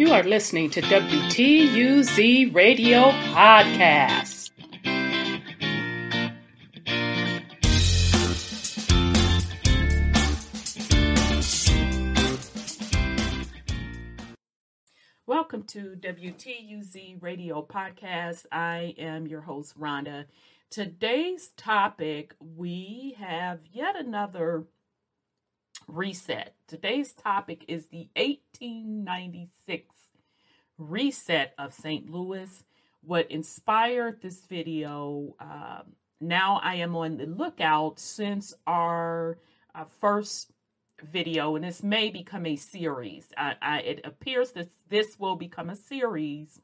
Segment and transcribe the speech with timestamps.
[0.00, 4.50] You are listening to WTUZ Radio Podcast.
[15.26, 18.46] Welcome to WTUZ Radio Podcast.
[18.50, 20.24] I am your host, Rhonda.
[20.70, 24.64] Today's topic, we have yet another
[25.90, 26.54] reset.
[26.66, 29.94] Today's topic is the 1896
[30.78, 32.10] reset of St.
[32.10, 32.64] Louis.
[33.02, 35.82] What inspired this video, uh,
[36.20, 39.38] now I am on the lookout since our
[39.74, 40.52] uh, first
[41.02, 43.32] video, and this may become a series.
[43.36, 46.60] I, I, it appears that this will become a series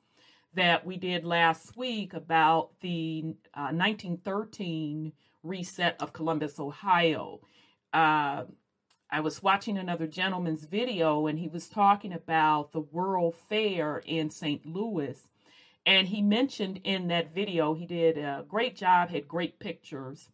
[0.55, 5.13] that we did last week about the uh, 1913
[5.43, 7.41] reset of Columbus, Ohio.
[7.93, 8.45] Uh,
[9.11, 14.31] I was watching another gentleman's video and he was talking about the World Fair in
[14.31, 14.67] St.
[14.67, 15.29] Louis.
[15.85, 20.29] And he mentioned in that video, he did a great job, had great pictures,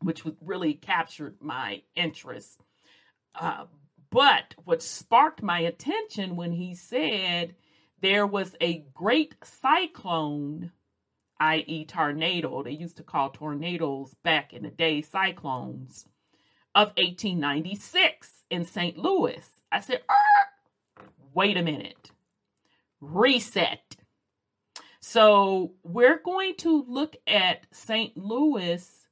[0.00, 2.60] which really captured my interest.
[3.34, 3.64] Uh,
[4.10, 7.54] but what sparked my attention when he said
[8.02, 10.72] there was a great cyclone,
[11.40, 16.04] i.e., tornado, they used to call tornadoes back in the day cyclones
[16.74, 18.98] of 1896 in St.
[18.98, 19.48] Louis.
[19.70, 20.02] I said,
[21.32, 22.10] wait a minute,
[23.00, 23.96] reset.
[25.00, 28.16] So we're going to look at St.
[28.16, 29.06] Louis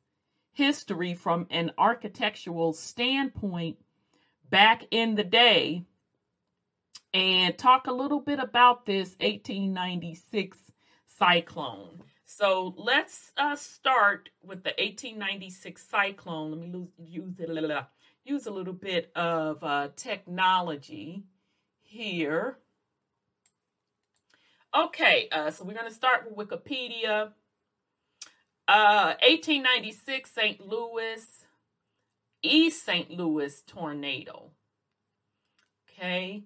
[0.53, 3.79] history from an architectural standpoint
[4.49, 5.85] back in the day
[7.15, 10.59] and talk a little bit about this 1896
[11.07, 12.03] cyclone.
[12.35, 16.51] So let's uh, start with the 1896 cyclone.
[16.51, 17.87] Let me lose, use it a little,
[18.25, 21.25] use a little bit of uh, technology
[21.83, 22.57] here.
[24.75, 27.33] Okay, uh, so we're going to start with Wikipedia.
[28.67, 30.67] 1896 uh, St.
[30.67, 31.45] Louis,
[32.43, 33.11] East St.
[33.11, 34.53] Louis tornado.
[35.87, 36.45] Okay,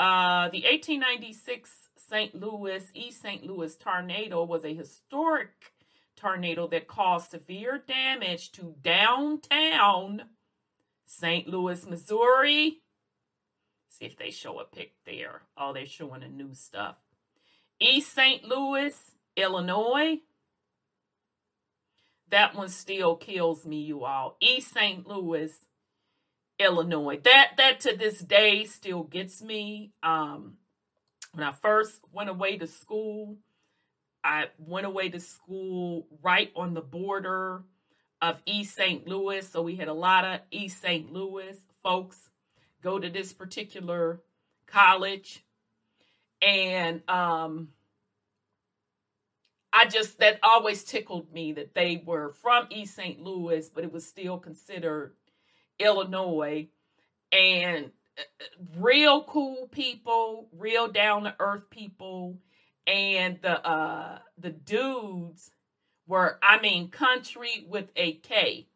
[0.00, 2.34] uh, the 1896 St.
[2.34, 3.44] Louis, East St.
[3.44, 5.72] Louis tornado was a historic
[6.16, 10.22] tornado that caused severe damage to downtown
[11.06, 11.46] St.
[11.46, 12.78] Louis, Missouri.
[13.88, 15.42] See if they show a pic there.
[15.56, 16.96] Oh, they're showing the new stuff.
[17.80, 18.44] East St.
[18.44, 18.94] Louis,
[19.36, 20.18] Illinois.
[22.30, 24.36] That one still kills me, you all.
[24.40, 25.06] East St.
[25.06, 25.52] Louis,
[26.58, 27.20] Illinois.
[27.22, 29.92] That that to this day still gets me.
[30.02, 30.58] Um,
[31.32, 33.36] when I first went away to school,
[34.24, 37.62] I went away to school right on the border
[38.20, 39.06] of East St.
[39.06, 39.48] Louis.
[39.48, 41.12] So we had a lot of East St.
[41.12, 42.28] Louis folks
[42.82, 44.20] go to this particular
[44.66, 45.44] college.
[46.42, 47.68] And um,
[49.72, 53.22] I just, that always tickled me that they were from East St.
[53.22, 55.14] Louis, but it was still considered
[55.78, 56.68] Illinois.
[57.32, 57.90] And
[58.76, 62.38] real cool people, real down to earth people,
[62.86, 65.50] and the uh the dudes
[66.06, 68.66] were I mean country with a K.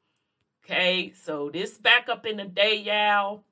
[0.64, 3.44] Okay, so this back up in the day, y'all.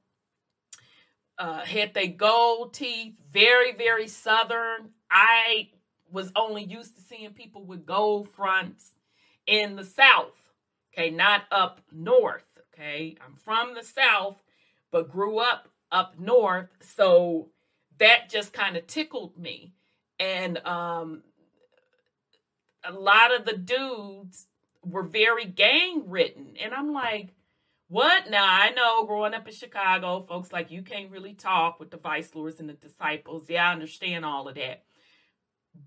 [1.39, 4.91] Uh, had they gold teeth, very, very southern.
[5.11, 5.71] I
[6.12, 8.93] was only used to seeing people with gold fronts
[9.47, 10.53] in the south.
[10.93, 12.59] Okay, not up north.
[12.75, 14.43] Okay, I'm from the south,
[14.91, 16.69] but grew up up north.
[16.81, 17.49] So
[17.99, 19.73] that just kind of tickled me.
[20.19, 21.23] And um,
[22.84, 24.47] a lot of the dudes
[24.84, 26.55] were very gang written.
[26.62, 27.34] And I'm like,
[27.89, 28.31] what?
[28.31, 31.97] Now, I know growing up in Chicago, folks like you can't really talk with the
[31.97, 33.47] vice lords and the disciples.
[33.49, 34.84] Yeah, I understand all of that.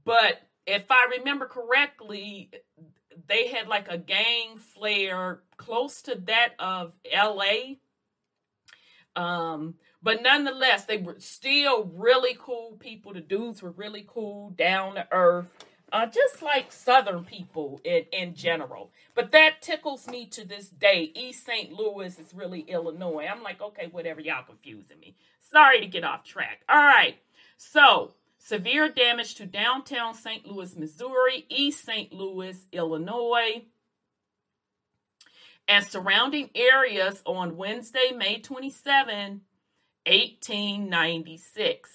[0.04, 2.52] But if I remember correctly,
[3.28, 7.76] they had like a gang flair close to that of LA.
[9.16, 13.14] Um, but nonetheless, they were still really cool people.
[13.14, 15.48] The dudes were really cool, down to earth,
[15.92, 18.92] uh, just like Southern people in, in general.
[19.16, 21.12] But that tickles me to this day.
[21.16, 21.72] East St.
[21.72, 23.28] Louis is really Illinois.
[23.32, 25.16] I'm like, okay, whatever, y'all confusing me.
[25.40, 26.62] Sorry to get off track.
[26.68, 27.18] All right.
[27.58, 30.46] So, severe damage to downtown St.
[30.46, 32.12] Louis, Missouri, East St.
[32.12, 33.64] Louis, Illinois,
[35.68, 39.42] and surrounding areas on Wednesday, May 27,
[40.06, 41.90] 1896.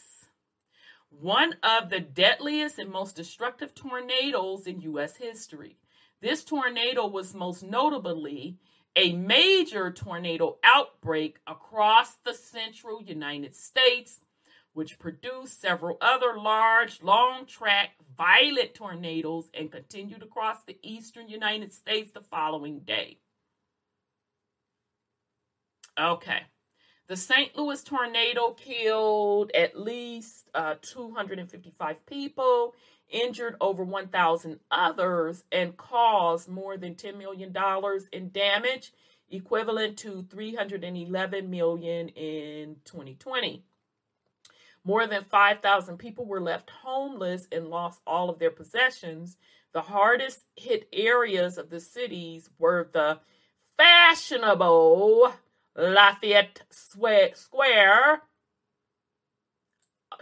[1.11, 5.17] One of the deadliest and most destructive tornadoes in U.S.
[5.17, 5.76] history.
[6.20, 8.59] This tornado was most notably
[8.97, 14.20] a major tornado outbreak across the central United States,
[14.73, 21.73] which produced several other large, long track, violent tornadoes and continued across the eastern United
[21.73, 23.19] States the following day.
[25.99, 26.43] Okay.
[27.09, 27.56] The St.
[27.56, 32.75] Louis tornado killed at least uh, 255 people,
[33.09, 37.55] injured over 1,000 others, and caused more than $10 million
[38.12, 38.93] in damage,
[39.31, 43.65] equivalent to 311 million in 2020.
[44.85, 49.39] More than 5,000 people were left homeless and lost all of their possessions.
[49.73, 53.21] The hardest hit areas of the cities were the
[53.79, 55.33] fashionable
[55.79, 58.23] Lafayette Square.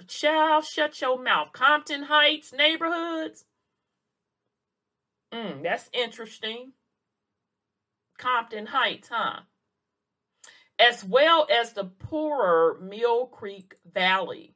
[0.09, 1.53] Shall shut your mouth.
[1.53, 3.47] Compton Heights neighborhoods.
[5.33, 6.73] Mm, that's interesting.
[8.19, 9.41] Compton Heights, huh?
[10.79, 14.55] As well as the poorer Mill Creek Valley.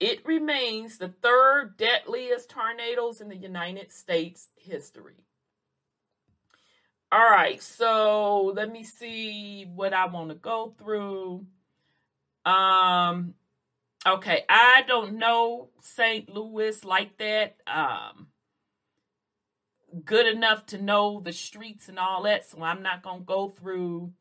[0.00, 5.25] It remains the third deadliest tornadoes in the United States history.
[7.12, 11.46] All right, so let me see what I want to go through.
[12.44, 13.34] Um,
[14.04, 16.28] okay, I don't know St.
[16.28, 17.58] Louis like that.
[17.68, 18.26] Um,
[20.04, 24.12] good enough to know the streets and all that, so I'm not gonna go through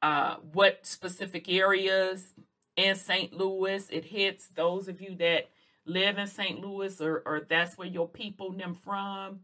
[0.00, 2.32] uh what specific areas
[2.76, 3.34] in St.
[3.34, 4.48] Louis it hits.
[4.48, 5.50] Those of you that
[5.84, 6.60] live in St.
[6.60, 9.40] Louis or or that's where your people them from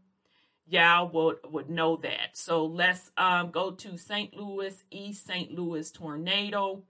[0.67, 2.35] y'all would would know that.
[2.35, 4.35] So let's um, go to St.
[4.35, 5.51] Louis, East St.
[5.51, 6.83] Louis tornado.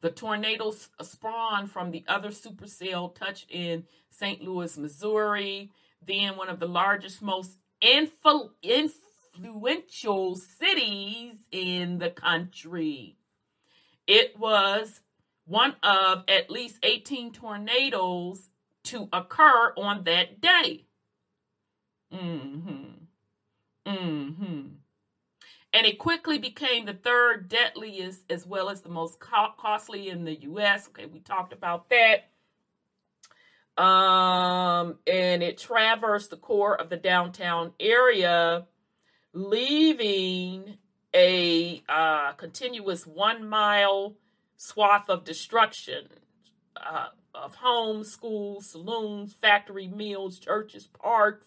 [0.00, 0.72] The tornado
[1.02, 4.42] spawned from the other supercell touched in St.
[4.42, 5.72] Louis, Missouri.
[6.06, 13.16] Then one of the largest, most influ- influential cities in the country.
[14.06, 15.00] It was
[15.46, 18.50] one of at least 18 tornadoes
[18.84, 20.84] to occur on that day.
[22.12, 23.04] Mm-hmm.
[23.86, 24.66] Mm-hmm.
[25.74, 30.24] And it quickly became the third deadliest as well as the most co- costly in
[30.24, 30.88] the US.
[30.88, 32.30] Okay, we talked about that.
[33.82, 38.66] Um, and it traversed the core of the downtown area,
[39.32, 40.78] leaving
[41.14, 44.16] a uh, continuous one mile
[44.56, 46.08] swath of destruction
[46.76, 51.46] uh, of homes, schools, saloons, factory mills, churches, parks,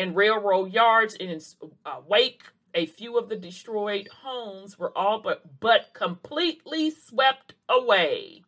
[0.00, 2.42] and railroad yards in its uh, wake.
[2.74, 8.42] A few of the destroyed homes were all but, but completely swept away.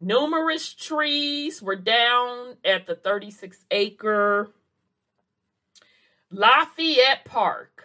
[0.00, 4.50] Numerous trees were down at the 36 acre
[6.30, 7.84] Lafayette Park.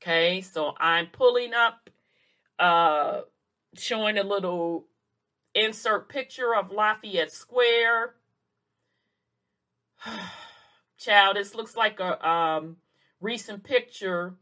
[0.00, 1.90] Okay, so I'm pulling up,
[2.60, 3.22] uh,
[3.74, 4.86] showing a little
[5.54, 8.14] insert picture of Lafayette Square.
[10.98, 12.78] Child, this looks like a um,
[13.20, 14.34] recent picture,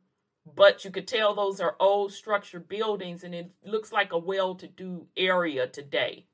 [0.54, 5.06] but you could tell those are old structure buildings, and it looks like a well-to-do
[5.16, 6.26] area today.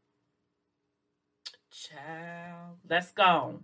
[1.70, 3.60] Child, let's go.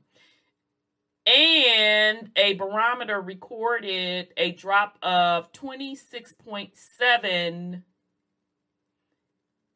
[1.26, 7.82] And a barometer recorded a drop of 26.7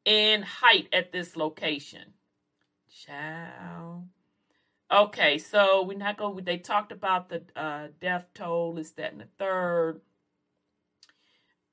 [0.07, 2.15] in height at this location.
[2.91, 4.09] Child.
[4.93, 6.45] Okay, so we're not going.
[6.45, 8.77] They talked about the uh, death toll.
[8.77, 10.03] Is that in the third?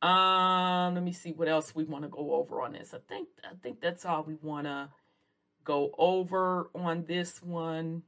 [0.02, 2.94] Um, let me see what else we want to go over on this.
[2.94, 4.90] I think I think that's all we want to
[5.66, 8.04] go over on this one.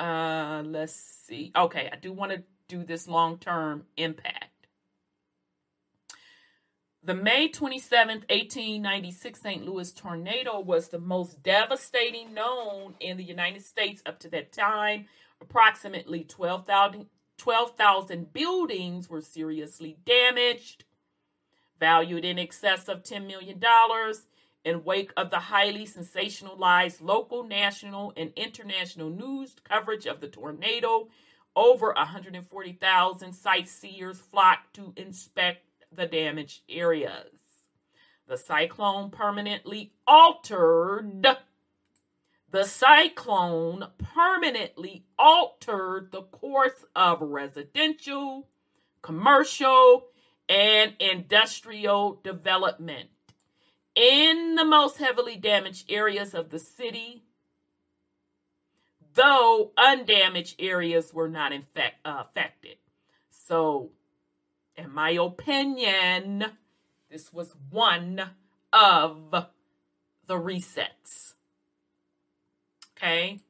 [0.00, 1.52] Uh, let's see.
[1.56, 4.45] Okay, I do want to do this long term impact.
[7.06, 9.64] The May 27, 1896 St.
[9.64, 15.06] Louis tornado was the most devastating known in the United States up to that time.
[15.40, 17.06] Approximately 12,000
[17.38, 20.82] 12, buildings were seriously damaged,
[21.78, 23.62] valued in excess of $10 million.
[24.64, 31.06] In wake of the highly sensationalized local, national, and international news coverage of the tornado,
[31.54, 37.30] over 140,000 sightseers flocked to inspect the damaged areas.
[38.28, 41.26] The cyclone permanently altered
[42.50, 48.48] the cyclone permanently altered the course of residential,
[49.02, 50.06] commercial,
[50.48, 53.10] and industrial development
[53.96, 57.24] in the most heavily damaged areas of the city,
[59.14, 62.76] though undamaged areas were not infect, uh, affected.
[63.30, 63.90] So
[64.76, 66.44] in my opinion,
[67.10, 68.20] This was one
[68.72, 71.34] of the resets.
[72.96, 73.40] Okay.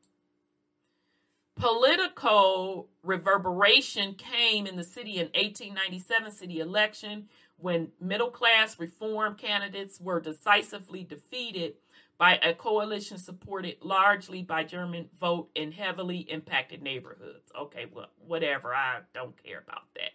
[1.56, 9.98] Political reverberation came in the city in 1897 city election when middle class reform candidates
[9.98, 11.74] were decisively defeated
[12.18, 17.50] by a coalition supported largely by German vote in heavily impacted neighborhoods.
[17.58, 18.74] Okay, well, whatever.
[18.74, 20.12] I don't care about that.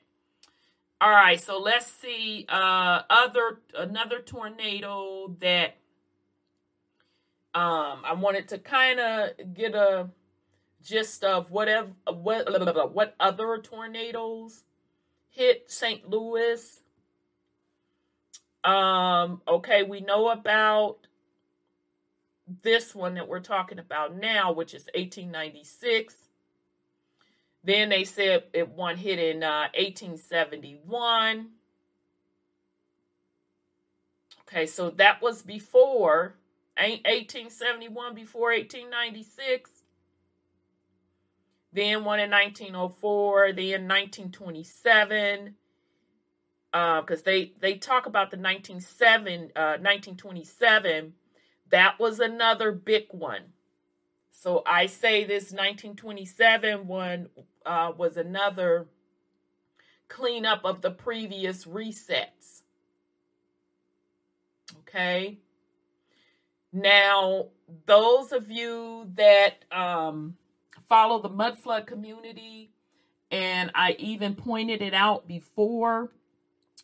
[1.01, 5.77] All right, so let's see uh other another tornado that
[7.55, 10.09] um I wanted to kind of get a
[10.83, 14.63] gist of whatever what what other tornadoes
[15.31, 16.07] hit St.
[16.07, 16.81] Louis.
[18.63, 21.07] Um okay, we know about
[22.61, 26.20] this one that we're talking about now, which is 1896.
[27.63, 31.49] Then they said it one hit in uh, 1871.
[34.47, 36.35] Okay, so that was before
[36.75, 39.69] 1871, before 1896.
[41.71, 43.53] Then one in 1904.
[43.53, 45.55] Then 1927.
[46.71, 51.13] Because uh, they they talk about the 1927 uh, 1927
[51.71, 53.53] that was another big one.
[54.31, 57.29] So I say this 1927 one
[57.65, 58.87] uh, was another
[60.07, 62.61] cleanup of the previous resets.
[64.79, 65.39] Okay.
[66.73, 67.47] Now,
[67.85, 70.35] those of you that um,
[70.87, 72.71] follow the mud flood community,
[73.29, 76.11] and I even pointed it out before,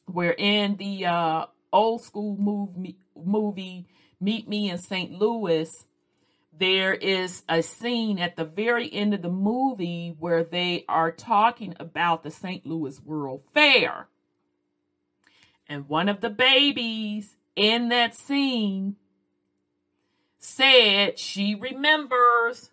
[0.08, 3.88] we're in the uh, old school movie, movie
[4.20, 5.12] Meet Me in St.
[5.12, 5.86] Louis,
[6.60, 11.76] there is a scene at the very end of the movie where they are talking
[11.80, 12.66] about the St.
[12.66, 14.08] Louis World Fair.
[15.68, 18.96] And one of the babies in that scene
[20.40, 22.72] said she remembers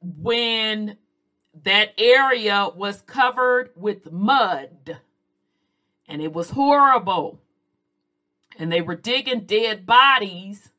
[0.00, 0.96] when
[1.62, 4.98] that area was covered with mud
[6.08, 7.40] and it was horrible
[8.58, 10.70] and they were digging dead bodies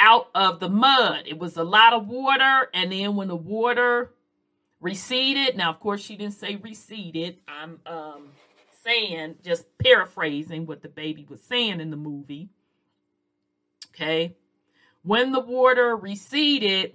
[0.00, 1.24] out of the mud.
[1.26, 4.12] It was a lot of water, and then when the water
[4.80, 7.38] receded, now of course she didn't say receded.
[7.46, 8.30] I'm um,
[8.82, 12.48] saying just paraphrasing what the baby was saying in the movie.
[13.94, 14.36] Okay,
[15.02, 16.94] when the water receded,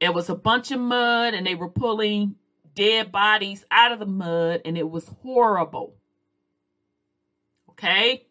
[0.00, 2.34] it was a bunch of mud, and they were pulling
[2.74, 5.94] dead bodies out of the mud, and it was horrible
[7.82, 8.26] okay?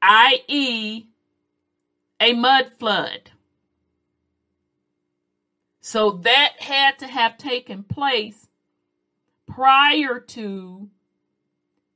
[0.00, 1.06] I.e.,
[2.20, 3.30] a mud flood.
[5.80, 8.48] So that had to have taken place
[9.46, 10.90] prior to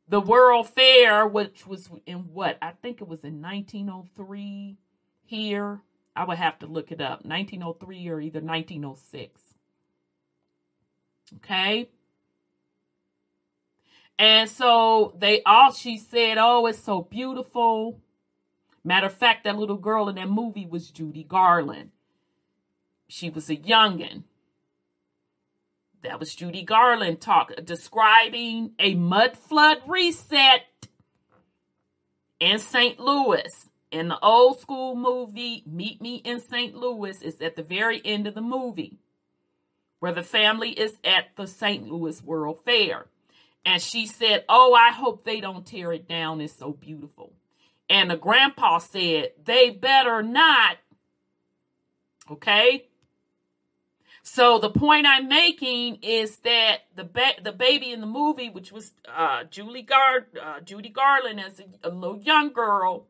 [0.09, 2.59] the World Fair, which was in what?
[2.63, 4.77] I think it was in 1903
[5.25, 5.81] here.
[6.15, 7.25] I would have to look it up.
[7.25, 9.41] 1903 or either 1906.
[11.37, 11.89] Okay.
[14.19, 18.01] And so they all, she said, Oh, it's so beautiful.
[18.85, 21.91] Matter of fact, that little girl in that movie was Judy Garland.
[23.09, 24.25] She was a youngin.
[26.03, 30.63] That was Judy Garland talk describing a mud flood reset
[32.41, 32.99] in St.
[32.99, 33.69] Louis.
[33.93, 36.75] In the old school movie, Meet Me in St.
[36.75, 38.99] Louis is at the very end of the movie,
[40.01, 41.87] where the family is at the St.
[41.87, 43.07] Louis World Fair.
[43.65, 46.41] And she said, Oh, I hope they don't tear it down.
[46.41, 47.35] It's so beautiful.
[47.93, 50.79] And the grandpa said, They better not.
[52.31, 52.87] Okay?
[54.23, 58.73] So the point I'm making is that the ba- the baby in the movie, which
[58.73, 63.09] was uh, Julie Gar- uh, Judy Garland as a, a little young girl,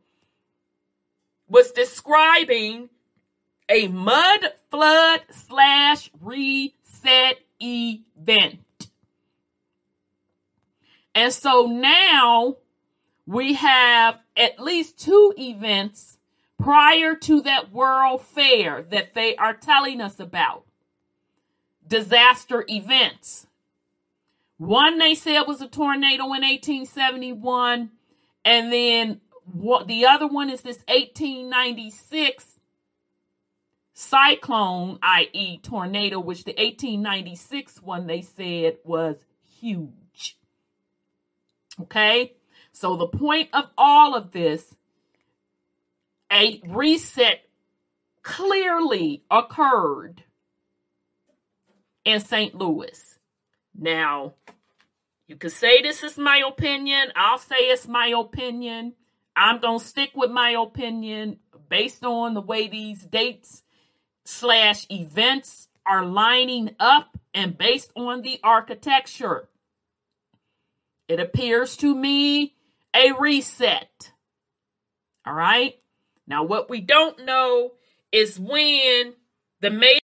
[1.48, 2.88] was describing
[3.68, 8.58] a mud flood slash reset event.
[11.14, 12.56] And so now
[13.26, 16.18] we have at least two events
[16.58, 20.64] prior to that World Fair that they are telling us about.
[21.86, 23.46] Disaster events.
[24.58, 27.90] One they said was a tornado in 1871,
[28.44, 32.60] and then what the other one is this 1896
[33.92, 39.16] cyclone, i.e., tornado, which the 1896 one they said was
[39.60, 40.38] huge.
[41.80, 42.34] Okay?
[42.72, 44.74] So the point of all of this,
[46.32, 47.46] a reset
[48.22, 50.24] clearly occurred
[52.04, 52.54] in St.
[52.54, 53.18] Louis.
[53.74, 54.34] Now,
[55.26, 57.08] You could say this is my opinion.
[57.16, 58.94] I'll say it's my opinion.
[59.34, 61.38] I'm going to stick with my opinion
[61.70, 63.62] based on the way these dates
[64.24, 69.48] slash events are lining up and based on the architecture.
[71.08, 72.54] It appears to me
[72.94, 74.12] a reset.
[75.26, 75.74] All right.
[76.26, 77.72] Now, what we don't know
[78.10, 79.14] is when
[79.60, 79.98] the major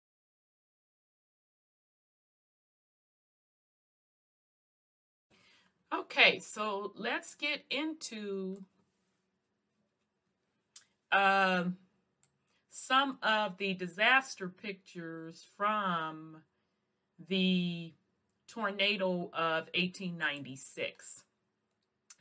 [6.10, 8.62] Okay, so let's get into
[11.12, 11.76] um,
[12.70, 16.42] some of the disaster pictures from
[17.28, 17.92] the
[18.48, 21.24] tornado of 1896.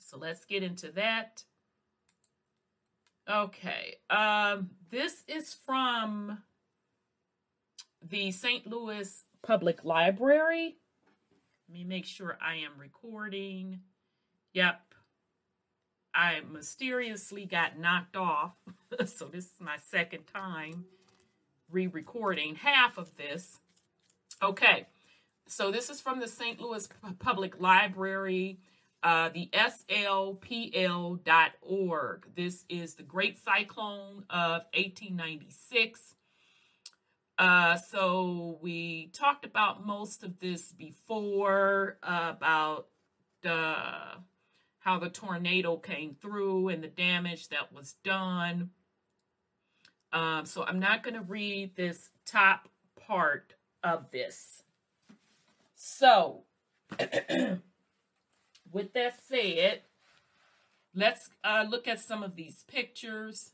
[0.10, 1.44] So let's get into that.
[3.30, 6.38] Okay, um, this is from
[8.02, 8.66] the St.
[8.66, 10.78] Louis Public Library.
[11.68, 13.82] Let me make sure I am recording.
[14.54, 14.80] Yep.
[16.16, 18.54] I mysteriously got knocked off.
[19.06, 20.86] so this is my second time
[21.70, 23.60] re-recording half of this.
[24.42, 24.88] Okay.
[25.48, 26.62] So this is from the St.
[26.62, 26.88] Louis
[27.20, 28.60] Public Library,
[29.04, 30.48] uh, the slpl.org.
[32.36, 36.16] This is the Great Cyclone of 1896.
[37.38, 42.88] Uh, so we talked about most of this before uh, about
[43.44, 48.72] how the tornado came through and the damage that was done.
[50.12, 52.70] Um, so I'm not going to read this top
[53.08, 54.64] part of this.
[55.76, 56.44] So,
[58.78, 59.82] with that said,
[60.94, 63.54] let's uh, look at some of these pictures.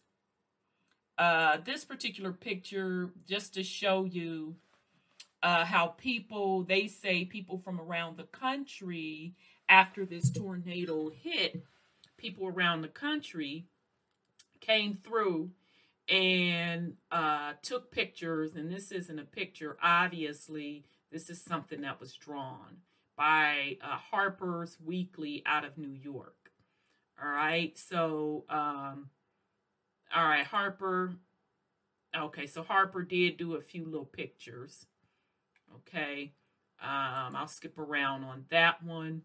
[1.17, 4.55] Uh, this particular picture, just to show you
[5.41, 9.33] uh, how people, they say people from around the country,
[9.69, 11.63] after this tornado hit,
[12.17, 13.65] people around the country
[14.59, 15.51] came through
[16.09, 18.55] and uh, took pictures.
[18.55, 22.81] And this isn't a picture, obviously, this is something that was drawn
[23.15, 26.51] by uh, Harper's Weekly out of New York.
[27.21, 29.09] All right, so um,
[30.15, 31.13] all right, Harper.
[32.15, 34.85] Okay, so Harper did do a few little pictures.
[35.75, 36.33] Okay,
[36.81, 39.23] um, I'll skip around on that one.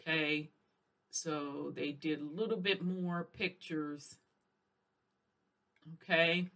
[0.00, 0.50] Okay,
[1.10, 4.16] so they did a little bit more pictures.
[5.94, 6.48] Okay.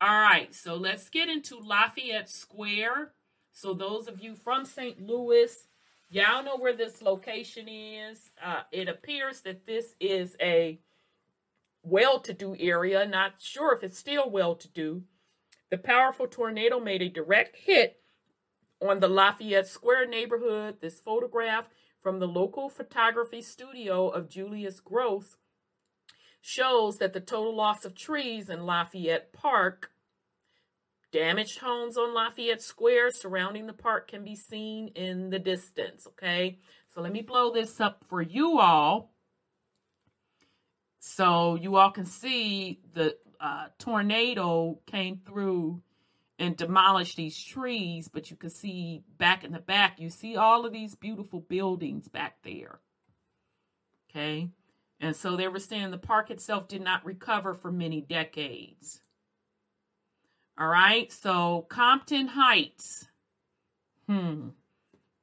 [0.00, 3.12] All right, so let's get into Lafayette Square.
[3.52, 5.00] So those of you from St.
[5.00, 5.66] Louis,
[6.10, 8.30] y'all know where this location is.
[8.42, 10.80] Uh, it appears that this is a
[11.82, 13.06] well-to-do area.
[13.06, 15.02] Not sure if it's still well-to-do.
[15.70, 18.00] The powerful tornado made a direct hit
[18.80, 20.76] on the Lafayette Square neighborhood.
[20.80, 21.68] This photograph
[22.02, 25.36] from the local photography studio of Julius Gross
[26.40, 29.91] shows that the total loss of trees in Lafayette Park
[31.12, 36.06] Damaged homes on Lafayette Square surrounding the park can be seen in the distance.
[36.06, 39.12] Okay, so let me blow this up for you all
[41.04, 45.82] so you all can see the uh, tornado came through
[46.38, 50.64] and demolished these trees, but you can see back in the back, you see all
[50.64, 52.78] of these beautiful buildings back there.
[54.08, 54.48] Okay.
[55.00, 59.00] And so they were saying the park itself did not recover for many decades.
[60.58, 61.10] All right.
[61.12, 63.06] So Compton Heights.
[64.08, 64.48] Hmm.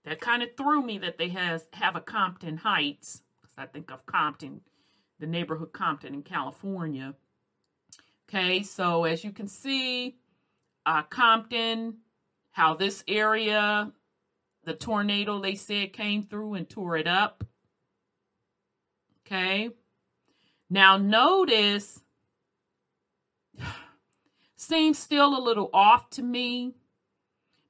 [0.06, 3.92] That kind of threw me that they has have a Compton Heights because I think
[3.92, 4.62] of Compton
[5.20, 7.14] the neighborhood Compton in California.
[8.28, 10.18] Okay, so as you can see,
[10.86, 11.98] uh, Compton,
[12.52, 13.92] how this area,
[14.66, 17.44] the tornado they said came through and tore it up.
[19.26, 19.70] Okay,
[20.70, 22.02] now notice,
[24.60, 26.74] seems still a little off to me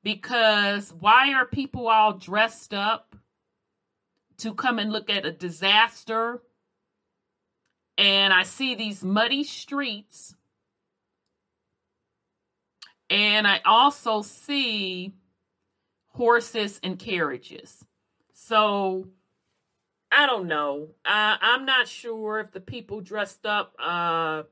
[0.03, 3.15] because why are people all dressed up
[4.37, 6.41] to come and look at a disaster
[7.99, 10.33] and I see these muddy streets.
[13.09, 15.13] And I also see
[16.07, 17.85] horses and carriages.
[18.31, 19.09] So
[20.09, 20.87] I don't know.
[21.03, 23.75] Uh, I'm not sure if the people dressed up.
[23.77, 24.43] Uh,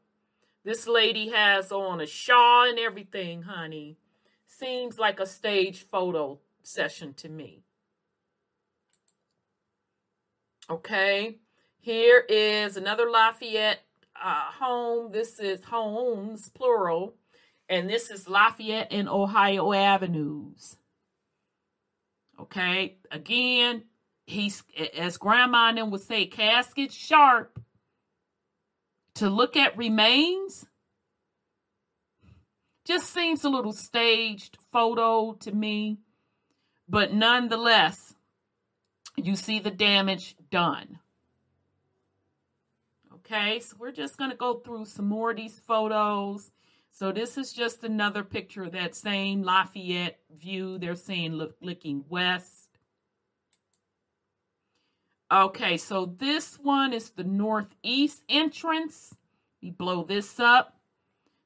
[0.67, 3.95] this lady has on a shawl and everything, honey.
[4.47, 7.63] Seems like a stage photo session to me.
[10.69, 11.37] Okay.
[11.79, 13.79] Here is another Lafayette
[14.21, 15.13] uh, home.
[15.13, 17.15] This is homes, plural.
[17.69, 20.75] And this is Lafayette and Ohio Avenues.
[22.41, 23.83] Okay, again,
[24.25, 24.63] he's
[24.97, 27.57] as grandma and would say, casket sharp.
[29.17, 30.67] To look at remains
[32.85, 35.97] just seems a little staged photo to me,
[36.87, 38.13] but nonetheless,
[39.15, 40.99] you see the damage done.
[43.15, 46.51] Okay, so we're just going to go through some more of these photos.
[46.91, 50.77] So this is just another picture of that same Lafayette view.
[50.77, 52.56] They're saying look, looking west.
[55.31, 59.15] Okay, so this one is the northeast entrance.
[59.61, 60.77] We blow this up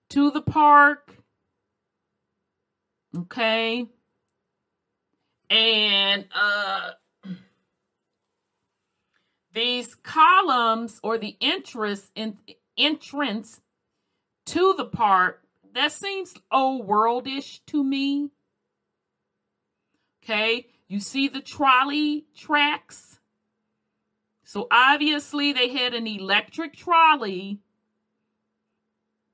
[0.10, 1.15] to the park.
[3.17, 3.88] Okay.
[5.50, 6.91] And uh
[9.54, 12.38] these columns or the entrance in
[12.78, 13.62] entrance
[14.46, 15.41] to the park
[15.74, 18.30] that seems old worldish to me.
[20.24, 23.20] Okay, you see the trolley tracks.
[24.52, 27.60] So obviously they had an electric trolley,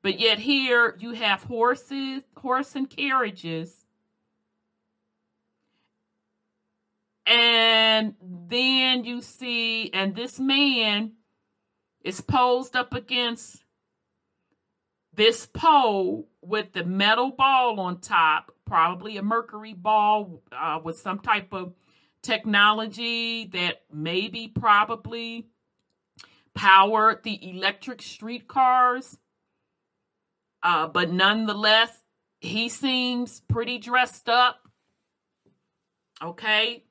[0.04, 3.84] but yet here you have horses, horse and carriages.
[7.26, 11.14] And then you see, and this man
[12.04, 13.64] is posed up against
[15.16, 21.18] this pole with the metal ball on top, probably a mercury ball uh, with some
[21.18, 21.74] type of
[22.28, 25.48] technology that maybe probably
[26.54, 29.18] powered the electric streetcars.
[30.62, 32.04] Uh, but nonetheless,
[32.42, 34.68] he seems pretty dressed up.
[36.22, 36.84] Okay.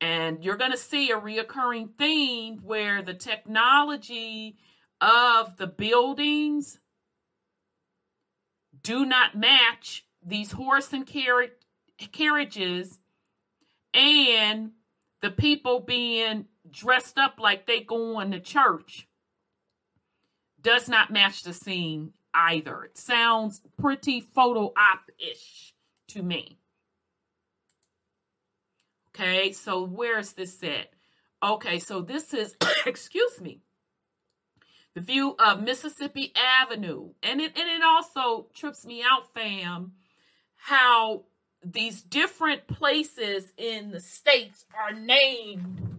[0.00, 4.56] And you're going to see a reoccurring theme where the technology
[5.02, 6.78] of the buildings
[8.82, 11.50] do not match these horse and carriage
[12.12, 12.98] carriages
[13.94, 14.72] and
[15.20, 19.06] the people being dressed up like they going to church
[20.60, 22.84] does not match the scene either.
[22.84, 25.74] It sounds pretty photo op-ish
[26.08, 26.58] to me.
[29.14, 30.90] Okay, so where's this at?
[31.42, 33.60] Okay, so this is, excuse me,
[34.94, 37.10] the view of Mississippi Avenue.
[37.22, 39.92] And it, and it also trips me out, fam,
[40.56, 41.24] how
[41.64, 45.90] these different places in the states are named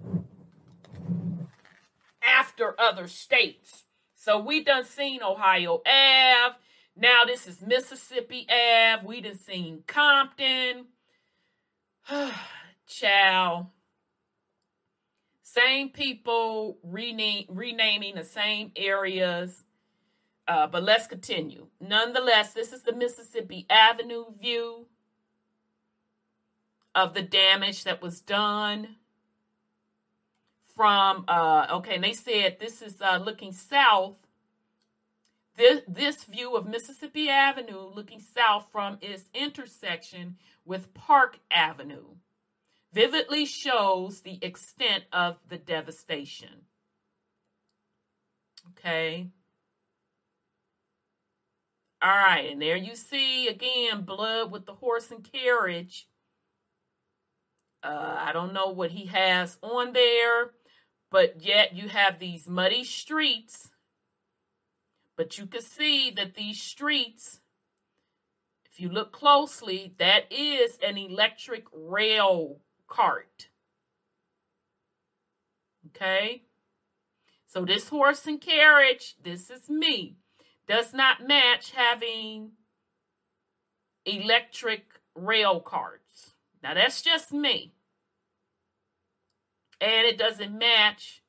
[2.23, 3.83] after other states.
[4.15, 6.55] So we done seen Ohio Ave.
[6.95, 9.05] Now this is Mississippi Ave.
[9.05, 10.85] We done seen Compton.
[12.87, 13.67] Chow.
[15.43, 19.63] Same people rename, renaming the same areas.
[20.47, 21.67] Uh, but let's continue.
[21.79, 24.87] Nonetheless, this is the Mississippi Avenue view
[26.93, 28.95] of the damage that was done
[30.75, 34.15] from uh okay and they said this is uh looking south
[35.57, 42.15] this this view of Mississippi Avenue looking south from its intersection with Park Avenue
[42.93, 46.65] vividly shows the extent of the devastation.
[48.71, 49.27] Okay.
[52.01, 56.07] All right, and there you see again blood with the horse and carriage.
[57.83, 60.51] Uh, I don't know what he has on there,
[61.09, 63.69] but yet you have these muddy streets.
[65.17, 67.41] But you can see that these streets,
[68.71, 73.49] if you look closely, that is an electric rail cart.
[75.87, 76.43] Okay?
[77.47, 80.15] So this horse and carriage, this is me,
[80.67, 82.51] does not match having
[84.05, 86.00] electric rail carts.
[86.63, 87.73] Now that's just me.
[89.79, 91.23] And it doesn't match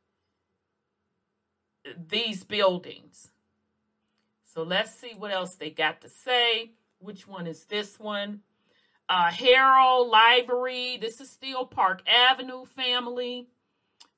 [2.09, 3.31] these buildings.
[4.45, 6.73] So let's see what else they got to say.
[6.99, 8.42] Which one is this one?
[9.12, 10.97] uh, Harold Livery.
[10.97, 13.49] This is still Park Avenue family.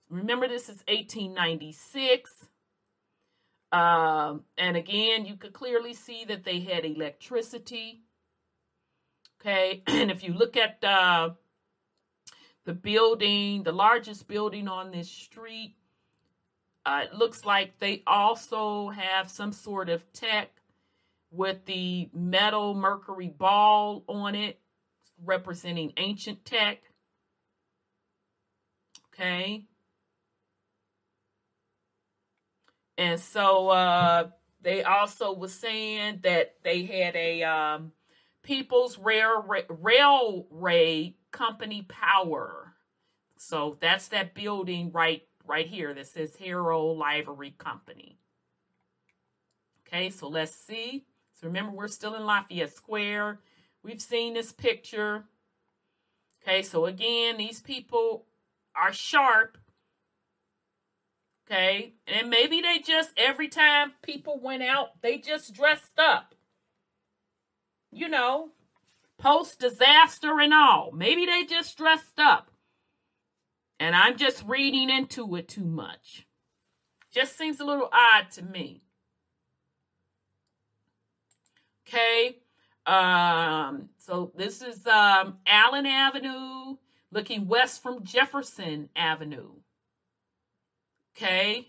[0.08, 2.48] Remember, this is 1896.
[3.72, 8.02] Um, and again, you could clearly see that they had electricity.
[9.44, 11.30] Okay, and if you look at uh,
[12.64, 15.76] the building, the largest building on this street,
[16.86, 20.50] uh, it looks like they also have some sort of tech
[21.30, 24.60] with the metal mercury ball on it
[25.22, 26.82] representing ancient tech.
[29.12, 29.66] Okay.
[32.96, 34.28] And so uh,
[34.62, 37.92] they also was saying that they had a um,
[38.44, 42.74] People's Rail Railway Company Power.
[43.36, 48.18] So that's that building right right here that says Hero Livery Company.
[49.86, 51.04] Okay, so let's see.
[51.32, 53.40] So remember, we're still in Lafayette Square.
[53.82, 55.24] We've seen this picture.
[56.42, 58.26] Okay, so again, these people
[58.76, 59.58] are sharp.
[61.46, 66.34] Okay, and maybe they just, every time people went out, they just dressed up.
[67.94, 68.50] You know,
[69.18, 70.90] post disaster and all.
[70.92, 72.50] Maybe they just dressed up.
[73.78, 76.26] And I'm just reading into it too much.
[77.12, 78.82] Just seems a little odd to me.
[81.86, 82.38] Okay.
[82.84, 86.76] Um, so this is um, Allen Avenue,
[87.12, 89.50] looking west from Jefferson Avenue.
[91.16, 91.68] Okay.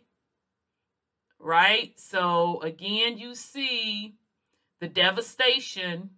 [1.38, 2.00] Right.
[2.00, 4.16] So again, you see
[4.80, 6.12] the devastation.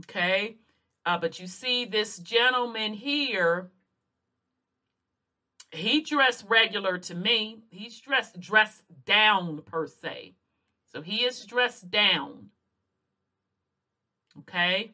[0.00, 0.56] Okay.
[1.04, 3.70] Uh, but you see this gentleman here.
[5.70, 7.62] He dressed regular to me.
[7.70, 10.34] He's dressed dressed down per se.
[10.92, 12.50] So he is dressed down.
[14.40, 14.92] Okay.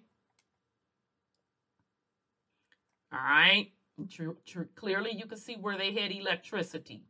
[3.12, 3.68] All right.
[4.10, 4.68] True, true.
[4.74, 7.02] Clearly, you can see where they had electricity.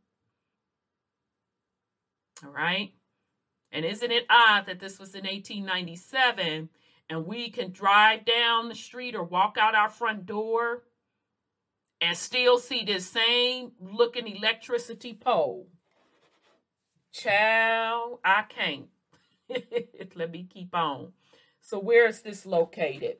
[2.43, 2.91] All right.
[3.71, 6.69] And isn't it odd that this was in 1897
[7.09, 10.83] and we can drive down the street or walk out our front door
[12.01, 15.67] and still see this same looking electricity pole?
[17.11, 18.87] Child, I can't.
[20.15, 21.13] Let me keep on.
[21.61, 23.17] So where is this located?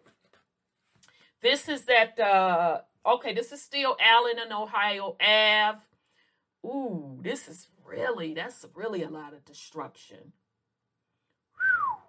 [1.42, 5.80] This is at uh okay, this is still Allen and Ohio Ave.
[6.66, 10.34] Ooh, this is really that's really a lot of destruction.
[11.56, 12.02] Whew.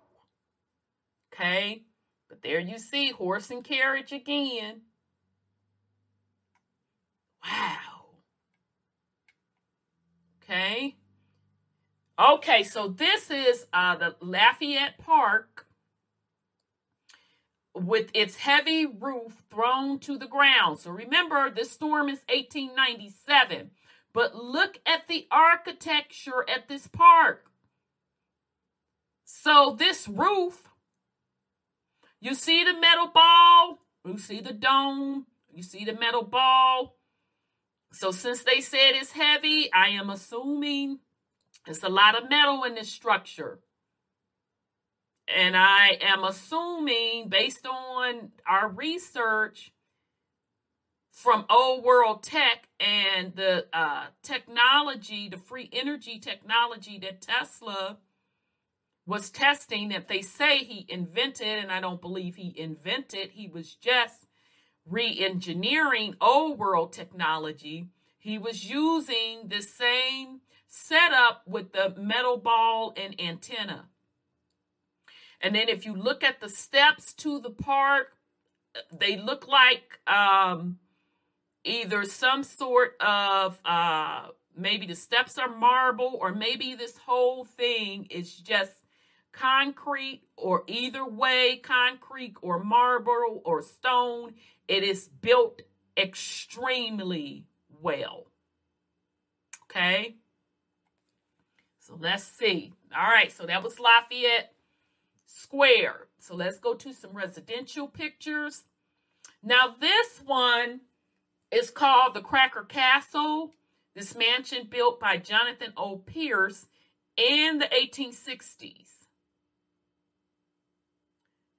[1.35, 1.83] Okay,
[2.29, 4.83] but there you see horse and carriage again.
[7.45, 8.19] Wow.
[10.43, 10.95] Okay.
[12.19, 15.67] Okay, so this is uh, the Lafayette Park
[17.75, 20.79] with its heavy roof thrown to the ground.
[20.79, 23.73] So remember, this storm is 1897.
[24.13, 27.51] But look at the architecture at this park.
[29.25, 30.69] So this roof,
[32.25, 36.97] you see the metal ball, you see the dome, you see the metal ball.
[37.93, 41.01] So since they said it's heavy, I am assuming
[41.67, 43.61] it's a lot of metal in this structure.
[45.29, 49.73] And I am assuming, based on our research
[51.11, 57.99] from Old World Tech and the uh, technology, the free energy technology that Tesla
[59.07, 63.75] was testing, that they say he invented, and I don't believe he invented, he was
[63.75, 64.27] just
[64.87, 67.89] re engineering Old World technology.
[68.19, 73.89] He was using the same setup with the metal ball and antenna.
[75.41, 78.17] And then if you look at the steps to the park,
[78.91, 80.79] they look like um,
[81.65, 88.07] either some sort of uh, maybe the steps are marble or maybe this whole thing
[88.11, 88.84] is just
[89.35, 94.35] concrete or either way concrete or marble or stone
[94.69, 95.63] it is built
[95.97, 97.45] extremely
[97.81, 98.27] well
[99.65, 100.15] okay
[101.87, 102.73] so let's see.
[102.97, 104.55] All right, so that was Lafayette
[105.27, 106.07] Square.
[106.19, 108.65] So let's go to some residential pictures.
[109.43, 110.81] Now, this one
[111.51, 113.53] is called the Cracker Castle.
[113.95, 115.99] This mansion built by Jonathan O.
[115.99, 116.69] Pierce
[117.19, 118.94] in the 1860s.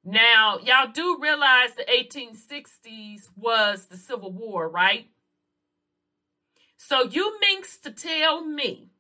[0.06, 5.10] Now, y'all do realize the 1860s was the Civil War, right?
[6.78, 8.92] So you minks to tell me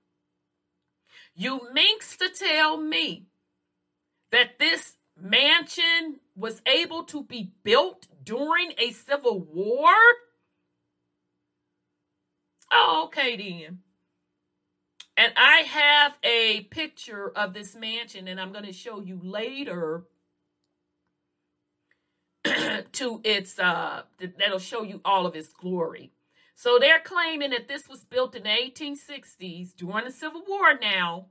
[1.36, 3.28] you minks to tell me
[4.32, 9.92] that this mansion was able to be built during a civil war?
[12.72, 13.80] Oh, okay then.
[15.18, 20.06] And I have a picture of this mansion, and I'm going to show you later
[22.96, 26.12] to its uh that'll show you all of its glory.
[26.56, 31.28] So they're claiming that this was built in the 1860s during the Civil War now,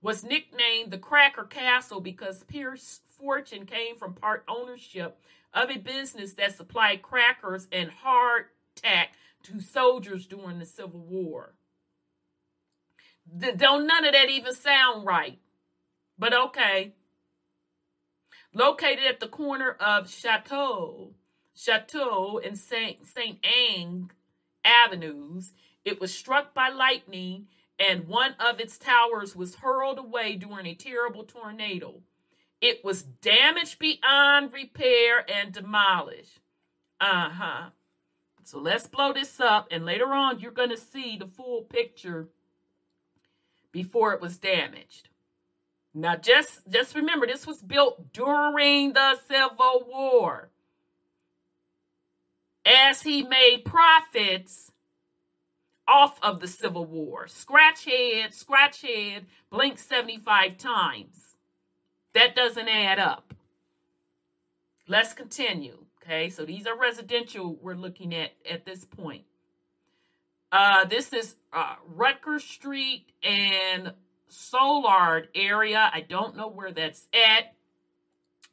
[0.00, 5.18] was nicknamed the Cracker Castle because Pierce fortune came from part ownership
[5.52, 9.08] of a business that supplied crackers and hardtack
[9.42, 11.54] to soldiers during the Civil War.
[13.56, 15.38] don't none of that even sound right.
[16.18, 16.94] But okay.
[18.52, 21.12] Located at the corner of Chouteau,
[21.56, 24.10] Chouteau and Saint Saint Ange
[24.64, 25.52] avenues.
[25.84, 27.46] It was struck by lightning,
[27.78, 32.02] and one of its towers was hurled away during a terrible tornado.
[32.60, 36.40] It was damaged beyond repair and demolished.
[37.00, 37.70] Uh huh.
[38.42, 42.28] So let's blow this up, and later on, you're going to see the full picture
[43.70, 45.08] before it was damaged.
[45.92, 50.50] Now, just just remember, this was built during the Civil War.
[52.64, 54.70] As he made profits
[55.88, 61.36] off of the Civil War, scratch head, scratch head, blink 75 times.
[62.12, 63.34] That doesn't add up.
[64.86, 65.78] Let's continue.
[66.02, 69.24] Okay, so these are residential we're looking at at this point.
[70.52, 73.92] Uh, this is uh, Rutgers Street and
[74.30, 75.90] Soulard area.
[75.92, 77.54] I don't know where that's at.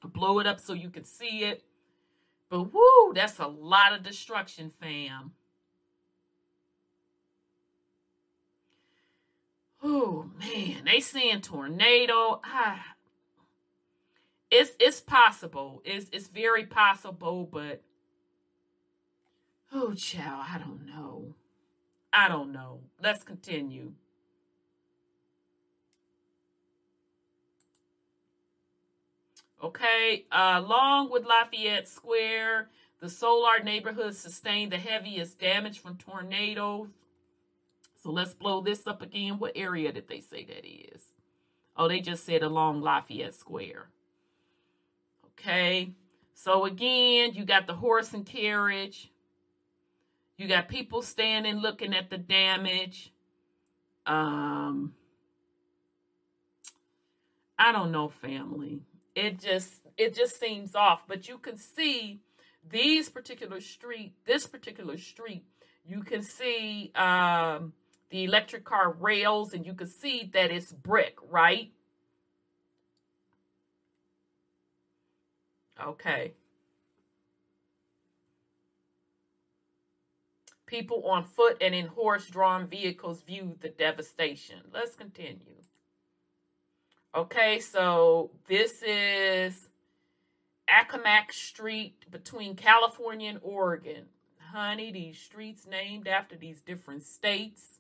[0.04, 1.64] Blow it up so you can see it.
[2.50, 5.32] But whoo, that's a lot of destruction, fam.
[9.84, 12.42] Oh man, they saying tornado.
[12.44, 12.96] Ah,
[14.50, 15.82] it's it's possible.
[15.86, 17.82] It's it's very possible, but
[19.74, 21.36] oh child, I don't know.
[22.14, 22.80] I don't know.
[23.02, 23.94] Let's continue.
[29.64, 36.90] Okay, uh, along with Lafayette Square, the Soulard neighborhood sustained the heaviest damage from tornadoes.
[38.02, 39.40] So let's blow this up again.
[39.40, 41.02] What area did they say that is?
[41.76, 43.88] Oh, they just said along Lafayette Square.
[45.40, 45.92] Okay.
[46.34, 49.12] So again, you got the horse and carriage.
[50.38, 53.12] You got people standing looking at the damage.
[54.06, 54.94] Um
[57.60, 58.82] I don't know, family.
[59.18, 62.22] It just it just seems off, but you can see
[62.70, 65.44] these particular street, this particular street,
[65.84, 67.74] you can see um
[68.12, 71.72] the electric car rails and you can see that it's brick, right?
[75.84, 76.34] Okay.
[80.68, 84.60] People on foot and in horse drawn vehicles viewed the devastation.
[84.72, 85.56] Let's continue.
[87.16, 89.70] Okay, so this is
[90.70, 94.06] Accomac Street between California and Oregon.
[94.52, 97.80] Honey, these streets named after these different states.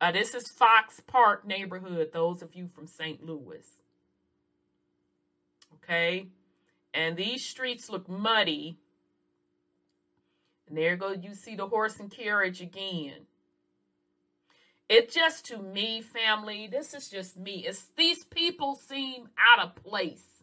[0.00, 3.24] Uh, this is Fox Park neighborhood, those of you from St.
[3.24, 3.64] Louis.
[5.76, 6.26] Okay.
[6.94, 8.76] And these streets look muddy.
[10.68, 13.26] And there go you see the horse and carriage again.
[14.88, 17.64] It just to me, family, this is just me.
[17.66, 20.42] It's these people seem out of place.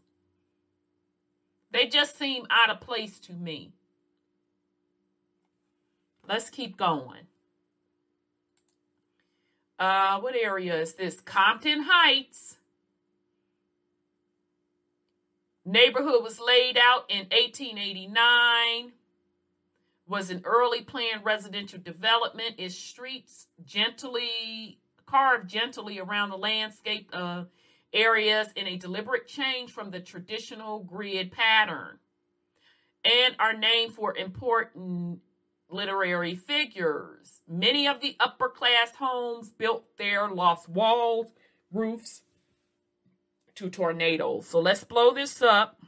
[1.71, 3.73] They just seem out of place to me.
[6.27, 7.27] Let's keep going.
[9.77, 11.21] Uh, what area is this?
[11.21, 12.57] Compton Heights.
[15.65, 18.91] Neighborhood was laid out in 1889.
[20.09, 22.55] Was an early planned residential development.
[22.57, 27.47] Its streets gently carved gently around the landscape of
[27.93, 31.99] areas in a deliberate change from the traditional grid pattern,
[33.05, 35.19] and are named for important
[35.69, 37.41] literary figures.
[37.47, 41.27] Many of the upper class homes built there lost walls,
[41.71, 42.23] roofs,
[43.53, 44.47] to tornadoes.
[44.47, 45.79] So let's blow this up.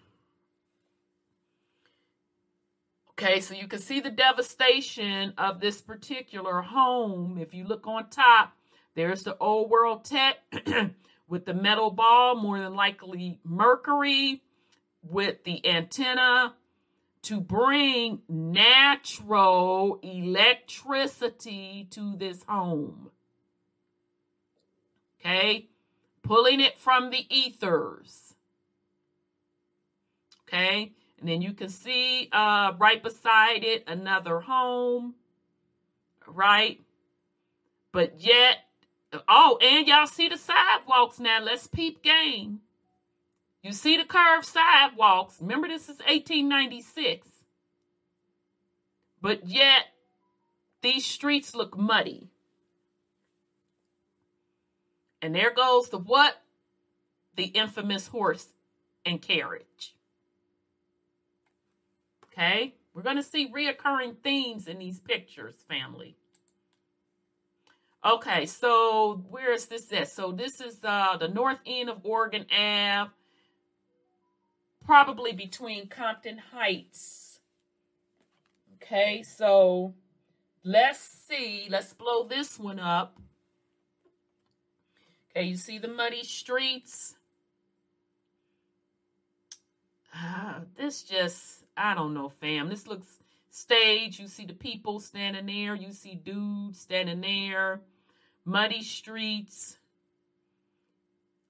[3.22, 7.38] Okay, so you can see the devastation of this particular home.
[7.40, 8.58] If you look on top,
[8.96, 10.38] there's the old world tech
[11.28, 14.42] with the metal ball, more than likely mercury,
[15.04, 16.56] with the antenna
[17.22, 23.12] to bring natural electricity to this home.
[25.20, 25.68] Okay,
[26.24, 28.34] pulling it from the ethers.
[30.48, 35.14] Okay, and then you can see uh, right beside it another home,
[36.28, 36.82] right?
[37.92, 38.58] But yet,
[39.28, 41.40] oh, and y'all see the sidewalks now.
[41.40, 42.62] Let's peep game.
[43.62, 45.38] You see the curved sidewalks.
[45.40, 47.28] Remember, this is 1896.
[49.22, 49.84] But yet,
[50.82, 52.30] these streets look muddy.
[55.22, 56.42] And there goes the what?
[57.36, 58.48] The infamous horse
[59.06, 59.94] and carriage.
[62.32, 62.76] Okay?
[62.94, 66.16] We're going to see reoccurring themes in these pictures, family.
[68.04, 70.10] Okay, so where is this at?
[70.10, 73.12] So this is uh, the north end of Oregon Ave.
[74.84, 77.40] probably between Compton Heights.
[78.76, 79.94] Okay, so
[80.64, 81.68] let's see.
[81.70, 83.18] Let's blow this one up.
[85.30, 87.16] Okay, you see the muddy streets?
[90.14, 92.70] Ah, this just, I don't know, fam.
[92.70, 93.20] This looks
[93.50, 94.20] stage.
[94.20, 95.76] You see the people standing there.
[95.76, 97.82] You see dudes standing there.
[98.46, 99.78] Muddy streets.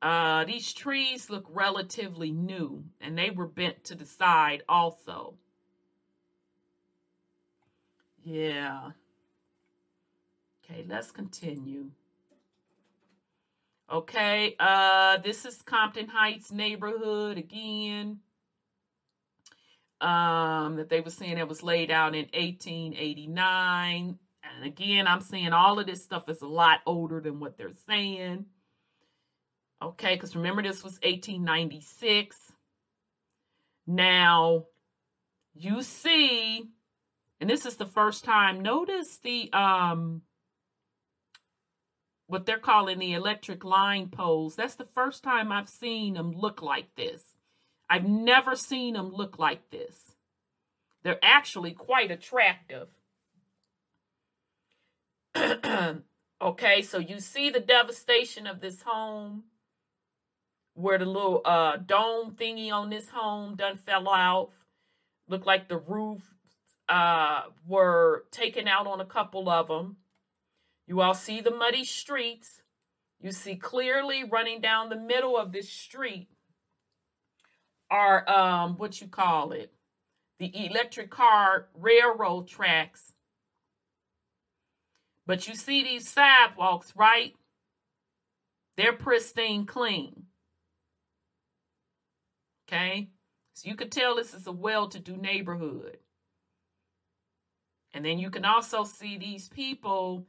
[0.01, 5.35] Uh, these trees look relatively new, and they were bent to the side also.
[8.23, 8.91] Yeah.
[10.63, 11.91] Okay, let's continue.
[13.91, 18.19] Okay, uh, this is Compton Heights neighborhood again.
[20.01, 24.17] Um, that they were saying it was laid out in 1889.
[24.43, 27.73] And again, I'm saying all of this stuff is a lot older than what they're
[27.87, 28.45] saying.
[29.81, 32.37] Okay, because remember, this was 1896.
[33.87, 34.65] Now,
[35.53, 36.69] you see,
[37.39, 40.21] and this is the first time, notice the, um,
[42.27, 44.55] what they're calling the electric line poles.
[44.55, 47.23] That's the first time I've seen them look like this.
[47.91, 50.13] I've never seen them look like this.
[51.03, 52.87] They're actually quite attractive.
[56.41, 59.43] okay, so you see the devastation of this home
[60.73, 64.51] where the little uh, dome thingy on this home done fell off.
[65.27, 66.21] Looked like the roof
[66.87, 69.97] uh, were taken out on a couple of them.
[70.87, 72.61] You all see the muddy streets.
[73.19, 76.29] You see clearly running down the middle of this street
[77.91, 79.71] are um what you call it
[80.39, 83.13] the electric car railroad tracks
[85.27, 87.35] but you see these sidewalks right
[88.75, 90.25] they're pristine clean
[92.71, 93.09] Okay?
[93.53, 95.97] So you could tell this is a well to do neighborhood.
[97.93, 100.25] And then you can also see these people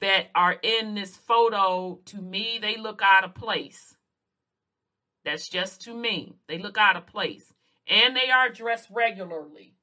[0.00, 2.00] that are in this photo.
[2.06, 3.95] To me, they look out of place.
[5.26, 6.36] That's just to me.
[6.46, 7.52] They look out of place.
[7.88, 9.74] And they are dressed regularly.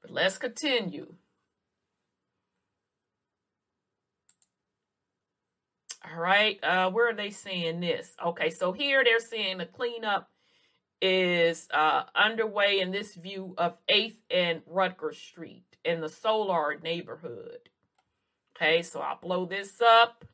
[0.00, 1.12] But let's continue.
[6.02, 6.58] All right.
[6.64, 8.14] Uh, where are they saying this?
[8.24, 10.30] Okay, so here they're saying the cleanup
[11.02, 17.68] is uh, underway in this view of 8th and Rutgers Street in the Soulard neighborhood.
[18.56, 20.24] Okay, so I'll blow this up.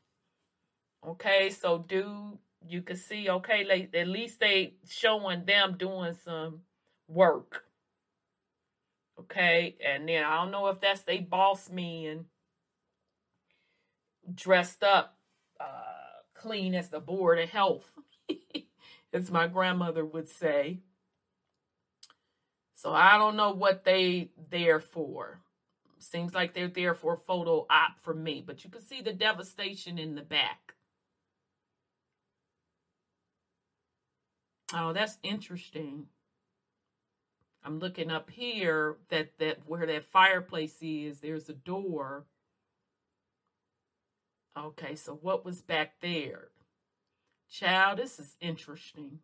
[1.05, 6.61] Okay, so do you can see, okay, like, at least they showing them doing some
[7.09, 7.65] work.
[9.19, 12.27] Okay, and then I don't know if that's they boss men
[14.35, 15.19] dressed up
[15.61, 17.93] uh, clean as the board of health,
[19.13, 20.81] as my grandmother would say.
[22.75, 25.41] So I don't know what they there for.
[25.99, 29.13] Seems like they're there for a photo op for me, but you can see the
[29.13, 30.75] devastation in the back.
[34.73, 36.07] Oh, that's interesting.
[37.65, 42.25] I'm looking up here that that where that fireplace is, there's a door
[44.57, 46.49] Okay, so what was back there?
[47.49, 49.21] Child, this is interesting.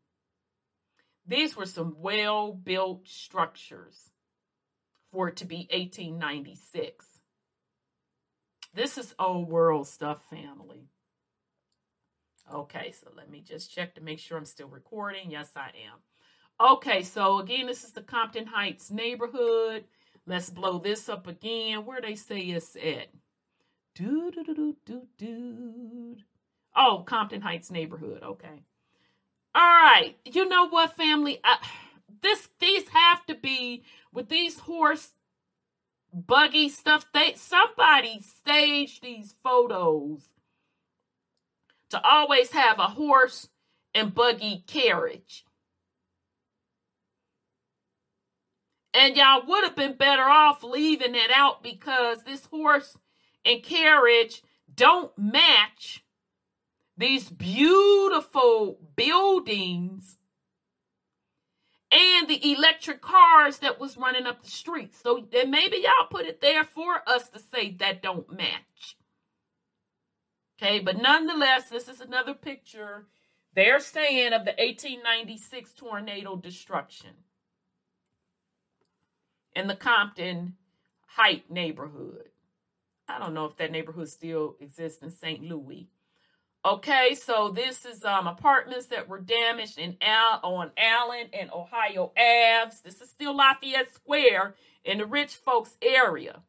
[1.26, 4.10] These were some well built structures
[5.10, 7.20] for it to be 1896.
[8.72, 10.88] This is old world stuff, family.
[12.52, 15.30] Okay, so let me just check to make sure I'm still recording.
[15.30, 15.98] Yes, I am.
[16.60, 19.84] Okay, so again, this is the Compton Heights neighborhood.
[20.26, 21.84] Let's blow this up again.
[21.84, 23.08] Where they say it's at.
[23.94, 26.16] Do do do do do do.
[26.74, 28.22] Oh, Compton Heights neighborhood.
[28.22, 28.62] Okay.
[29.54, 30.16] All right.
[30.24, 31.40] You know what, family?
[31.42, 31.58] I,
[32.22, 33.82] this these have to be
[34.12, 35.12] with these horse
[36.12, 37.06] buggy stuff.
[37.12, 40.32] They somebody staged these photos
[41.90, 43.48] to always have a horse
[43.94, 45.44] and buggy carriage.
[48.92, 52.96] And y'all would have been better off leaving it out because this horse
[53.44, 54.42] and carriage
[54.74, 56.02] don't match
[56.96, 60.16] these beautiful buildings
[61.92, 64.94] and the electric cars that was running up the street.
[64.94, 68.95] So then maybe y'all put it there for us to say that don't match.
[70.60, 73.06] Okay, but nonetheless, this is another picture
[73.54, 77.10] they're saying of the 1896 tornado destruction
[79.54, 80.56] in the Compton
[81.06, 82.28] Height neighborhood.
[83.08, 85.42] I don't know if that neighborhood still exists in St.
[85.42, 85.88] Louis.
[86.64, 92.12] Okay, so this is um apartments that were damaged in Al on Allen and Ohio
[92.16, 92.80] Aves.
[92.80, 96.42] This is still Lafayette Square in the rich folks area.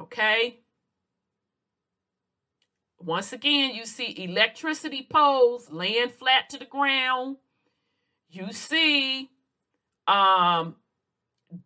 [0.00, 0.63] Okay.
[3.04, 7.36] Once again, you see electricity poles laying flat to the ground.
[8.30, 9.30] You see
[10.06, 10.76] um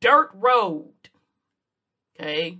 [0.01, 0.93] dirt road.
[2.19, 2.59] Okay.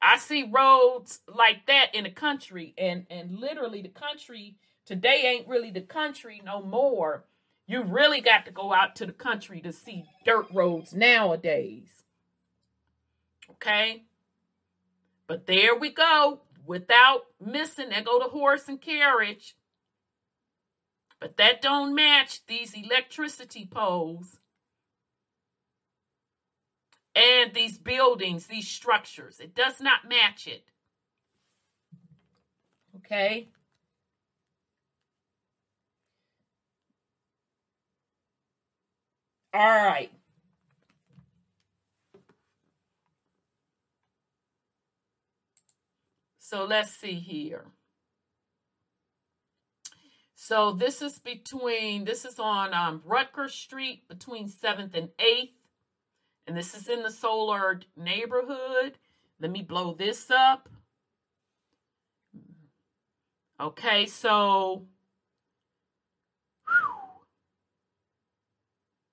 [0.00, 5.48] I see roads like that in the country, and and literally the country today ain't
[5.48, 7.24] really the country no more.
[7.66, 11.88] You really got to go out to the country to see dirt roads nowadays.
[13.52, 14.04] Okay,
[15.26, 16.40] but there we go.
[16.68, 19.56] Without missing, there go to horse and carriage.
[21.18, 24.38] But that don't match these electricity poles
[27.16, 29.40] and these buildings, these structures.
[29.40, 30.64] It does not match it.
[32.96, 33.48] Okay?
[39.54, 40.12] All right.
[46.48, 47.66] So let's see here.
[50.34, 55.50] So this is between, this is on um, Rutgers Street between 7th and 8th.
[56.46, 58.96] And this is in the Soulard neighborhood.
[59.38, 60.70] Let me blow this up.
[63.60, 64.86] Okay, so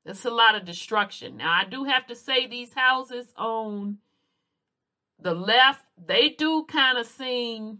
[0.05, 1.35] that's a lot of destruction.
[1.35, 3.97] Now, I do have to say these houses on
[5.19, 7.79] the left, they do kind of seem,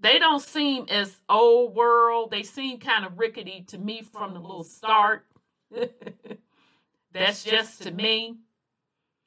[0.00, 2.30] they don't seem as old world.
[2.30, 5.26] They seem kind of rickety to me from the little start.
[7.12, 8.36] That's just to me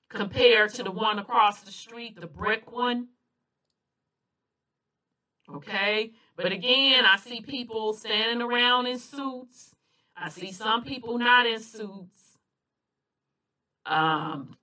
[0.09, 3.07] compared to the one across the street, the brick one.
[5.53, 6.13] Okay.
[6.36, 9.75] But again, I see people standing around in suits.
[10.17, 12.38] I see some people not in suits.
[13.86, 14.57] Um,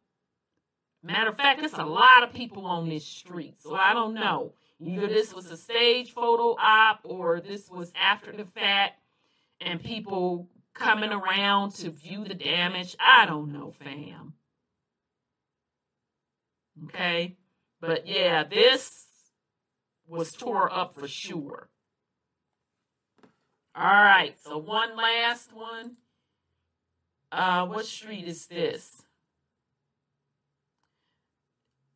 [1.03, 3.57] matter of fact, it's a lot of people on this street.
[3.61, 4.55] So I don't know.
[4.81, 9.01] Either this was a stage photo op or this was after the fact
[9.61, 12.97] and people coming around to view the damage.
[12.99, 14.35] I don't know, fam.
[16.85, 17.37] Okay.
[17.81, 19.07] But yeah, this
[20.07, 21.69] was tore up for sure.
[23.75, 24.35] All right.
[24.43, 25.97] So one last one.
[27.31, 29.02] Uh, what street is this?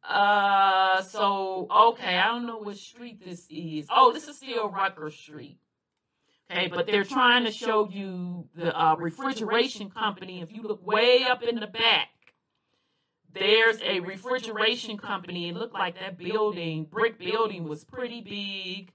[0.08, 3.86] Uh, so okay, I don't know what street this is.
[3.90, 5.58] Oh, this is still Rucker Street.
[6.50, 10.40] Okay, but they're trying to show you the uh, refrigeration company.
[10.40, 12.08] If you look way up in the back,
[13.32, 15.48] there's a refrigeration company.
[15.48, 18.92] It looked like that building, brick building, was pretty big.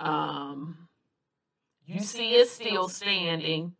[0.00, 0.88] Um,
[1.86, 3.74] you see it's still standing.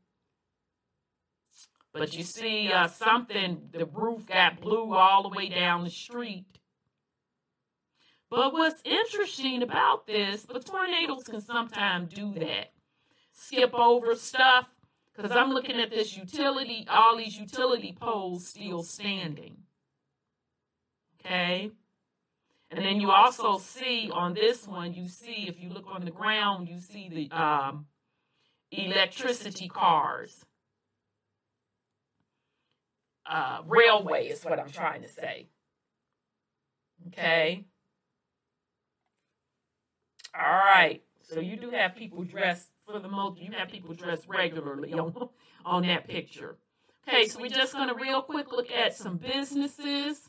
[1.92, 6.46] But you see uh, something, the roof got blew all the way down the street.
[8.30, 12.72] But what's interesting about this, but tornadoes can sometimes do that.
[13.32, 14.68] Skip over stuff.
[15.16, 19.56] Because I'm looking at this utility, all these utility poles still standing.
[21.18, 21.72] Okay.
[22.70, 26.12] And then you also see on this one, you see, if you look on the
[26.12, 27.86] ground, you see the um,
[28.70, 30.44] electricity cars.
[33.26, 35.48] Uh, railway is what I'm trying to say.
[37.08, 37.64] Okay.
[40.34, 41.02] All right.
[41.22, 43.40] So you do have people dressed for the most.
[43.40, 45.28] You have people dressed regularly on
[45.64, 46.56] on that picture.
[47.08, 50.28] Okay, so we're just gonna real quick look at some businesses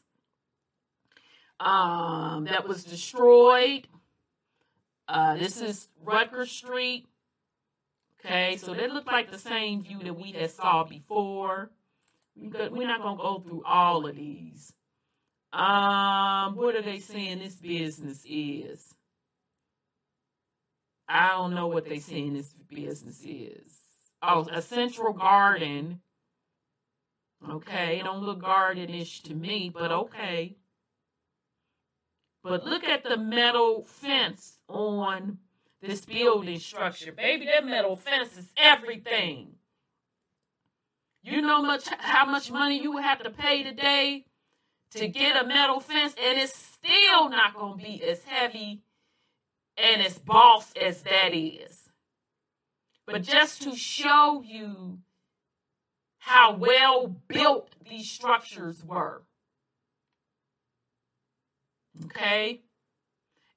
[1.60, 3.88] um, that was destroyed.
[5.08, 7.08] Uh, this is Rutgers Street.
[8.24, 11.72] Okay, so they look like the same view that we had saw before.
[12.42, 14.74] We we're not gonna go through all of these.
[15.54, 18.96] Um, what are they saying this business is?
[21.08, 23.78] I don't know what they saying this business is.
[24.24, 26.02] Oh, a central garden.
[27.48, 30.56] Okay, it don't look gardenish to me, but okay.
[32.44, 35.38] But look at the metal fence on
[35.82, 37.12] this building structure.
[37.12, 39.56] Baby, that metal fence is everything.
[41.24, 44.26] You know much how much money you would have to pay today
[44.92, 48.82] to get a metal fence, and it's still not gonna be as heavy
[49.78, 51.90] and as boss as that is.
[53.06, 55.00] But just to show you
[56.20, 59.24] how well built these structures were.
[62.06, 62.62] Okay?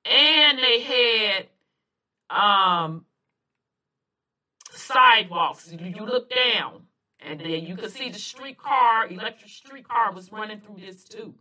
[0.05, 1.47] and they had
[2.31, 3.05] um
[4.71, 5.73] sidewalks.
[5.73, 6.83] You look down,
[7.27, 11.35] and then you could see the streetcar, electric streetcar was running through this too.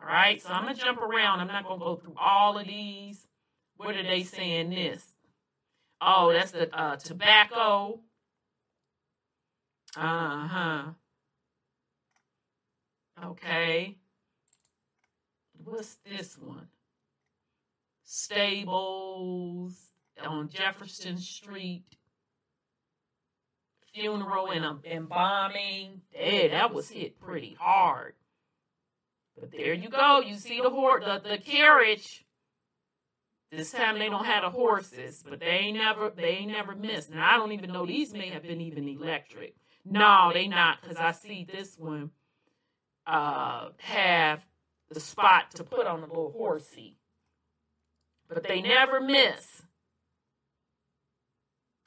[0.00, 1.40] All right, so I'm gonna jump around.
[1.40, 3.26] I'm not gonna go through all of these.
[3.76, 5.14] What are they saying this?
[6.00, 8.00] Oh, that's the uh, tobacco.
[9.96, 10.82] Uh huh.
[13.24, 13.98] Okay.
[15.64, 16.68] What's this one?
[18.04, 19.74] Stables
[20.24, 21.84] on Jefferson Street.
[23.94, 26.02] Funeral and, um, and bombing.
[26.14, 28.14] That was hit pretty hard.
[29.38, 30.20] But there you go.
[30.20, 32.24] You see the horse, the, the carriage.
[33.50, 37.10] This time they don't have the horses, but they ain't never they ain't never missed.
[37.10, 39.56] And I don't even know these may have been even electric.
[39.84, 42.10] No, they not, because I see this one
[43.06, 44.40] uh have
[44.90, 46.96] the spot to put on a little horsey.
[48.28, 49.62] But they never miss.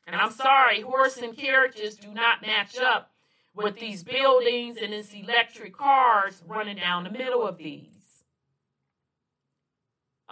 [0.05, 3.11] And I'm sorry, horse and carriages do not match up
[3.55, 8.23] with these buildings and these electric cars running down the middle of these.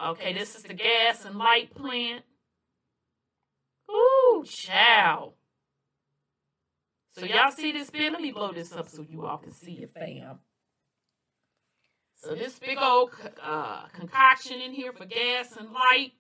[0.04, 2.24] Okay, this is the gas and light plant.
[3.90, 5.34] Ooh, chow.
[7.12, 8.12] So y'all see this bit?
[8.12, 10.40] Let me blow this up so you all can see it, fam.
[12.16, 13.12] So this big old
[13.44, 16.14] uh, concoction in here for gas and light.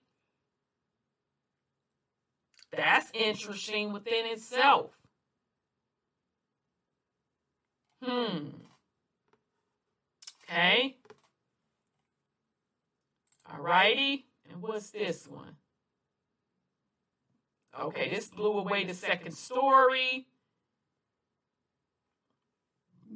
[2.75, 4.91] That's interesting within itself.
[8.01, 8.47] Hmm.
[10.43, 10.97] Okay.
[13.49, 14.23] Alrighty.
[14.49, 15.55] And what's this one?
[17.79, 20.27] Okay, this blew away the second story.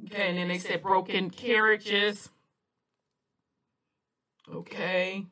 [0.04, 2.30] Okay, and then they said broken carriages.
[4.52, 5.26] Okay.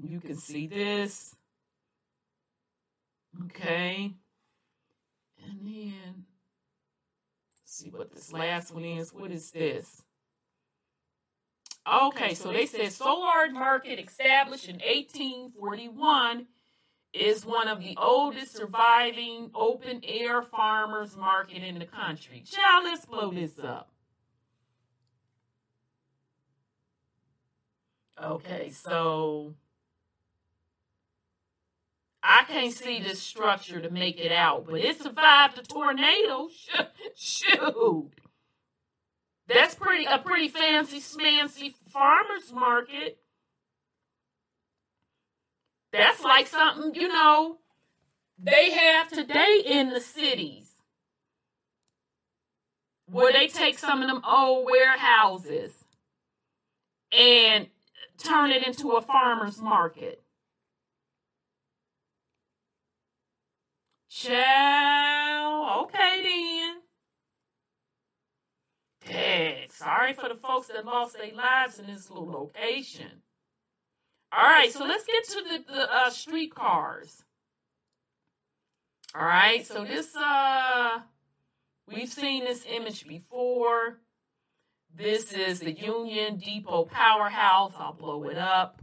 [0.00, 1.34] You can see this.
[3.44, 4.12] Okay.
[5.44, 6.24] And then
[7.64, 9.12] see what this last one is.
[9.12, 10.02] What is this?
[11.90, 16.46] Okay, so they said Soulard Market established in 1841
[17.14, 22.44] is one of the oldest surviving open air farmers market in the country.
[22.46, 23.90] Child, let's blow this up.
[28.22, 29.54] Okay, so
[32.30, 36.50] I can't see this structure to make it out, but it survived the tornado.
[37.16, 38.10] Shoot.
[39.46, 43.16] That's pretty a pretty fancy smancy farmers market.
[45.90, 47.60] That's like something, you know,
[48.38, 50.72] they have today in the cities.
[53.06, 55.72] Where they take some of them old warehouses
[57.10, 57.68] and
[58.18, 60.22] turn it into a farmer's market.
[64.20, 65.84] Chow.
[65.84, 66.74] Okay then.
[69.06, 73.22] Dad, sorry for the folks that lost their lives in this little location.
[74.32, 77.22] All right, so let's get to the, the uh, streetcars.
[79.14, 80.98] All right, so this uh
[81.86, 84.00] we've seen this image before.
[84.92, 87.74] This is the Union Depot Powerhouse.
[87.78, 88.82] I'll blow it up.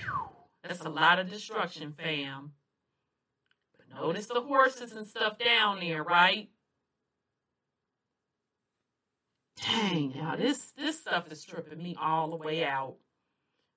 [0.00, 0.30] Whew,
[0.64, 2.54] that's a lot of destruction, fam.
[3.94, 6.48] Notice the horses and stuff down there, right?
[9.64, 12.96] Dang, now this this stuff is tripping me all the way out.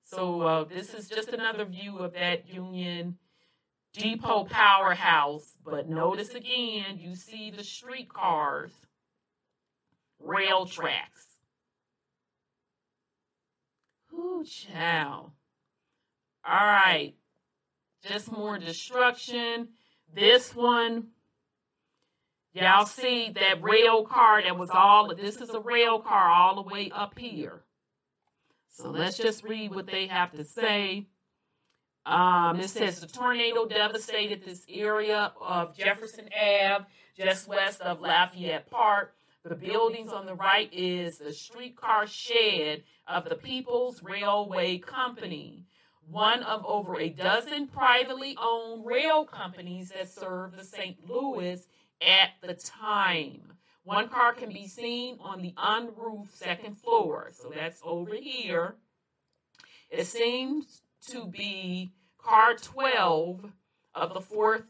[0.04, 3.18] So uh, this is just another view of that Union
[3.92, 5.56] Depot powerhouse.
[5.64, 8.72] But notice again, you see the streetcars,
[10.20, 11.38] rail tracks.
[14.12, 15.32] Ooh, child.
[16.44, 17.14] All right,
[18.06, 19.68] just more destruction.
[20.14, 21.08] This one
[22.54, 26.68] Y'all see that rail car that was all, this is a rail car all the
[26.68, 27.62] way up here.
[28.68, 31.06] So let's just read what they have to say.
[32.04, 36.84] Um, it says the tornado devastated this area of Jefferson Ave,
[37.16, 39.14] just west of Lafayette Park.
[39.44, 45.64] The buildings on the right is the streetcar shed of the People's Railway Company,
[46.08, 50.96] one of over a dozen privately owned rail companies that served the St.
[51.08, 51.66] Louis
[52.00, 53.52] at the time.
[53.84, 58.76] One car can be seen on the unroofed second floor, so that's over here.
[59.90, 63.50] It seems to be car 12
[63.94, 64.64] of the 4th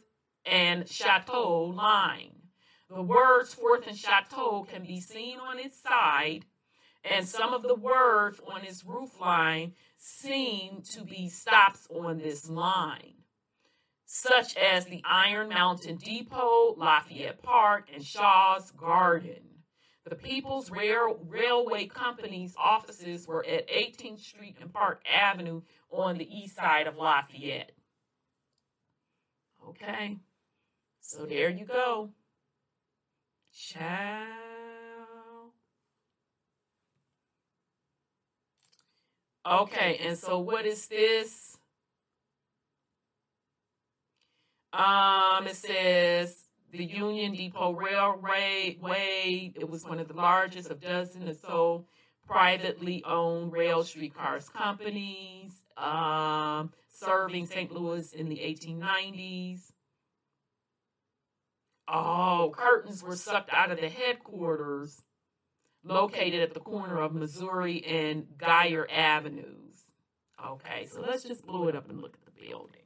[0.46, 2.36] and Chouteau line.
[2.88, 6.44] The words 4th and Chouteau can be seen on its side
[7.04, 9.74] and some of the words on its roof line
[10.04, 13.14] seem to be stops on this line,
[14.04, 19.62] such as the Iron Mountain Depot, Lafayette Park, and Shaw's Garden.
[20.04, 26.28] The People's Rail- Railway Company's offices were at 18th Street and Park Avenue on the
[26.28, 27.70] east side of Lafayette.
[29.68, 30.18] Okay,
[31.00, 32.10] so there you go.
[33.52, 34.51] Ciao.
[39.44, 41.58] Okay, and so what is this?
[44.72, 49.52] Um, it says the Union Depot Railway.
[49.56, 51.86] It was one of the largest of dozen or so
[52.26, 57.72] privately owned rail streetcars companies, um, serving St.
[57.72, 59.72] Louis in the 1890s.
[61.88, 65.02] Oh, curtains were sucked out of the headquarters
[65.84, 69.90] located at the corner of Missouri and Geyer Avenues.
[70.44, 72.82] Okay, so let's just blow it up and look at the building.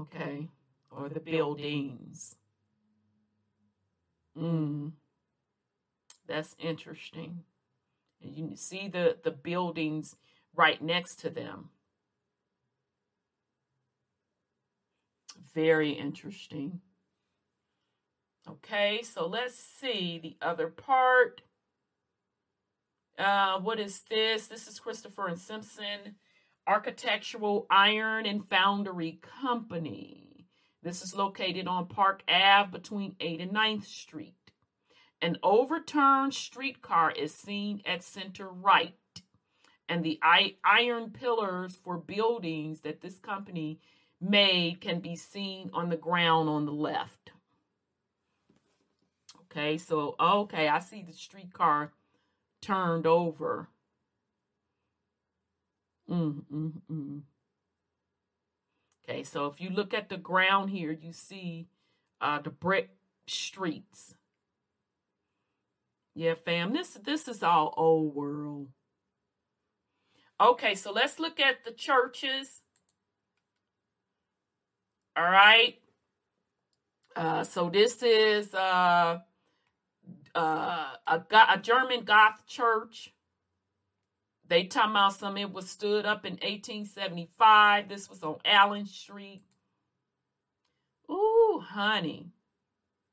[0.00, 0.48] Okay,
[0.90, 2.36] or the buildings.
[4.36, 4.92] Mm,
[6.26, 7.44] that's interesting.
[8.22, 10.16] And you see the, the buildings
[10.54, 11.70] right next to them.
[15.54, 16.80] Very interesting.
[18.50, 21.42] Okay, so let's see the other part.
[23.18, 24.46] Uh, what is this?
[24.46, 26.16] This is Christopher and Simpson
[26.66, 30.46] Architectural Iron and Foundry Company.
[30.82, 34.34] This is located on Park Ave between 8th and 9th Street.
[35.20, 38.94] An overturned streetcar is seen at center right,
[39.88, 40.20] and the
[40.64, 43.80] iron pillars for buildings that this company
[44.20, 47.17] made can be seen on the ground on the left.
[49.50, 51.92] Okay, so okay, I see the streetcar
[52.60, 53.68] turned over.
[56.10, 57.20] Mm, mm, mm.
[59.08, 61.68] Okay, so if you look at the ground here, you see
[62.20, 62.90] uh, the brick
[63.26, 64.14] streets.
[66.14, 68.68] Yeah, fam, this this is all old world.
[70.40, 72.62] Okay, so let's look at the churches.
[75.16, 75.78] All right.
[77.16, 79.18] Uh, so this is uh,
[80.34, 83.12] uh, a, a German Goth church.
[84.46, 85.36] They talking about some.
[85.36, 87.88] It was stood up in 1875.
[87.88, 89.42] This was on Allen Street.
[91.10, 92.32] Ooh, honey,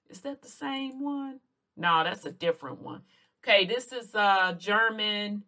[0.10, 1.40] is that the same one?
[1.78, 3.02] No, that's a different one.
[3.44, 5.44] Okay, this is a German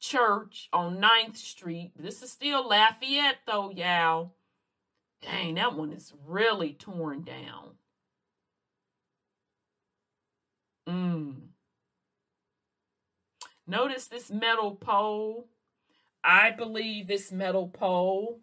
[0.00, 1.92] church on 9th Street.
[1.98, 4.34] This is still Lafayette, though, y'all.
[5.22, 7.73] Dang, that one is really torn down.
[10.88, 11.34] Mm.
[13.66, 15.48] Notice this metal pole.
[16.22, 18.40] I believe this metal pole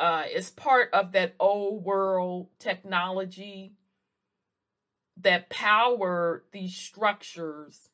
[0.00, 3.72] uh, is part of that old world technology
[5.16, 7.88] that powered these structures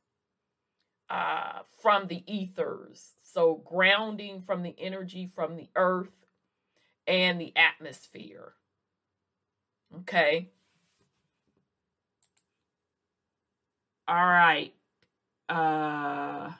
[1.08, 3.14] uh, from the ethers.
[3.22, 6.26] So, grounding from the energy from the earth
[7.06, 8.54] and the atmosphere.
[10.00, 10.50] Okay.
[14.10, 14.74] All right.
[15.48, 16.50] Uh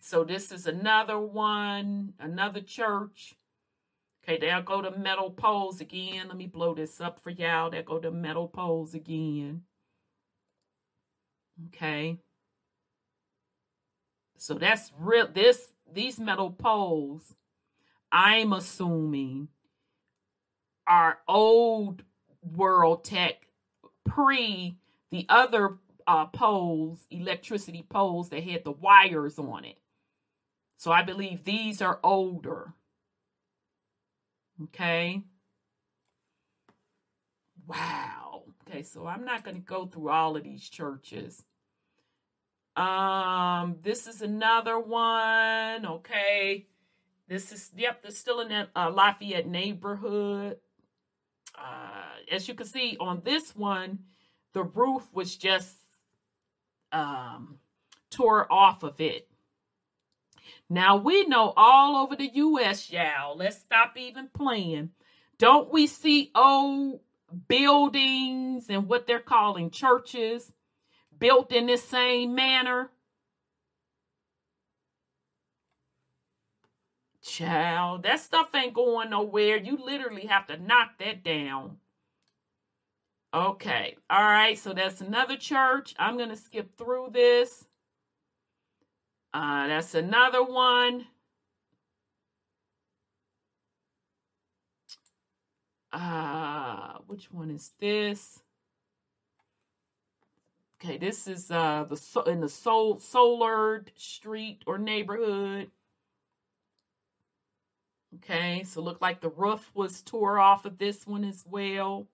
[0.00, 3.34] so this is another one, another church.
[4.22, 6.28] Okay, there go the metal poles again.
[6.28, 7.70] Let me blow this up for y'all.
[7.70, 9.62] There go the metal poles again.
[11.68, 12.18] Okay.
[14.36, 17.34] So that's real this these metal poles,
[18.10, 19.48] I'm assuming,
[20.86, 22.02] are old
[22.42, 23.46] world tech
[24.04, 24.76] pre
[25.12, 29.78] the other uh, poles, electricity poles that had the wires on it.
[30.78, 32.72] So I believe these are older.
[34.64, 35.22] Okay.
[37.68, 38.44] Wow.
[38.66, 41.44] Okay, so I'm not going to go through all of these churches.
[42.74, 45.84] Um, this is another one.
[45.86, 46.66] Okay.
[47.28, 50.56] This is yep, this still in that uh, Lafayette neighborhood.
[51.54, 54.00] Uh, as you can see on this one,
[54.52, 55.76] the roof was just
[56.92, 57.58] um,
[58.10, 59.28] tore off of it.
[60.68, 63.36] Now we know all over the U.S., y'all.
[63.36, 64.90] Let's stop even playing.
[65.38, 67.00] Don't we see old
[67.48, 70.52] buildings and what they're calling churches
[71.18, 72.90] built in this same manner?
[77.22, 79.56] Child, that stuff ain't going nowhere.
[79.56, 81.76] You literally have to knock that down.
[83.34, 83.96] Okay.
[84.10, 84.58] All right.
[84.58, 85.94] So that's another church.
[85.98, 87.66] I'm going to skip through this.
[89.32, 91.06] Uh, that's another one.
[95.92, 98.40] Uh, which one is this?
[100.80, 105.70] Okay, this is uh the in the Sol Soulard Street or neighborhood.
[108.16, 112.08] Okay, so look like the roof was tore off of this one as well.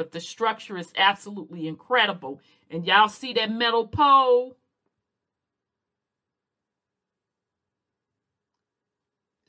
[0.00, 2.40] But the structure is absolutely incredible.
[2.70, 4.56] And y'all see that metal pole?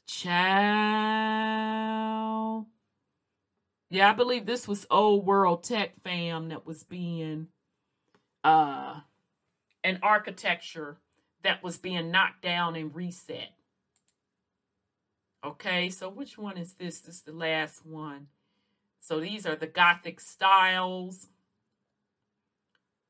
[0.06, 0.66] Child.
[3.90, 7.48] Yeah, I believe this was old world tech fam that was being
[8.44, 9.00] uh
[9.86, 10.98] an architecture
[11.44, 13.54] that was being knocked down and reset.
[15.46, 17.00] Okay, so which one is this?
[17.00, 18.28] This is the last one.
[19.02, 21.28] So these are the Gothic styles.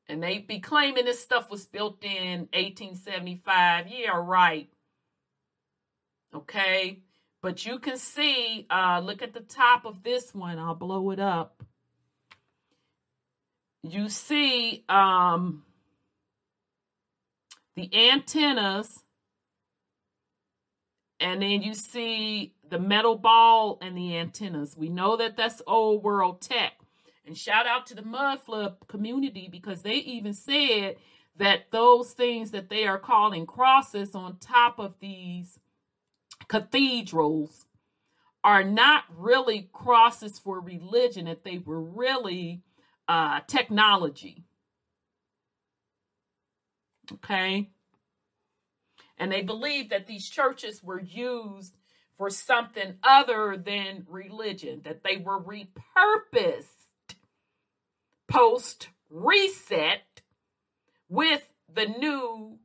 [0.08, 3.86] And they be claiming this stuff was built in 1875.
[3.88, 4.68] Yeah, right.
[6.34, 7.00] Okay.
[7.42, 10.58] But you can see, uh, look at the top of this one.
[10.58, 11.62] I'll blow it up.
[13.82, 15.64] You see um,
[17.74, 19.02] the antennas,
[21.18, 24.78] and then you see the metal ball and the antennas.
[24.78, 26.72] We know that that's old world tech.
[27.26, 30.96] And shout out to the Mudflood community because they even said
[31.36, 35.58] that those things that they are calling crosses on top of these
[36.48, 37.66] cathedrals
[38.42, 42.62] are not really crosses for religion, that they were really
[43.06, 44.44] uh, technology.
[47.12, 47.68] Okay.
[49.18, 51.76] And they believe that these churches were used
[52.22, 56.68] for something other than religion, that they were repurposed
[58.28, 60.22] post reset
[61.08, 62.60] with the new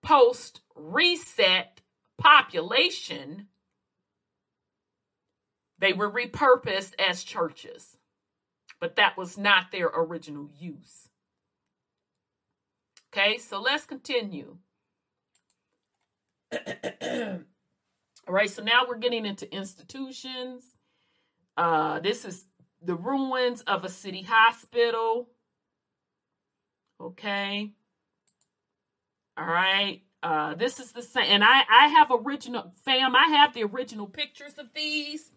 [0.00, 1.80] post reset
[2.16, 3.48] population,
[5.80, 7.96] they were repurposed as churches,
[8.78, 11.08] but that was not their original use.
[13.12, 14.58] Okay, so let's continue.
[18.26, 20.64] All right, so now we're getting into institutions.
[21.56, 22.46] Uh, this is
[22.82, 25.28] the ruins of a city hospital.
[27.00, 27.72] Okay.
[29.36, 30.02] All right.
[30.22, 33.14] Uh, this is the same, and I I have original fam.
[33.14, 35.30] I have the original pictures of these.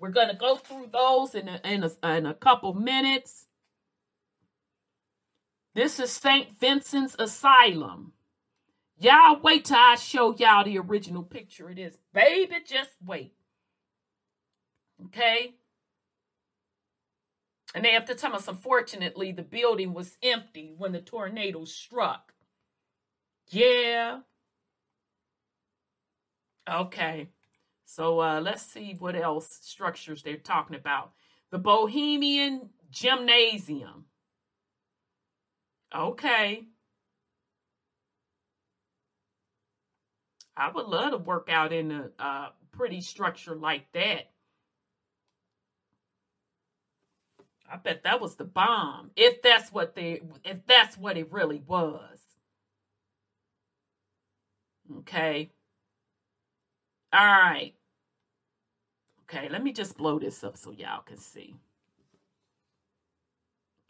[0.00, 3.46] We're gonna go through those in a, in a, in a couple minutes.
[5.74, 8.12] This is Saint Vincent's Asylum.
[8.98, 12.56] Y'all wait till I show y'all the original picture of this, baby.
[12.66, 13.34] Just wait.
[15.06, 15.54] Okay.
[17.74, 22.32] And they have to tell us, unfortunately, the building was empty when the tornado struck.
[23.50, 24.20] Yeah.
[26.68, 27.28] Okay.
[27.84, 31.12] So uh, let's see what else structures they're talking about.
[31.50, 34.06] The Bohemian Gymnasium.
[35.94, 36.64] Okay.
[40.56, 44.30] I would love to work out in a uh, pretty structure like that.
[47.70, 49.10] I bet that was the bomb.
[49.16, 52.20] If that's what they if that's what it really was.
[54.98, 55.50] Okay.
[57.12, 57.74] All right.
[59.24, 61.56] Okay, let me just blow this up so y'all can see.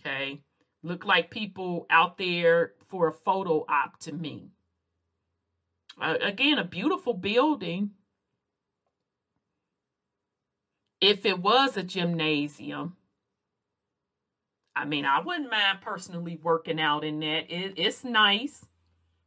[0.00, 0.40] Okay.
[0.82, 4.52] Look like people out there for a photo op to me.
[6.00, 7.92] Again, a beautiful building.
[11.00, 12.96] If it was a gymnasium,
[14.74, 17.50] I mean, I wouldn't mind personally working out in that.
[17.50, 18.66] It, it's nice.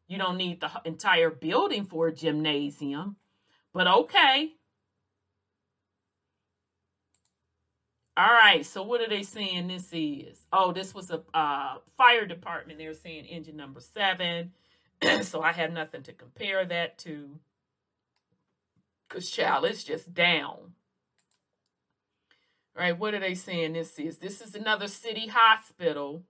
[0.08, 3.16] You don't need the entire building for a gymnasium,
[3.74, 4.54] but okay.
[8.18, 10.46] All right, so what are they saying this is?
[10.52, 12.78] Oh, this was a uh, fire department.
[12.78, 14.52] They're saying engine number seven.
[15.24, 17.40] so I have nothing to compare that to.
[19.08, 20.74] Because, child, it's just down.
[22.76, 24.18] All right, what are they saying this is?
[24.18, 26.24] This is another city hospital.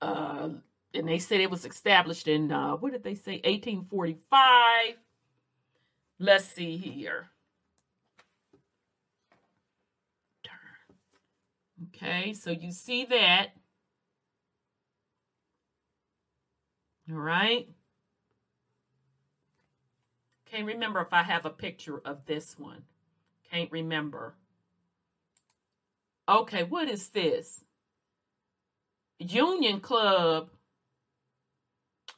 [0.00, 0.50] Uh,
[0.94, 4.96] and they said it was established in, uh, what did they say, 1845.
[6.18, 7.28] Let's see here.
[11.88, 13.48] Okay, so you see that.
[17.10, 17.68] All right.
[20.50, 22.82] Can't remember if I have a picture of this one.
[23.50, 24.34] Can't remember.
[26.28, 27.62] Okay, what is this?
[29.18, 30.50] Union Club,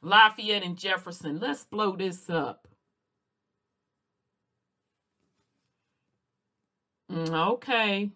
[0.02, 1.38] Lafayette and Jefferson.
[1.38, 2.66] Let's blow this up.
[7.10, 8.10] Mm, okay.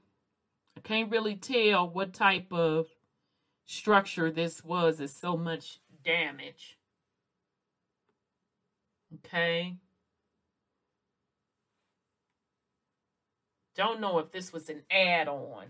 [0.76, 2.86] I can't really tell what type of
[3.66, 5.00] structure this was.
[5.00, 6.78] It's so much damage.
[9.14, 9.76] Okay.
[13.74, 15.64] Don't know if this was an add on,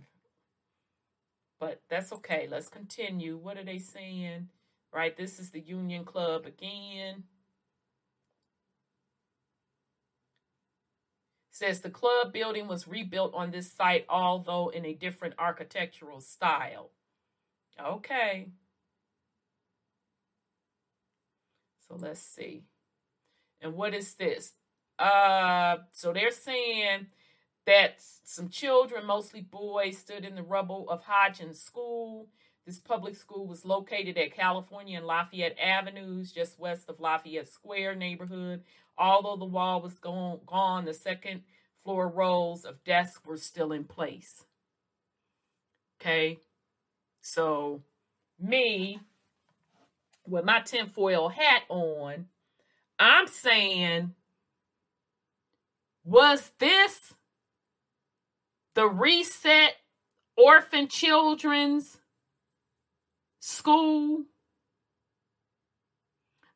[1.60, 2.48] but that's okay.
[2.50, 3.36] Let's continue.
[3.36, 4.48] What are they saying?
[4.92, 7.24] Right, this is the Union Club again.
[11.50, 16.90] Says the club building was rebuilt on this site, although in a different architectural style.
[17.80, 18.48] Okay.
[21.92, 22.62] So let's see.
[23.60, 24.52] And what is this?
[24.98, 27.08] Uh, so they're saying
[27.66, 32.28] that some children, mostly boys, stood in the rubble of Hodgen School.
[32.64, 37.96] This public school was located at California and Lafayette Avenues, just west of Lafayette Square
[37.96, 38.62] neighborhood.
[38.96, 41.42] Although the wall was gone, gone the second
[41.84, 44.44] floor rows of desks were still in place.
[46.00, 46.38] Okay,
[47.20, 47.82] so
[48.40, 49.00] me
[50.26, 52.26] with my tinfoil hat on,
[52.98, 54.14] I'm saying,
[56.04, 57.14] was this
[58.74, 59.76] the reset
[60.36, 61.98] orphan children's
[63.40, 64.24] school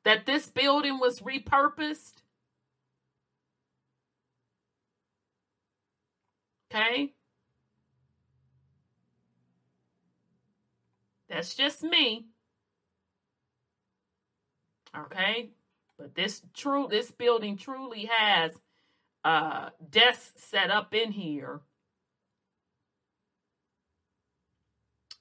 [0.05, 2.23] that this building was repurposed.
[6.71, 7.13] Okay.
[11.29, 12.27] That's just me.
[14.99, 15.51] Okay.
[15.99, 18.53] But this true this building truly has
[19.25, 21.61] uh desks set up in here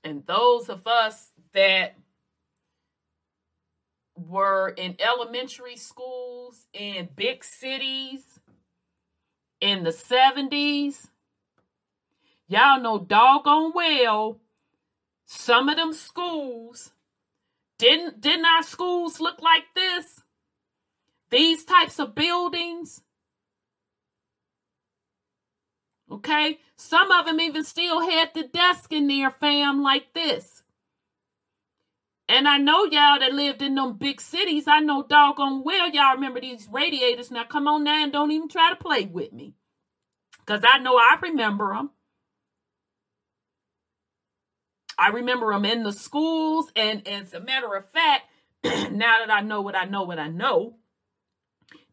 [0.05, 1.95] And those of us that
[4.15, 8.39] were in elementary schools in big cities
[9.59, 11.09] in the 70s,
[12.47, 14.39] y'all know doggone well
[15.25, 16.91] some of them schools
[17.77, 20.21] didn't didn't our schools look like this?
[21.29, 23.01] These types of buildings
[26.11, 26.59] Okay?
[26.75, 30.63] Some of them even still had the desk in there, fam, like this.
[32.27, 36.15] And I know y'all that lived in them big cities, I know doggone well y'all
[36.15, 37.29] remember these radiators.
[37.29, 39.53] Now come on now and don't even try to play with me.
[40.39, 41.91] Because I know I remember them.
[44.97, 46.71] I remember them in the schools.
[46.75, 48.23] And, as a matter of fact,
[48.63, 50.75] now that I know what I know, what I know,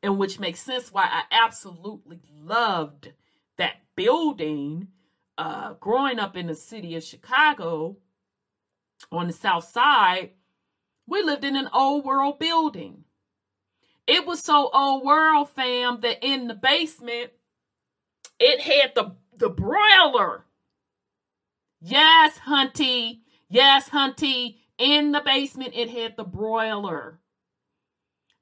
[0.02, 3.12] and which makes sense why I absolutely loved
[3.56, 4.88] that building
[5.38, 7.96] uh, growing up in the city of Chicago
[9.10, 10.30] on the south side,
[11.06, 13.04] we lived in an old world building.
[14.06, 17.30] It was so old world, fam, that in the basement,
[18.38, 20.44] it had the, the broiler.
[21.84, 23.22] Yes, Hunty.
[23.48, 24.58] Yes, Hunty.
[24.78, 27.18] In the basement, it had the broiler.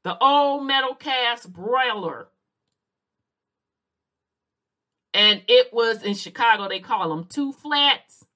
[0.04, 2.28] The old metal cast broiler.
[5.12, 8.26] And it was in Chicago, they call them two flats.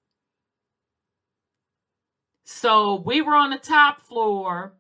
[2.45, 4.75] So we were on the top floor,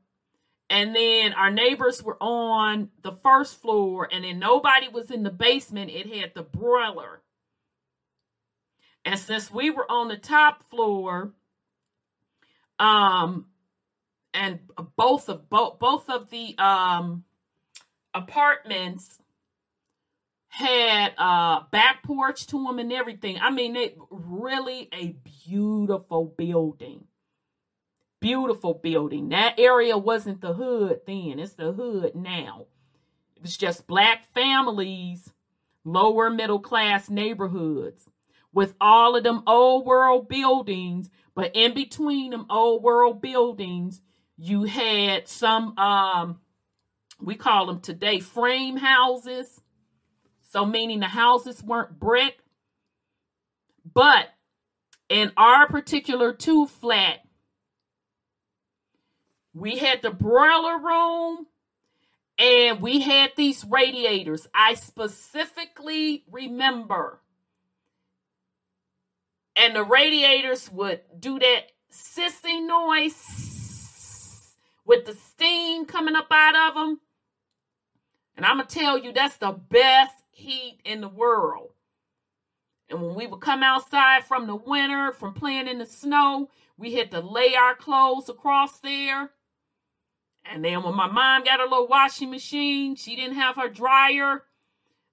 [0.68, 5.30] and then our neighbors were on the first floor, and then nobody was in the
[5.30, 5.90] basement.
[5.90, 7.20] It had the broiler.
[9.04, 11.32] And since we were on the top floor,
[12.78, 13.46] um,
[14.32, 14.60] and
[14.96, 17.24] both of both both of the um
[18.14, 19.20] apartments
[20.48, 23.38] had a back porch to them and everything.
[23.40, 27.06] I mean, it really a beautiful building.
[28.20, 29.30] Beautiful building.
[29.30, 31.38] That area wasn't the hood then.
[31.40, 32.66] It's the hood now.
[33.36, 35.32] It was just black families,
[35.84, 38.08] lower middle class neighborhoods
[38.54, 44.00] with all of them old world buildings, but in between them old world buildings,
[44.38, 46.40] you had some um
[47.20, 49.60] we call them today frame houses
[50.54, 52.38] so, meaning the houses weren't brick.
[53.92, 54.28] But
[55.08, 57.24] in our particular two flat,
[59.52, 61.48] we had the broiler room
[62.38, 64.46] and we had these radiators.
[64.54, 67.18] I specifically remember.
[69.56, 76.74] And the radiators would do that sissy noise with the steam coming up out of
[76.74, 77.00] them.
[78.36, 81.70] And I'm going to tell you, that's the best heat in the world.
[82.90, 86.94] And when we would come outside from the winter, from playing in the snow, we
[86.94, 89.30] had to lay our clothes across there.
[90.44, 94.42] And then when my mom got her little washing machine, she didn't have her dryer.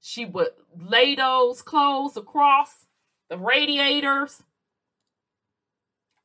[0.02, 2.88] She would lay those clothes across
[3.32, 4.44] the radiators.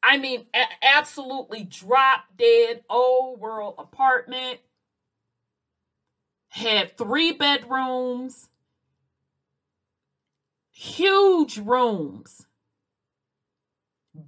[0.03, 4.59] I mean, a- absolutely drop dead old world apartment.
[6.49, 8.49] Had three bedrooms,
[10.73, 12.47] huge rooms,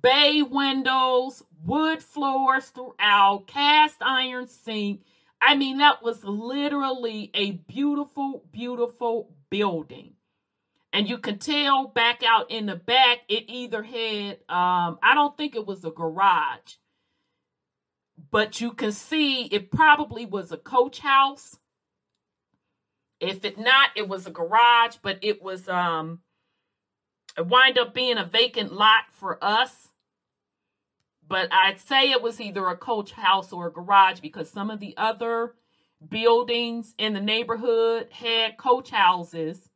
[0.03, 5.03] bay windows, wood floors throughout, cast iron sink.
[5.43, 10.15] I mean, that was literally a beautiful, beautiful building
[10.93, 15.37] and you can tell back out in the back it either had um i don't
[15.37, 16.77] think it was a garage
[18.31, 21.59] but you can see it probably was a coach house.
[23.21, 26.21] If it not it was a garage but it was um
[27.37, 29.89] it wind up being a vacant lot for us.
[31.27, 34.81] But i'd say it was either a coach house or a garage because some of
[34.81, 35.55] the other
[36.09, 39.68] buildings in the neighborhood had coach houses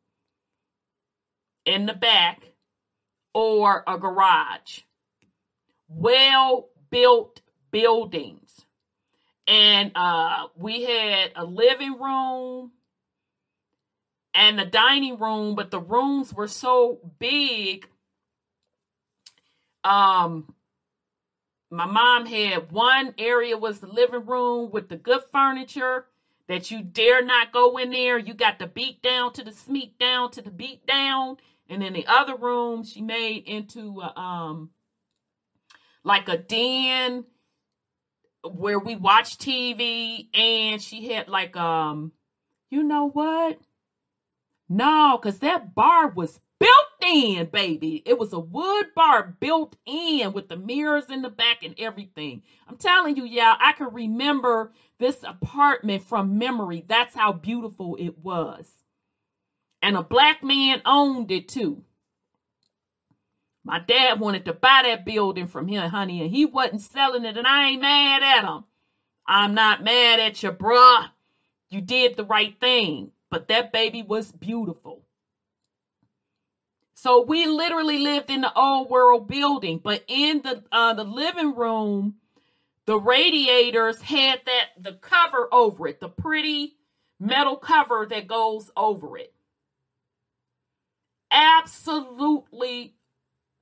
[1.64, 2.42] in the back
[3.34, 4.80] or a garage.
[5.88, 7.40] Well built
[7.70, 8.64] buildings.
[9.46, 12.72] And uh, we had a living room
[14.34, 17.86] and a dining room, but the rooms were so big.
[19.84, 20.54] Um,
[21.70, 26.06] my mom had one area was the living room with the good furniture
[26.46, 28.18] that you dare not go in there.
[28.18, 31.38] You got the beat down to the smeat down to the beat down
[31.72, 34.70] and then the other room she made into a, um
[36.04, 37.24] like a den
[38.44, 42.12] where we watch TV and she had like um
[42.70, 43.58] you know what?
[44.68, 46.72] No, cuz that bar was built
[47.14, 48.02] in, baby.
[48.04, 52.42] It was a wood bar built in with the mirrors in the back and everything.
[52.68, 56.84] I'm telling you, y'all, I can remember this apartment from memory.
[56.86, 58.81] That's how beautiful it was
[59.82, 61.82] and a black man owned it too.
[63.64, 67.36] My dad wanted to buy that building from him, honey, and he wasn't selling it,
[67.36, 68.64] and I ain't mad at him.
[69.26, 71.10] I'm not mad at you, bruh.
[71.68, 75.02] You did the right thing, but that baby was beautiful.
[76.94, 81.54] So we literally lived in the old world building, but in the uh, the living
[81.54, 82.16] room,
[82.86, 86.76] the radiators had that the cover over it, the pretty
[87.18, 89.31] metal cover that goes over it
[91.32, 92.94] absolutely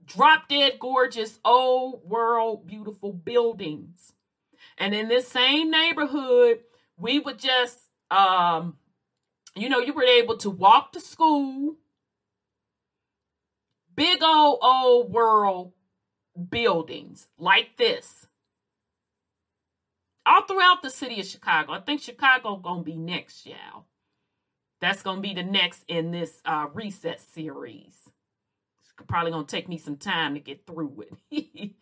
[0.04, 4.12] drop dead gorgeous old world beautiful buildings.
[4.76, 6.60] And in this same neighborhood
[6.96, 7.78] we would just
[8.10, 8.76] um
[9.56, 11.76] you know you were able to walk to school.
[13.94, 15.72] Big old old world
[16.50, 18.26] buildings like this.
[20.26, 21.72] All throughout the city of chicago.
[21.72, 23.86] I think chicago gonna be next y'all
[24.80, 27.94] that's going to be the next in this uh, reset series.
[28.82, 31.70] It's probably going to take me some time to get through it.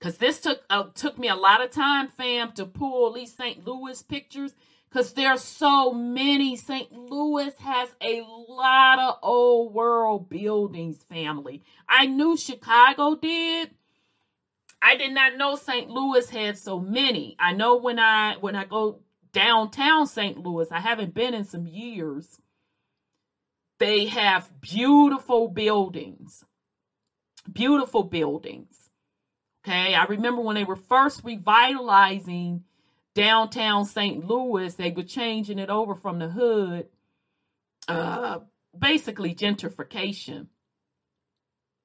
[0.00, 3.66] Cause this took uh, took me a lot of time, fam, to pull these St.
[3.66, 4.54] Louis pictures.
[4.90, 6.56] Cause there's so many.
[6.56, 6.92] St.
[6.92, 11.64] Louis has a lot of old world buildings, family.
[11.88, 13.70] I knew Chicago did.
[14.80, 15.90] I did not know St.
[15.90, 17.34] Louis had so many.
[17.40, 19.00] I know when I when I go
[19.32, 20.38] downtown St.
[20.38, 20.68] Louis.
[20.70, 22.40] I haven't been in some years.
[23.78, 26.44] They have beautiful buildings.
[27.50, 28.90] Beautiful buildings.
[29.66, 32.64] Okay, I remember when they were first revitalizing
[33.14, 34.24] downtown St.
[34.24, 36.86] Louis, they were changing it over from the hood,
[37.88, 38.38] uh,
[38.78, 40.46] basically gentrification.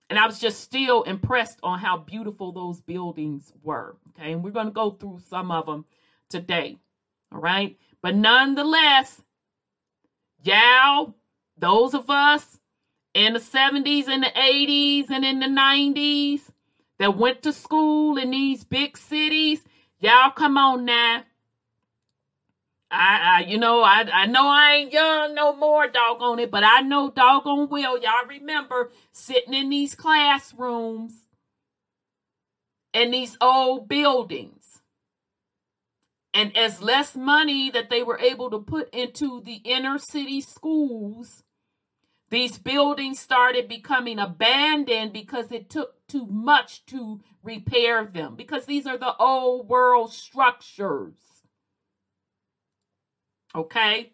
[0.10, 3.98] And I was just still impressed on how beautiful those buildings were.
[4.10, 5.86] Okay, and we're going to go through some of them
[6.30, 6.78] today.
[7.34, 7.78] All right.
[8.02, 9.22] But nonetheless,
[10.44, 11.16] y'all,
[11.58, 12.60] those of us
[13.14, 16.42] in the 70s and the 80s and in the 90s
[17.00, 19.64] that went to school in these big cities,
[20.00, 21.24] y'all come on now.
[22.92, 26.64] I, I you know, I, I know I ain't young no more, doggone it, but
[26.64, 28.00] I know doggone well.
[28.00, 31.14] Y'all remember sitting in these classrooms
[32.94, 34.63] in these old buildings
[36.34, 41.44] and as less money that they were able to put into the inner city schools,
[42.30, 48.88] these buildings started becoming abandoned because it took too much to repair them, because these
[48.88, 51.14] are the old world structures.
[53.54, 54.14] Okay?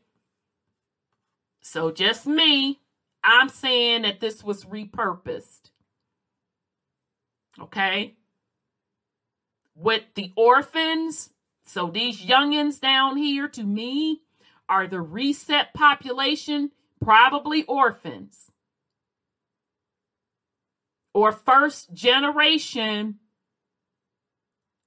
[1.61, 2.81] So just me,
[3.23, 5.71] I'm saying that this was repurposed.
[7.61, 8.15] Okay?
[9.75, 11.29] With the orphans,
[11.69, 14.23] so these youngins down here to me
[14.67, 18.49] are the reset population, probably orphans
[21.13, 23.19] or first generation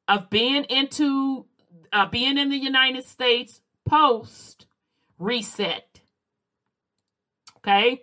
[0.08, 1.46] of being into
[1.92, 4.66] uh, being in the United States post
[5.20, 6.00] reset.
[7.58, 8.02] Okay.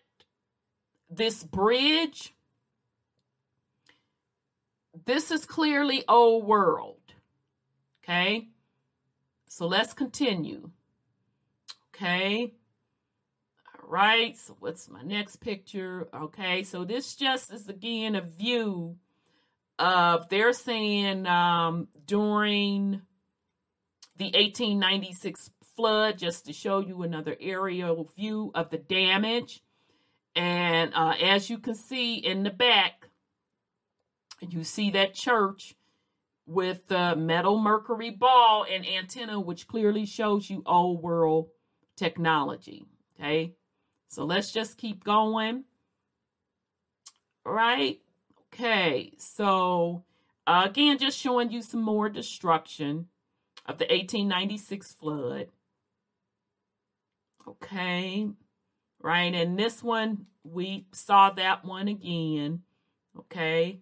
[1.10, 2.34] this bridge
[5.06, 7.00] this is clearly old world.
[8.04, 8.50] Okay.
[9.48, 10.70] So let's continue.
[11.94, 12.54] Okay.
[13.68, 14.38] All right.
[14.38, 16.08] So what's my next picture?
[16.14, 16.64] Okay.
[16.64, 18.98] So this just is again a view
[19.80, 23.02] of they're saying um, during
[24.18, 29.62] the 1896 flood, just to show you another aerial view of the damage.
[30.36, 33.08] And uh, as you can see in the back,
[34.42, 35.76] you see that church
[36.46, 41.50] with the metal mercury ball and antenna, which clearly shows you old world
[41.96, 42.86] technology.
[43.20, 43.54] Okay,
[44.10, 45.64] so let's just keep going.
[47.46, 48.00] All right.
[48.54, 50.04] Okay, so
[50.46, 53.08] uh, again, just showing you some more destruction
[53.66, 55.48] of the 1896 flood.
[57.48, 58.30] Okay,
[59.02, 62.64] right, and this one we saw that one again.
[63.18, 63.82] Okay,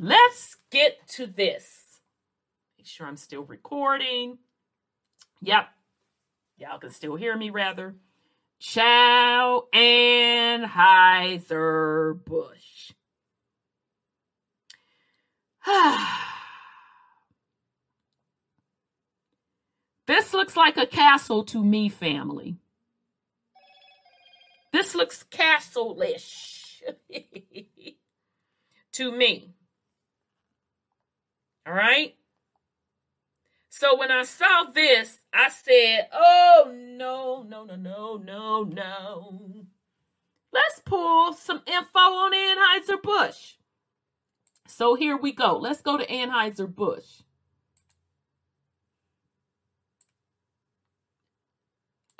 [0.00, 1.98] Let's get to this.
[2.76, 4.38] Make sure I'm still recording.
[5.42, 5.66] Yep.
[6.58, 7.96] Y'all can still hear me rather.
[8.60, 10.64] Chow Anheuser
[12.24, 12.92] Busch.
[20.08, 22.56] this looks like a castle to me, family.
[24.72, 26.82] This looks castle-ish
[28.92, 29.54] to me.
[31.66, 32.14] All right.
[33.68, 39.66] So when I saw this, I said, oh, no, no, no, no, no, no.
[40.52, 43.56] Let's pull some info on Anheuser-Busch.
[44.66, 45.58] So here we go.
[45.58, 47.22] Let's go to Anheuser-Busch.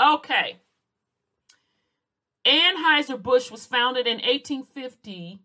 [0.01, 0.61] Okay.
[2.47, 5.41] Anheuser-Busch was founded in 1850,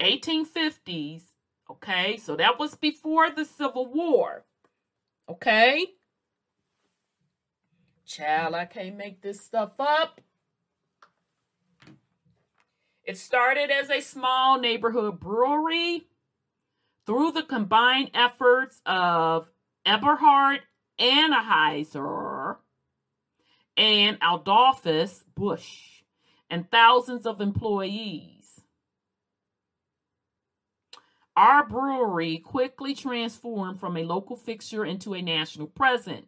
[0.00, 1.22] 1850s
[1.70, 4.44] Okay, so that was before the Civil War.
[5.28, 5.86] Okay?
[8.04, 10.20] Child, I can't make this stuff up.
[13.04, 16.08] It started as a small neighborhood brewery
[17.06, 19.48] through the combined efforts of
[19.86, 20.60] Eberhard
[20.98, 22.29] Anheuser
[23.80, 26.02] and Adolphus Busch
[26.50, 28.60] and thousands of employees.
[31.34, 36.26] Our brewery quickly transformed from a local fixture into a national presence.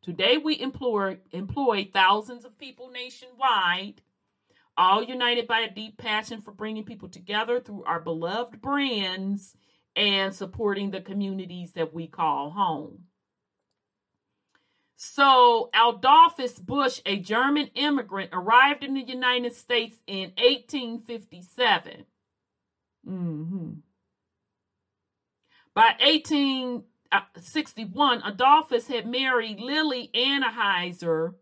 [0.00, 4.02] Today, we employ, employ thousands of people nationwide,
[4.76, 9.56] all united by a deep passion for bringing people together through our beloved brands
[9.96, 13.06] and supporting the communities that we call home.
[14.96, 22.06] So, Adolphus Busch, a German immigrant, arrived in the United States in 1857.
[23.06, 23.72] Mm-hmm.
[25.74, 31.34] By 1861, Adolphus had married Lily Anheuser,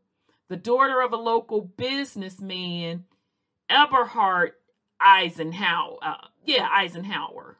[0.48, 3.04] the daughter of a local businessman,
[3.70, 4.54] Eberhard
[5.00, 5.98] Eisenhower.
[6.02, 7.58] Uh, yeah, Eisenhower.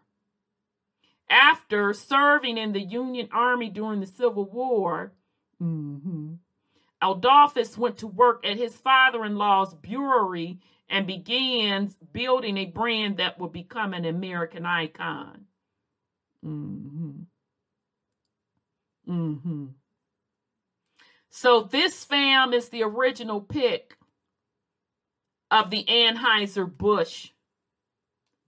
[1.30, 5.12] After serving in the Union Army during the Civil War,
[5.62, 6.34] mm-hmm,
[7.02, 10.58] Adolphus went to work at his father in law's brewery
[10.88, 15.46] and began building a brand that would become an American icon.
[16.44, 17.22] Mm-hmm.
[19.08, 19.66] Mm-hmm.
[21.30, 23.96] So this fam is the original pick
[25.50, 27.30] of the Anheuser-Busch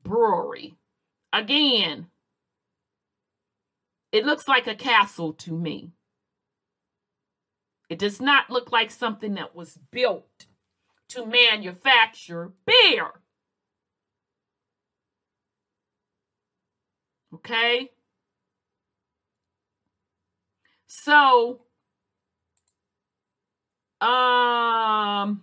[0.03, 0.77] brewery.
[1.33, 2.07] Again,
[4.12, 5.93] it looks like a castle to me.
[7.89, 10.47] It does not look like something that was built
[11.09, 13.13] to manufacture beer.
[17.33, 17.91] Okay?
[20.87, 21.61] So,
[24.01, 25.43] um,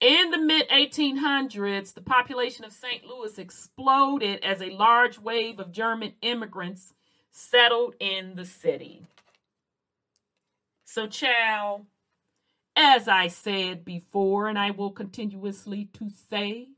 [0.00, 3.04] in the mid 1800s, the population of St.
[3.04, 6.92] Louis exploded as a large wave of German immigrants
[7.30, 9.06] settled in the city.
[10.92, 11.86] So, Chow,
[12.76, 16.68] as I said before, and I will continuously to say,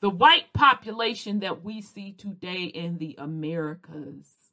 [0.00, 4.50] the white population that we see today in the Americas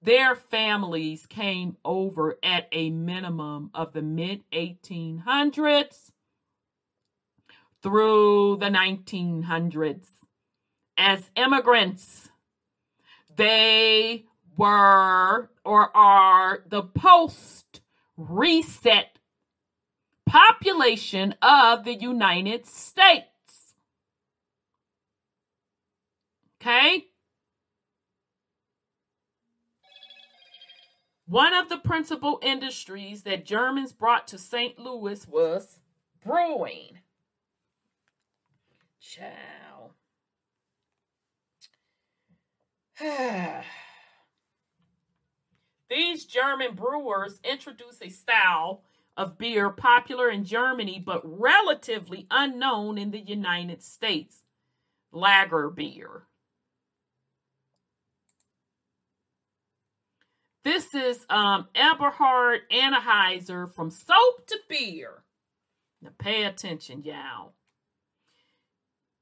[0.00, 6.12] their families came over at a minimum of the mid 1800s
[7.82, 10.06] through the 1900s
[10.96, 12.30] as immigrants.
[13.34, 14.26] They
[14.60, 17.80] were or are the post
[18.18, 19.18] reset
[20.26, 23.74] population of the United States.
[26.60, 27.06] Okay?
[31.26, 34.78] One of the principal industries that Germans brought to St.
[34.78, 35.78] Louis was
[36.22, 36.98] brewing.
[39.00, 39.92] Chow.
[45.90, 48.82] These German brewers introduced a style
[49.16, 54.44] of beer popular in Germany but relatively unknown in the United States
[55.10, 56.22] lager beer.
[60.62, 65.24] This is um, Eberhard Anheuser from soap to beer.
[66.00, 67.54] Now pay attention, y'all.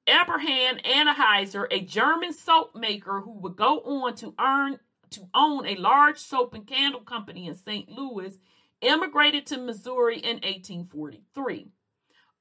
[0.06, 4.80] Eberhard Anheuser, a German soap maker who would go on to earn
[5.12, 7.88] to own a large soap and candle company in St.
[7.88, 8.38] Louis,
[8.80, 11.72] immigrated to Missouri in 1843.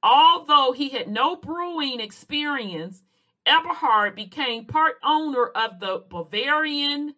[0.02, 3.02] Although he had no brewing experience,
[3.44, 7.14] Eberhard became part owner of the Bavarian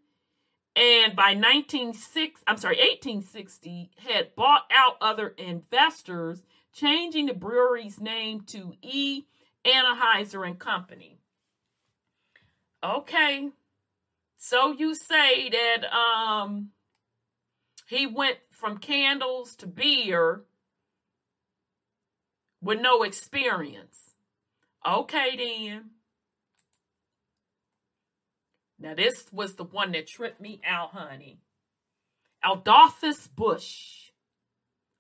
[0.76, 8.42] and by 196 I'm sorry 1860 had bought out other investors changing the brewery's name
[8.46, 9.24] to E
[9.64, 11.18] Anheuser and Company.
[12.82, 13.50] Okay.
[14.42, 16.70] So you say that um
[17.86, 20.44] he went from candles to beer
[22.62, 24.14] with no experience.
[24.86, 25.90] Okay then.
[28.78, 31.40] Now, this was the one that tripped me out, honey.
[32.42, 34.10] Adolphus Busch,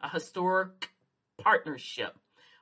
[0.02, 0.90] a historic
[1.38, 2.14] partnership.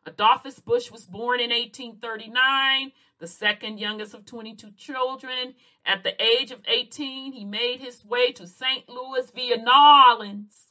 [0.06, 5.54] Adolphus Busch was born in 1839, the second youngest of 22 children.
[5.84, 8.88] At the age of 18, he made his way to St.
[8.88, 10.68] Louis via New Orleans,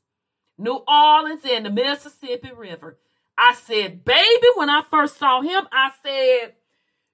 [0.57, 2.97] New Orleans and the Mississippi River.
[3.37, 6.53] I said, baby, when I first saw him, I said,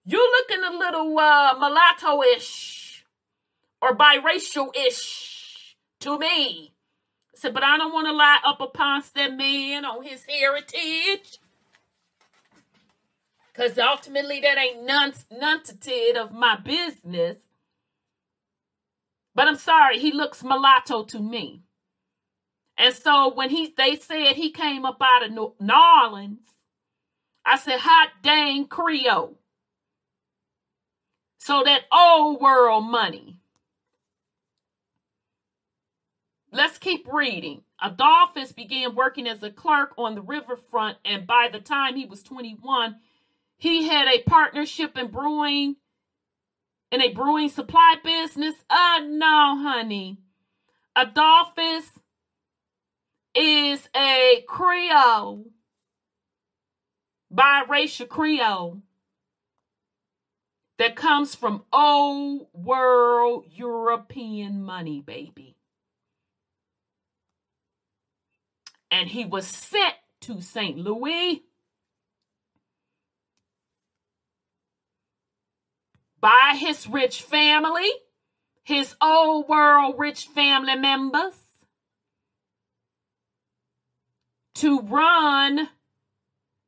[0.06, 3.06] you looking a little uh, mulatto-ish
[3.82, 6.74] or biracial ish to me.
[7.34, 11.40] I said, but I don't want to lie up upon that man on his heritage.
[13.54, 15.62] Because ultimately that ain't none, none
[16.16, 17.38] of my business.
[19.36, 21.62] But I'm sorry, he looks mulatto to me.
[22.78, 26.48] And so when he they said he came up out of New Orleans,
[27.46, 29.38] I said, hot dang Creole.
[31.38, 33.38] So that old world money.
[36.52, 37.64] Let's keep reading.
[37.82, 42.24] Adolphus began working as a clerk on the riverfront, and by the time he was
[42.24, 42.96] 21,
[43.58, 45.78] he had a partnership in brewing
[46.92, 48.56] in a brewing supply business.
[48.70, 50.20] Uh no, honey.
[50.96, 51.90] Adolphus
[53.36, 55.46] is a Creole,
[57.34, 58.84] biracial Creole
[60.78, 65.56] that comes from old world European money, baby.
[68.92, 70.78] And he was sent to St.
[70.78, 71.44] Louis
[76.24, 77.92] by his rich family,
[78.64, 81.34] his old world rich family members,
[84.56, 85.68] to run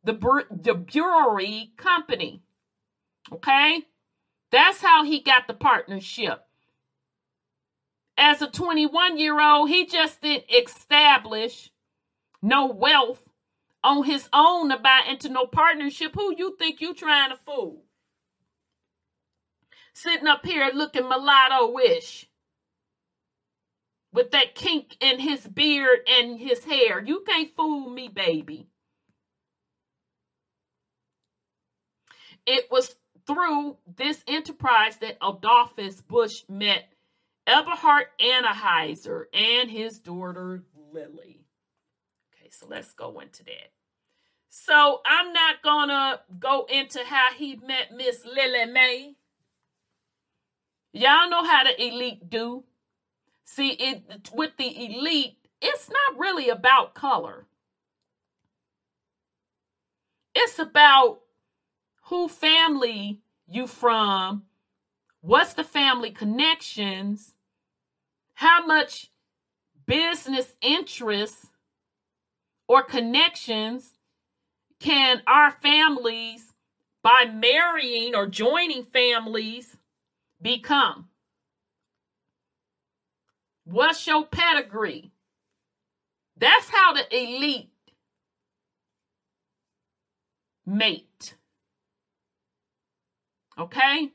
[0.03, 2.41] the, the brewery company.
[3.31, 3.83] Okay?
[4.51, 6.41] That's how he got the partnership.
[8.17, 11.71] As a 21 year old, he just didn't establish
[12.41, 13.23] no wealth
[13.85, 16.13] on his own to buy into no partnership.
[16.15, 17.84] Who you think you trying to fool?
[19.95, 22.27] Sitting up here looking mulatto-ish
[24.11, 27.01] with that kink in his beard and his hair.
[27.03, 28.67] You can't fool me, baby.
[32.45, 32.95] It was
[33.25, 36.89] through this enterprise that Adolphus Busch met
[37.47, 41.45] Eberhard Anheuser and his daughter Lily.
[42.33, 43.71] Okay, so let's go into that.
[44.49, 49.15] So I'm not gonna go into how he met Miss Lily Mae.
[50.95, 52.63] Y'all know how the elite do.
[53.43, 57.47] See, it with the elite, it's not really about color.
[60.33, 61.19] It's about
[62.03, 64.43] who family you from,
[65.19, 67.33] what's the family connections,
[68.35, 69.11] how much
[69.85, 71.47] business interests
[72.69, 73.95] or connections
[74.79, 76.53] can our families
[77.03, 79.75] by marrying or joining families
[80.45, 81.07] become?
[83.63, 85.11] What's your pedigree?
[86.37, 87.71] That's how the elite
[90.67, 91.33] mate.
[93.57, 94.11] Okay?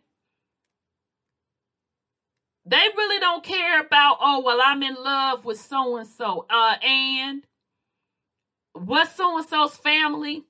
[2.64, 6.46] They really don't care about, oh, well, I'm in love with so and so.
[6.48, 7.42] Uh, and
[8.72, 10.44] what's so and so's family?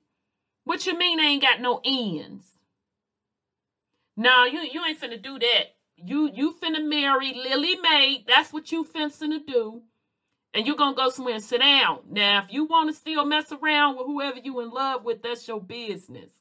[0.63, 2.59] What you mean they ain't got no ends?
[4.21, 5.73] No, you you ain't finna do that.
[5.97, 8.23] You you finna marry Lily Mae.
[8.27, 9.81] That's what you finna do.
[10.53, 12.01] And you're gonna go somewhere and sit down.
[12.07, 15.59] Now, if you wanna still mess around with whoever you in love with, that's your
[15.59, 16.33] business.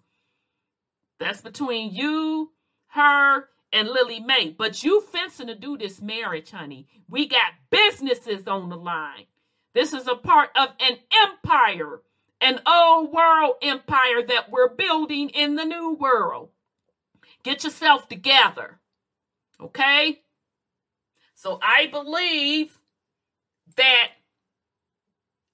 [1.19, 2.53] That's between you,
[2.89, 4.51] her, and Lily Mae.
[4.51, 6.87] But you fencing to do this marriage, honey.
[7.09, 9.25] We got businesses on the line.
[9.73, 12.03] This is a part of an empire,
[12.43, 16.51] an old world empire that we're building in the new world.
[17.43, 18.81] Get yourself together.
[19.61, 20.23] Okay?
[21.35, 22.79] So I believe
[23.77, 24.09] that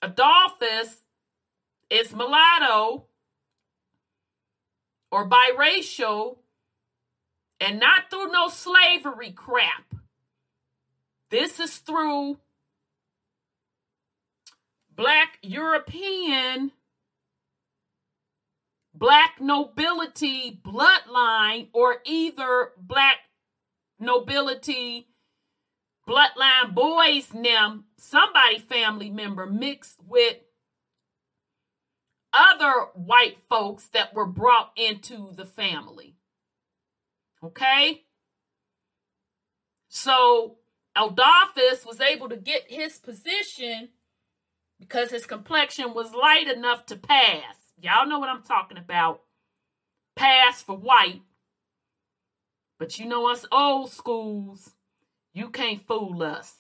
[0.03, 0.97] Adolphus
[1.91, 3.05] is mulatto
[5.11, 6.39] or biracial
[7.61, 9.85] and not through no slavery crap.
[11.31, 12.39] This is through
[14.95, 16.73] black European
[18.99, 23.19] black nobility bloodline or either black
[23.99, 25.09] nobility
[26.09, 30.37] bloodline boys them somebody family member mixed with
[32.33, 36.17] other white folks that were brought into the family.
[37.43, 38.05] Okay?
[39.89, 40.59] So
[40.95, 43.91] Adolphus was able to get his position
[44.79, 49.23] because his complexion was light enough to pass Y'all know what I'm talking about.
[50.15, 51.23] Pass for white.
[52.79, 54.73] But you know us old schools,
[55.33, 56.55] you can't fool us.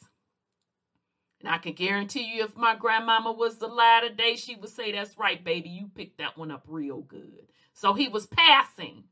[1.40, 5.18] And I can guarantee you, if my grandmama was alive today, she would say, That's
[5.18, 7.48] right, baby, you picked that one up real good.
[7.74, 9.05] So he was passing.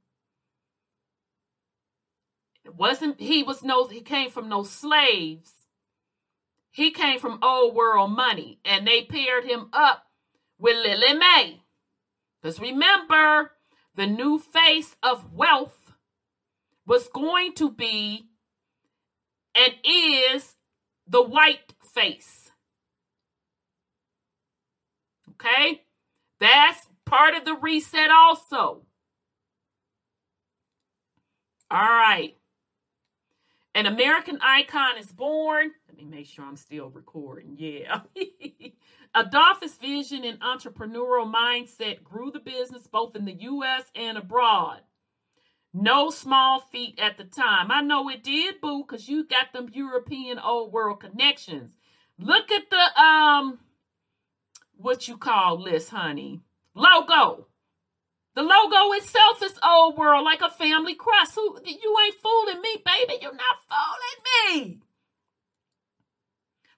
[2.64, 5.52] It wasn't, he was no, he came from no slaves.
[6.70, 10.06] He came from old world money, and they paired him up
[10.59, 11.64] with Lily Mae.
[12.45, 13.53] Because remember,
[13.95, 15.95] the new face of wealth
[16.87, 18.27] was going to be
[19.55, 20.55] and is
[21.09, 22.51] the white face.
[25.31, 25.85] Okay?
[26.39, 28.83] That's part of the reset, also.
[31.71, 32.37] All right.
[33.75, 35.71] An American icon is born.
[35.89, 37.57] Let me make sure I'm still recording.
[37.59, 38.01] Yeah.
[39.15, 43.85] Adolphus' vision and entrepreneurial mindset grew the business both in the U.S.
[43.95, 44.81] and abroad.
[45.73, 47.70] No small feat at the time.
[47.70, 51.77] I know it did, boo, because you got them European old world connections.
[52.19, 53.59] Look at the um
[54.77, 56.43] what you call this, honey.
[56.74, 57.49] Logo.
[58.35, 61.35] The logo itself is old world, like a family crest.
[61.36, 63.19] Who you ain't fooling me, baby.
[63.23, 64.81] You're not fooling me.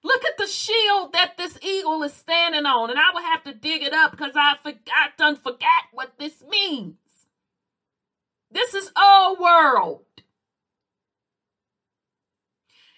[0.07, 3.53] Look at the shield that this eagle is standing on, and I would have to
[3.53, 6.95] dig it up because I forgot done forgot what this means.
[8.49, 10.05] This is old world.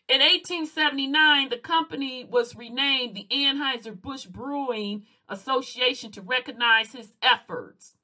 [0.07, 7.95] In 1879, the company was renamed the Anheuser-Busch Brewing Association to recognize his efforts.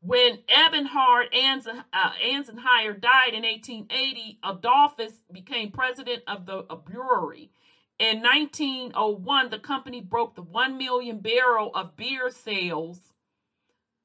[0.00, 7.50] When Eberhard uh, Anheuser died in 1880, Adolphus became president of the brewery.
[7.98, 13.12] In 1901, the company broke the 1 million barrel of beer sales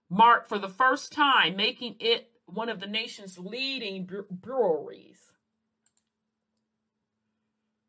[0.09, 5.19] mark for the first time, making it one of the nation's leading breweries.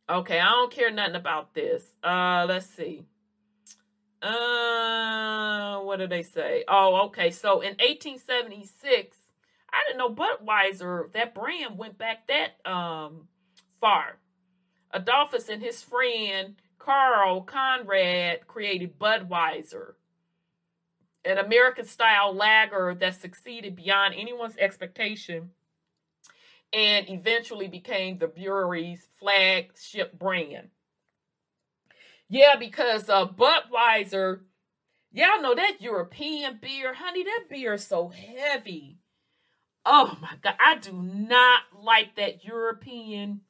[0.08, 1.84] Okay, I don't care nothing about this.
[2.02, 3.04] Uh, let's see.
[4.22, 6.64] Uh, what did they say?
[6.68, 7.30] Oh, okay.
[7.30, 9.16] So in 1876,
[9.72, 13.28] I didn't know Budweiser, that brand went back that um
[13.80, 14.19] far.
[14.92, 19.94] Adolphus and his friend Carl Conrad created Budweiser,
[21.24, 25.50] an American style lager that succeeded beyond anyone's expectation
[26.72, 30.70] and eventually became the brewery's flagship brand.
[32.28, 34.40] Yeah, because uh, Budweiser,
[35.12, 38.98] y'all know that European beer, honey, that beer is so heavy.
[39.84, 43.40] Oh my God, I do not like that European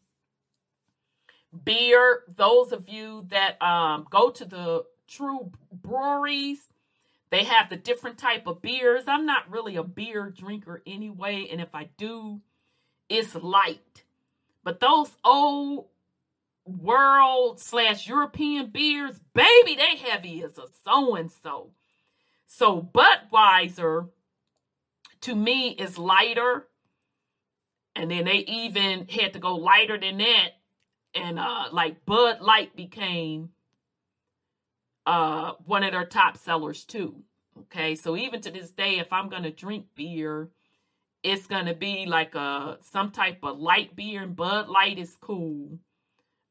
[1.65, 2.23] beer.
[2.35, 6.69] Those of you that um, go to the true breweries,
[7.31, 9.05] they have the different type of beers.
[9.07, 12.41] I'm not really a beer drinker anyway, and if I do,
[13.09, 14.05] it's light.
[14.63, 15.87] But those old
[16.65, 21.71] world slash European beers, baby, they heavy as a so and so.
[22.47, 24.09] So Budweiser
[25.23, 26.67] to me is lighter.
[27.97, 30.51] And then they even had to go lighter than that.
[31.15, 33.51] And uh like Bud Light became
[35.07, 37.23] uh one of their top sellers too.
[37.59, 40.51] Okay, so even to this day, if I'm gonna drink beer,
[41.23, 45.79] it's gonna be like a some type of light beer, and Bud Light is cool.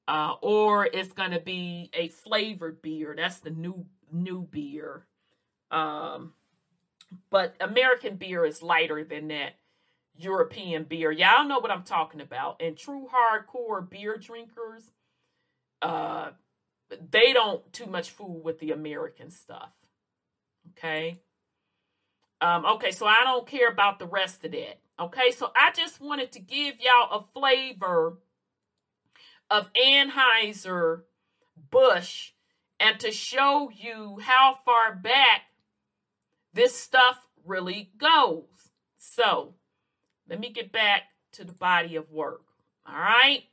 [0.08, 3.14] Uh, or it's gonna be a flavored beer.
[3.16, 5.06] That's the new new beer.
[5.72, 6.34] Um,
[7.30, 9.54] but American beer is lighter than that
[10.20, 11.12] European beer.
[11.12, 12.62] Y'all know what I'm talking about.
[12.62, 14.92] And true hardcore beer drinkers,
[15.82, 16.32] uh,
[17.12, 19.72] they don't too much fool with the American stuff.
[20.72, 21.20] Okay.
[22.42, 24.80] Um, okay, so I don't care about the rest of that.
[25.00, 28.20] Okay, so I just wanted to give y'all a flavor
[29.50, 31.02] of Anheuser
[31.70, 32.32] Busch
[32.80, 35.42] and to show you how far back
[36.54, 38.72] this stuff really goes.
[38.98, 39.56] So,
[40.30, 41.04] let me get back
[41.34, 42.42] to the body of work.
[42.88, 43.44] All right.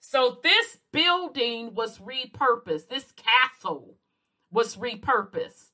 [0.00, 3.96] So, this building was repurposed, this castle
[4.50, 5.70] was repurposed.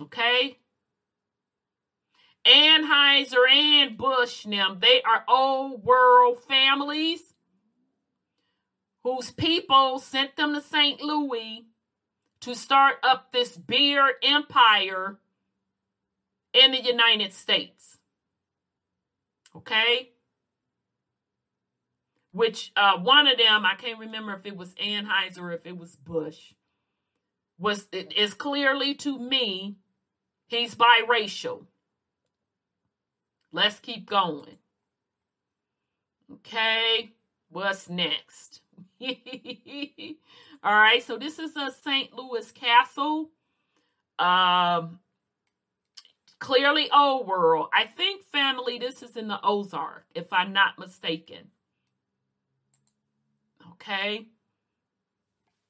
[0.00, 0.58] Okay.
[2.46, 7.34] Anheuser and Busch, them, they are old world families
[9.02, 11.00] whose people sent them to St.
[11.00, 11.66] Louis
[12.40, 15.18] to start up this beer empire
[16.52, 17.95] in the United States.
[19.56, 20.10] Okay?
[22.32, 25.78] Which uh, one of them, I can't remember if it was Anheuser or if it
[25.78, 26.52] was Busch,
[27.58, 29.76] was it is clearly to me,
[30.46, 31.64] he's biracial.
[33.52, 34.58] Let's keep going.
[36.30, 37.12] Okay,
[37.48, 38.60] what's next?
[39.00, 42.12] All right, so this is a St.
[42.14, 43.30] Louis castle.
[44.18, 44.98] Um,
[46.38, 47.68] clearly old world.
[47.72, 51.50] I think family, this is in the Ozark, if I'm not mistaken.
[53.72, 54.26] Okay.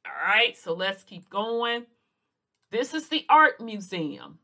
[0.06, 1.86] All right, so let's keep going.
[2.70, 4.38] This is the art museum.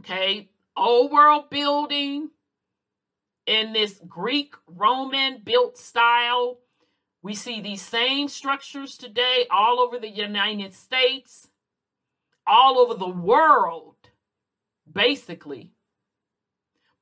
[0.00, 2.30] Okay, old world building
[3.46, 6.58] in this Greek Roman built style.
[7.22, 11.48] We see these same structures today all over the United States,
[12.46, 13.93] all over the world,
[14.94, 15.72] basically.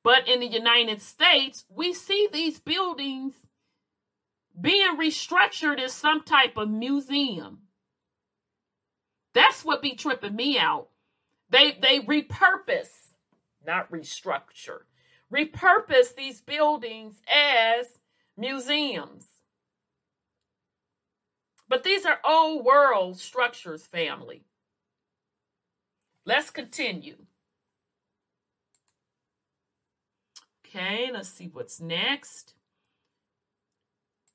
[0.03, 3.33] But in the United States, we see these buildings
[4.59, 7.59] being restructured as some type of museum.
[9.33, 10.89] That's what be tripping me out.
[11.49, 13.13] They they repurpose,
[13.65, 14.81] not restructure,
[15.31, 17.99] repurpose these buildings as
[18.37, 19.27] museums.
[21.67, 24.43] But these are old world structures, family.
[26.25, 27.25] Let's continue.
[30.75, 32.55] Okay, let's see what's next.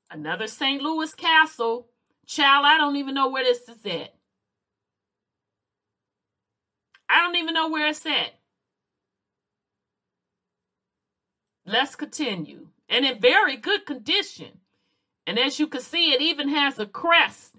[0.09, 0.81] Another St.
[0.81, 1.89] Louis castle.
[2.27, 4.13] Child, I don't even know where this is at.
[7.09, 8.35] I don't even know where it's at.
[11.65, 12.67] Let's continue.
[12.87, 14.59] And in very good condition.
[15.27, 17.55] And as you can see, it even has a crest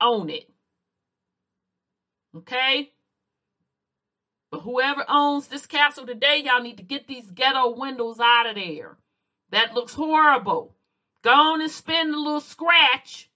[0.00, 0.50] on it.
[2.36, 2.92] Okay?
[4.50, 8.54] But whoever owns this castle today, y'all need to get these ghetto windows out of
[8.54, 8.96] there.
[9.50, 10.74] That looks horrible.
[11.22, 13.30] Go on and spend a little scratch.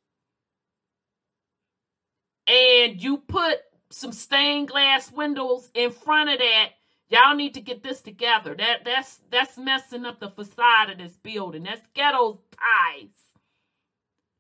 [2.47, 3.59] And you put
[3.91, 6.71] some stained glass windows in front of that
[7.13, 8.55] Y'all need to get this together.
[8.55, 11.65] That that's that's messing up the facade of this building.
[11.65, 13.11] That's ghetto ties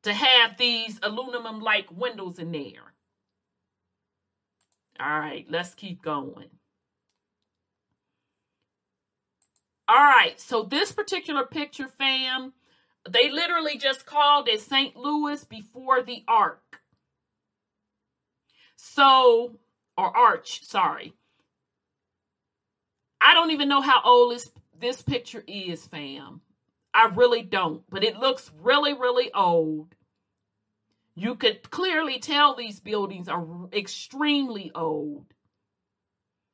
[0.04, 2.94] to have these aluminum like windows in there.
[4.98, 6.48] All right, let's keep going.
[9.88, 12.52] All right, so this particular picture, fam,
[13.08, 14.96] they literally just called it St.
[14.96, 16.80] Louis before the Ark.
[18.76, 19.58] So,
[19.98, 21.14] or Arch, sorry.
[23.20, 26.40] I don't even know how old this, this picture is, fam.
[26.94, 29.94] I really don't, but it looks really, really old.
[31.14, 35.31] You could clearly tell these buildings are extremely old.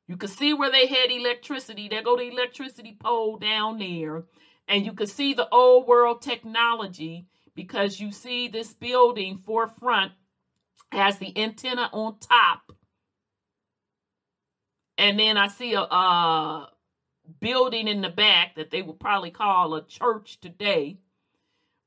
[0.09, 1.87] You can see where they had electricity.
[1.87, 4.23] There go the electricity pole down there.
[4.67, 10.11] And you can see the old world technology because you see this building forefront
[10.91, 12.73] has the antenna on top
[14.99, 16.69] and then I see a, a
[17.39, 20.97] building in the back that they would probably call a church today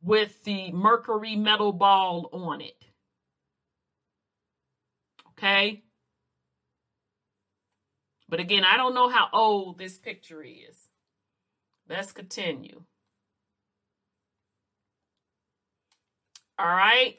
[0.02, 2.86] with the mercury metal ball on it.
[5.32, 5.82] Okay?
[8.32, 10.88] But again, I don't know how old this picture is.
[11.86, 12.80] Let's continue.
[16.58, 17.18] All right.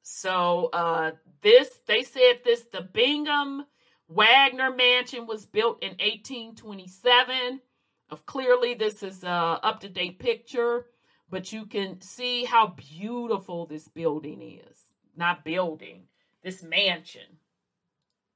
[0.00, 1.10] So uh
[1.42, 3.66] this they said this the Bingham
[4.08, 7.60] Waggoner Mansion was built in 1827.
[8.08, 10.86] Of clearly, this is a up to date picture,
[11.28, 14.78] but you can see how beautiful this building is.
[15.14, 16.04] Not building,
[16.42, 17.36] this mansion.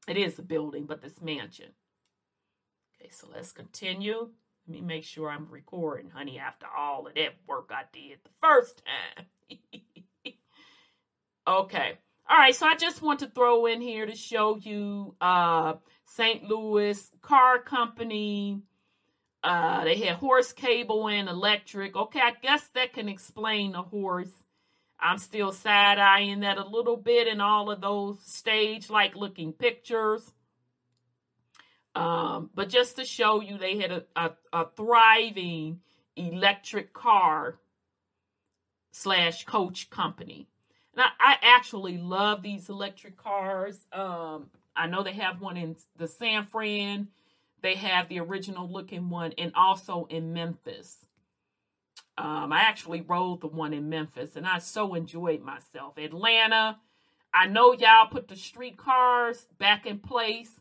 [0.06, 1.70] It is a building, but this mansion.
[3.04, 4.30] Okay, so let's continue.
[4.66, 8.30] Let me make sure I'm recording, honey, after all of that work I did the
[8.40, 8.82] first
[9.18, 9.26] time.
[11.46, 11.98] okay.
[12.30, 15.74] All right, so I just want to throw in here to show you uh,
[16.06, 16.44] St.
[16.44, 18.62] Louis Car Company.
[19.42, 21.94] Uh, they had horse cable and electric.
[21.94, 24.32] Okay, I guess that can explain the horse.
[24.98, 29.52] I'm still side eyeing that a little bit in all of those stage like looking
[29.52, 30.32] pictures.
[31.94, 35.80] Um, but just to show you, they had a, a, a thriving
[36.16, 37.58] electric car
[38.90, 40.48] slash coach company.
[40.96, 43.86] And I, I actually love these electric cars.
[43.92, 47.08] Um, I know they have one in the San Fran.
[47.62, 51.06] They have the original looking one, and also in Memphis.
[52.18, 55.96] Um, I actually rode the one in Memphis, and I so enjoyed myself.
[55.96, 56.78] Atlanta,
[57.32, 60.60] I know y'all put the street cars back in place,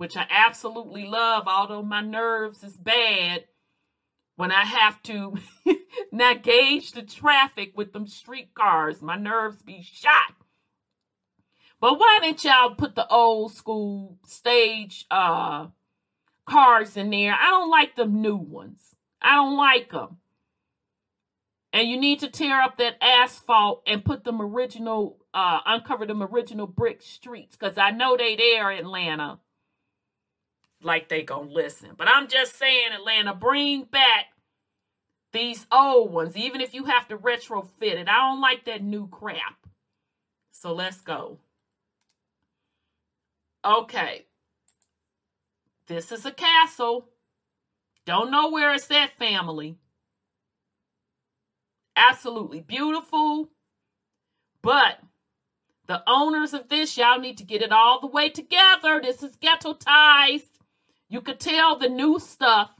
[0.00, 1.46] which I absolutely love.
[1.46, 3.44] Although my nerves is bad
[4.34, 5.34] when I have to
[6.10, 9.02] not gauge the traffic with them street cars.
[9.02, 10.36] My nerves be shot.
[11.82, 15.66] But why didn't y'all put the old school stage uh
[16.46, 17.36] cars in there?
[17.38, 18.96] I don't like them new ones.
[19.20, 20.16] I don't like them.
[21.74, 26.22] And you need to tear up that asphalt and put them original, uh, uncover them
[26.22, 27.54] original brick streets.
[27.54, 29.40] Cause I know they there, Atlanta.
[30.82, 31.90] Like they gonna listen.
[31.96, 34.26] But I'm just saying, Atlanta, bring back
[35.32, 38.08] these old ones, even if you have to retrofit it.
[38.08, 39.66] I don't like that new crap.
[40.50, 41.38] So let's go.
[43.64, 44.26] Okay.
[45.86, 47.08] This is a castle.
[48.06, 49.76] Don't know where it's at, family.
[51.96, 53.50] Absolutely beautiful.
[54.62, 55.00] But
[55.86, 59.00] the owners of this, y'all need to get it all the way together.
[59.02, 60.49] This is ghettoized.
[61.10, 62.70] You could tell the new stuff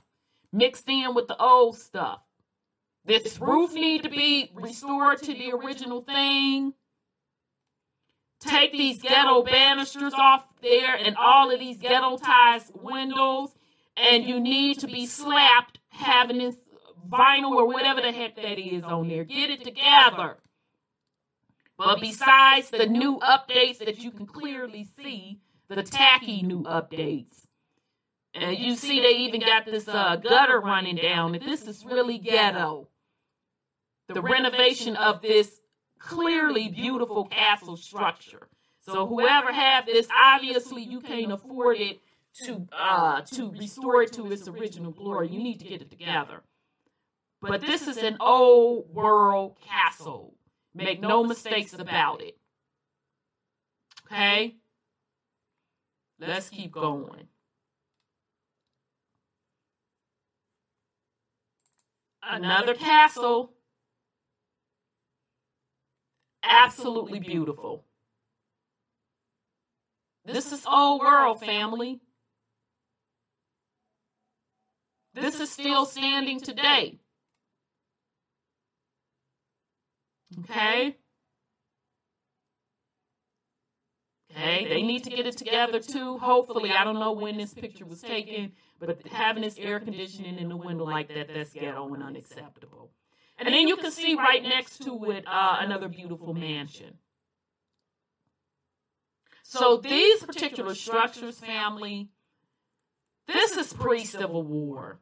[0.53, 2.21] mixed in with the old stuff.
[3.05, 6.75] This roof need to be restored to the original thing.
[8.39, 13.51] Take these ghetto banisters off there and all of these ghetto ties windows,
[13.97, 16.57] and you need to be slapped having this
[17.11, 19.25] vinyl or whatever the heck that is on there.
[19.25, 20.37] Get it together.
[21.77, 27.47] But besides the new updates that you can clearly see, the tacky new updates.
[28.35, 31.33] And you see they even got this uh, gutter running down.
[31.45, 32.89] This is really ghetto.
[34.07, 35.61] The renovation of this
[35.99, 38.49] clearly beautiful castle structure.
[38.81, 42.01] So whoever have this, obviously you can't afford it
[42.45, 45.29] to uh, to restore it to its original glory.
[45.29, 46.43] You need to get it together.
[47.43, 50.35] But this is an old world castle.
[50.75, 52.37] Make no mistakes about it.
[54.07, 54.57] Okay?
[56.19, 57.30] Let's keep going.
[62.23, 63.53] Another castle.
[66.43, 67.85] Absolutely beautiful.
[70.25, 72.01] This is old world, family.
[75.15, 77.01] This is still standing today.
[80.41, 80.97] Okay?
[84.37, 86.19] Okay, they need to get it together too.
[86.19, 90.49] Hopefully, I don't know when this picture was taken, but having this air conditioning in
[90.49, 92.91] the window like that, that's ghetto and unacceptable.
[93.39, 96.99] And then you can see right next to it uh, another beautiful mansion.
[99.43, 102.09] So these particular structures, family,
[103.27, 105.01] this is pre Civil War.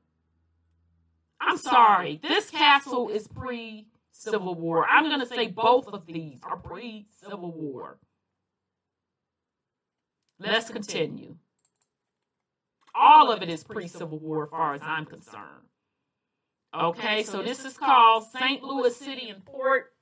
[1.41, 4.87] I'm sorry, this castle is pre Civil War.
[4.87, 7.99] I'm going to say both of these are pre Civil War.
[10.39, 11.37] Let's continue.
[12.95, 15.69] All of it is pre Civil War, as far as I'm concerned.
[16.75, 18.63] Okay, so this is called St.
[18.63, 19.93] Louis City and Port.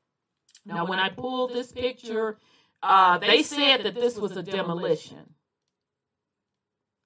[0.65, 2.39] Now, when I pulled this picture,
[2.83, 5.35] uh, they said that this was a demolition.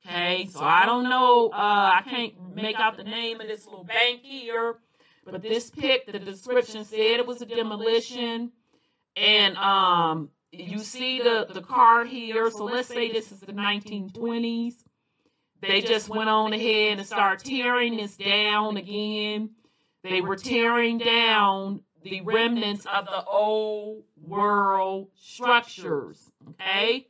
[0.06, 1.50] Okay, so I don't know.
[1.52, 4.76] Uh, I can't make out the name of this little bank here,
[5.26, 8.52] but this pic, the description said it was a demolition,
[9.14, 12.50] and um, you see the the car here.
[12.50, 14.74] So let's say this is the 1920s.
[15.60, 19.50] They just went on ahead and started tearing this down again.
[20.02, 26.30] They were tearing down the remnants of the old world structures.
[26.50, 27.06] Okay.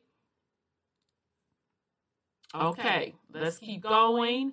[2.53, 4.53] Okay, let's keep going.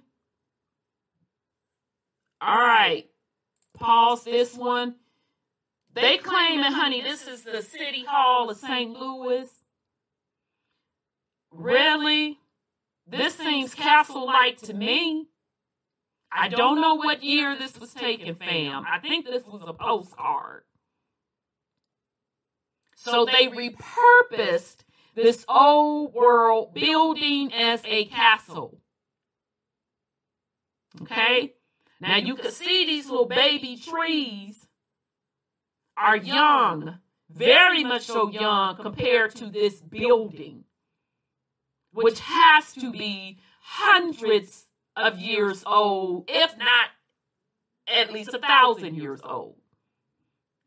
[2.40, 3.10] All right,
[3.74, 4.96] pause this one.
[6.02, 8.92] They claim that, honey, this is the City Hall of St.
[8.92, 9.50] Louis.
[11.52, 12.38] Really?
[13.08, 15.28] This seems castle like to me.
[16.32, 18.84] I don't know what year this was taken, fam.
[18.88, 20.64] I think this was a postcard.
[22.96, 24.78] So they repurposed
[25.16, 28.78] this old world building as a castle.
[31.02, 31.54] Okay?
[32.00, 34.67] Now you can see these little baby trees
[35.98, 37.00] are young,
[37.30, 40.64] very much so young compared to this building,
[41.92, 44.66] which has to be hundreds
[44.96, 46.90] of years old, if not
[47.88, 49.56] at least a thousand years old.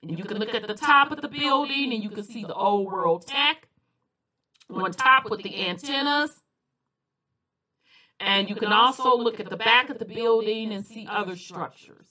[0.02, 2.54] And you can look at the top of the building and you can see the
[2.54, 3.68] old world tech
[4.70, 6.42] on top with the antennas.
[8.18, 12.09] And you can also look at the back of the building and see other structures.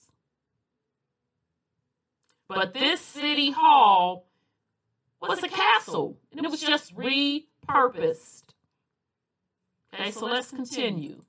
[2.49, 4.26] But this city hall
[5.21, 8.43] was a castle and it was just repurposed.
[9.93, 11.21] Okay, so let's continue.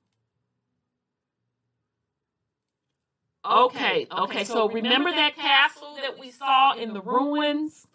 [3.44, 4.44] Okay, okay.
[4.44, 7.86] So remember that castle that we saw in the ruins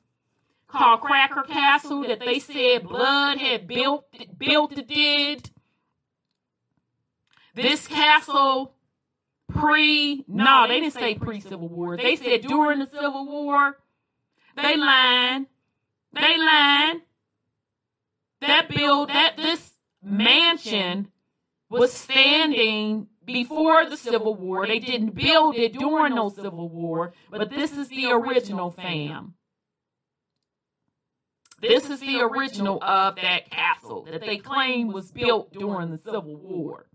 [0.67, 4.05] called Cracker Castle that they said blood had built
[4.37, 5.49] built it did.
[7.55, 8.74] This castle
[9.55, 11.97] pre no, they didn't say pre Civil War.
[11.97, 13.77] They said during the Civil War.
[14.55, 15.47] They lying.
[16.13, 17.01] They lying.
[18.41, 19.73] That build that this
[20.03, 21.09] mansion
[21.69, 24.67] was standing before the Civil War.
[24.67, 29.33] They didn't build it during no Civil War, but this is the original fam.
[31.61, 36.35] This is the original of that castle that they claim was built during the Civil
[36.35, 36.85] War.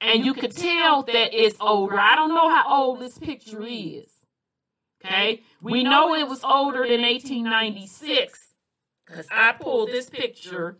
[0.00, 1.98] And you could tell that it's older.
[1.98, 4.08] I don't know how old this picture is.
[5.04, 5.42] Okay?
[5.60, 8.48] We know it was older than 1896
[9.06, 10.78] because I pulled this picture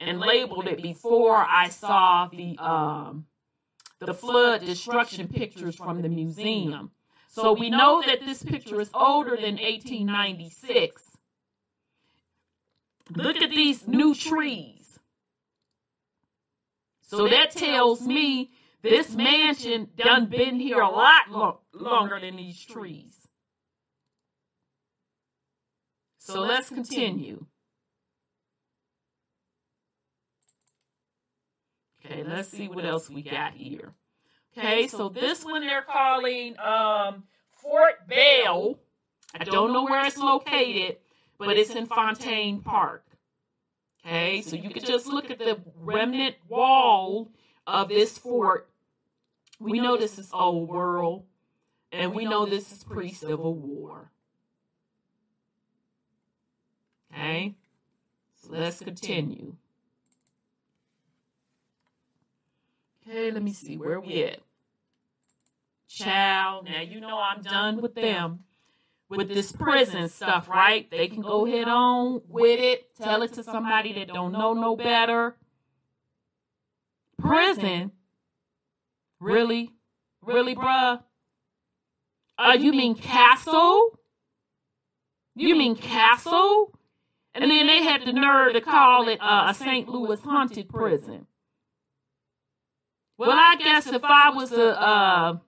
[0.00, 3.26] and labeled it before I saw the um
[4.00, 6.92] the flood destruction pictures from the museum.
[7.28, 11.02] So we know that this picture is older than 1896.
[13.16, 14.77] Look at these new trees.
[17.08, 18.50] So that tells me
[18.82, 23.26] this mansion done been here a lot lo- longer than these trees.
[26.18, 27.46] So let's continue.
[32.04, 33.94] Okay, let's see what else we got here.
[34.56, 38.78] Okay, so this one they're calling um, Fort Belle.
[39.34, 40.98] I don't know where it's located,
[41.38, 43.07] but it's in Fontaine Park.
[44.08, 47.30] Okay, so you can just look at the remnant wall
[47.66, 48.70] of this fort.
[49.60, 51.24] We know this is old world,
[51.92, 54.10] and we know this is pre Civil War.
[57.12, 57.54] Okay,
[58.40, 59.56] so let's continue.
[63.06, 64.40] Okay, let me see where we at.
[65.86, 68.44] Child, now you know I'm done with them
[69.08, 70.90] with this prison stuff, right?
[70.90, 74.76] They can go head on with it, tell it to somebody that don't know no
[74.76, 75.36] better.
[77.18, 77.92] Prison?
[79.20, 79.70] Really?
[80.22, 81.00] Really, bruh?
[82.38, 83.98] Uh, you mean castle?
[85.34, 86.78] You mean castle?
[87.34, 89.88] And then they had the nerve to call it uh, a St.
[89.88, 91.26] Louis haunted prison.
[93.16, 95.38] Well, I guess if I was a uh,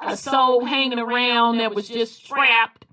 [0.00, 2.86] a soul hanging around that was just trapped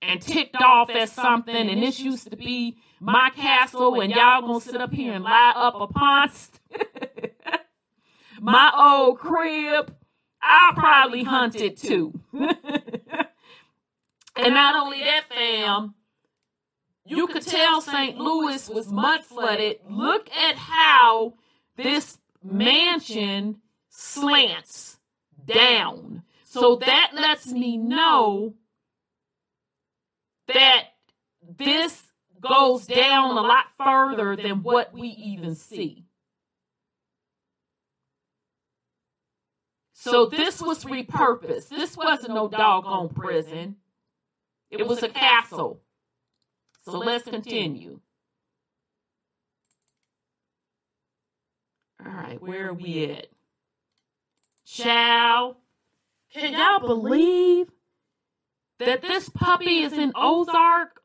[0.00, 4.60] and ticked off at something, and this used to be my castle, and y'all gonna
[4.60, 6.30] sit up here and lie up upon
[8.40, 9.94] my old crib,
[10.40, 12.12] I'll probably hunt it too.
[12.32, 12.54] and
[14.36, 15.94] not only that, fam,
[17.04, 18.18] you could tell St.
[18.18, 19.78] Louis was mud flooded.
[19.88, 21.34] Look at how
[21.76, 24.91] this mansion slants
[25.46, 26.22] down.
[26.44, 28.54] So that lets me know
[30.48, 30.88] that
[31.58, 32.02] this
[32.40, 36.04] goes down a lot further than what we even see.
[39.94, 41.68] So this was repurposed.
[41.68, 43.76] This wasn't no doggone prison.
[44.70, 45.80] It was a castle.
[46.84, 48.00] So let's continue.
[52.04, 53.31] All right, where are we at?
[54.72, 55.56] Chow.
[56.32, 57.66] Can y'all believe
[58.78, 61.02] that this puppy is in Ozark?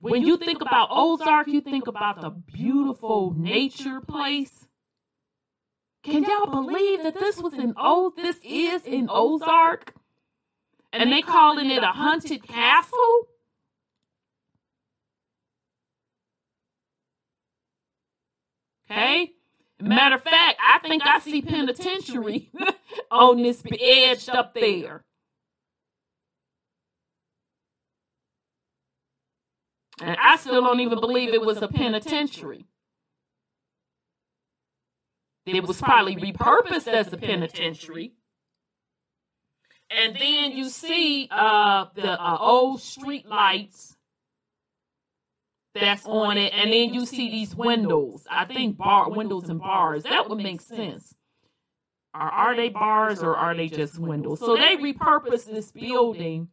[0.00, 4.68] When you think about Ozark, you think about the beautiful nature place.
[6.04, 9.94] Can y'all believe that this was in O this is in Ozark?
[10.92, 13.28] And they calling it a haunted castle?
[18.88, 19.32] Okay?
[19.80, 22.50] Matter of fact, I think I see penitentiary
[23.10, 25.04] on this edge up there.
[30.02, 32.66] And I still don't even believe it was a penitentiary.
[35.46, 38.12] It was probably repurposed as a penitentiary.
[39.90, 43.96] And then you see uh, the uh, old street lights
[45.74, 48.26] that's on it, and then you see these windows.
[48.30, 50.04] I think bar windows and bars.
[50.04, 51.14] That would make sense.
[52.14, 54.40] Are are they bars or are they just windows?
[54.40, 56.48] So they repurposed this building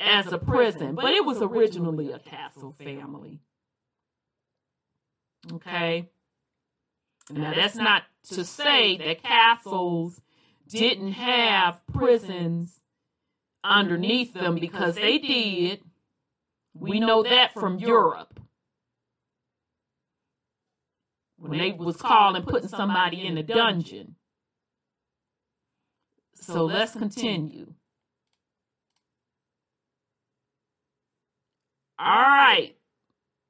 [0.00, 3.40] as a prison, but it was originally a castle family.
[5.52, 6.08] Okay.
[7.30, 10.20] Now that's not to say that castles
[10.68, 12.80] didn't have prisons
[13.62, 15.82] underneath them because they did.
[16.74, 18.40] We know that from Europe.
[21.42, 24.14] when they was calling putting somebody in a dungeon.
[26.42, 27.72] So let's continue.
[31.98, 32.74] All right.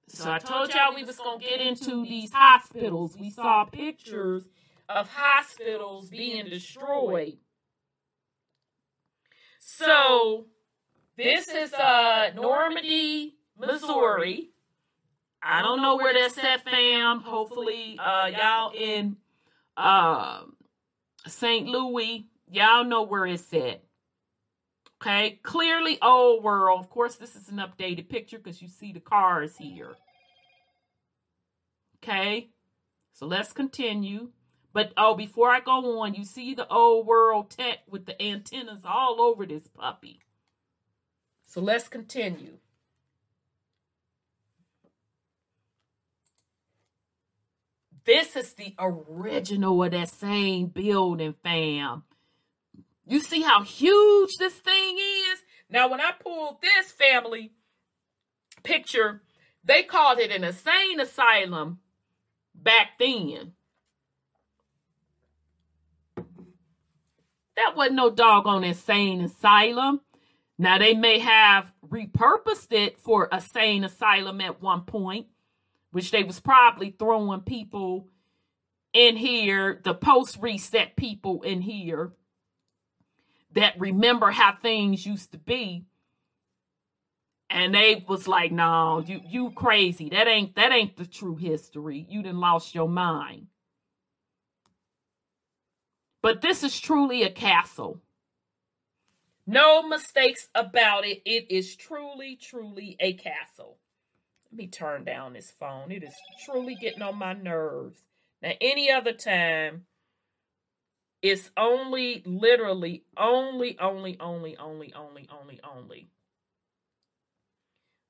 [0.09, 3.17] So I told y'all we was going to get into these hospitals.
[3.19, 4.47] We saw pictures
[4.91, 7.39] of hospitals being destroyed.
[9.59, 10.49] So
[11.17, 14.51] this is uh Normandy, Missouri.
[15.43, 17.21] I don't know where that's at, fam.
[17.21, 19.17] Hopefully, uh, y'all in
[19.77, 20.43] uh,
[21.27, 21.67] St.
[21.67, 23.83] Louis, y'all know where it's at.
[25.01, 26.79] Okay, clearly old world.
[26.79, 29.95] Of course, this is an updated picture because you see the cars here.
[31.97, 32.51] Okay,
[33.13, 34.31] so let's continue.
[34.73, 38.83] But oh, before I go on, you see the old world tech with the antennas
[38.85, 40.21] all over this puppy.
[41.47, 42.59] So let's continue.
[48.05, 52.03] This is the original of that same building, fam.
[53.07, 55.39] You see how huge this thing is?
[55.69, 57.53] Now, when I pulled this family
[58.63, 59.23] picture,
[59.65, 61.81] they called it an insane asylum
[62.55, 63.53] back then.
[67.57, 70.01] That wasn't no doggone insane asylum.
[70.59, 75.27] Now they may have repurposed it for a sane asylum at one point,
[75.91, 78.09] which they was probably throwing people
[78.93, 82.13] in here, the post reset people in here
[83.55, 85.85] that remember how things used to be.
[87.51, 90.09] And they was like, no, you you crazy.
[90.09, 92.07] That ain't that ain't the true history.
[92.09, 93.49] You done lost your mind.
[96.23, 98.01] But this is truly a castle.
[99.47, 101.21] No mistakes about it.
[101.27, 103.79] It is truly, truly a castle.
[104.51, 105.91] Let me turn down this phone.
[105.91, 106.15] It is
[106.45, 107.99] truly getting on my nerves.
[108.41, 109.87] Now, any other time,
[111.23, 116.09] it's only, literally, only, only, only, only, only, only, only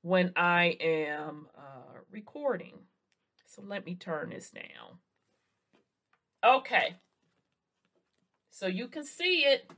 [0.01, 2.73] when I am uh, recording.
[3.45, 4.97] So let me turn this down.
[6.43, 6.95] Okay.
[8.49, 9.69] So you can see it,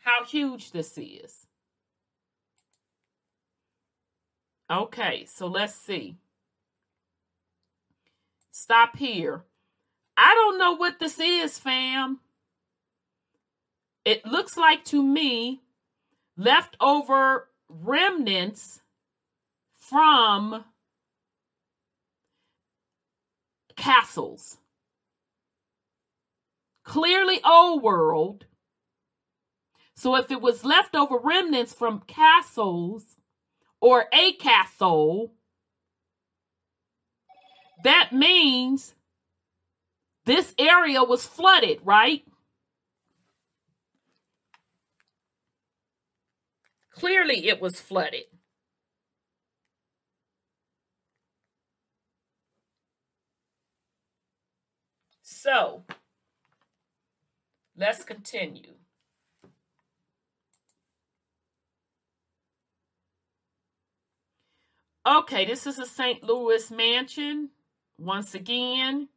[0.00, 1.46] how huge this is.
[4.70, 6.16] Okay, so let's see.
[8.50, 9.44] Stop here.
[10.16, 12.20] I don't know what this is, fam.
[14.04, 15.60] It looks like to me
[16.36, 18.80] leftover remnants
[19.76, 20.64] from
[23.76, 24.58] castles
[26.86, 28.46] clearly old world.
[29.96, 33.16] So if it was leftover remnants from castles
[33.80, 35.32] or a castle,
[37.84, 38.94] that means
[40.26, 42.24] this area was flooded, right?
[46.90, 48.24] Clearly, it was flooded.
[55.22, 55.84] So,
[57.78, 58.72] Let's continue.
[65.06, 66.24] Okay, this is a St.
[66.24, 67.50] Louis mansion.
[67.98, 69.08] Once again,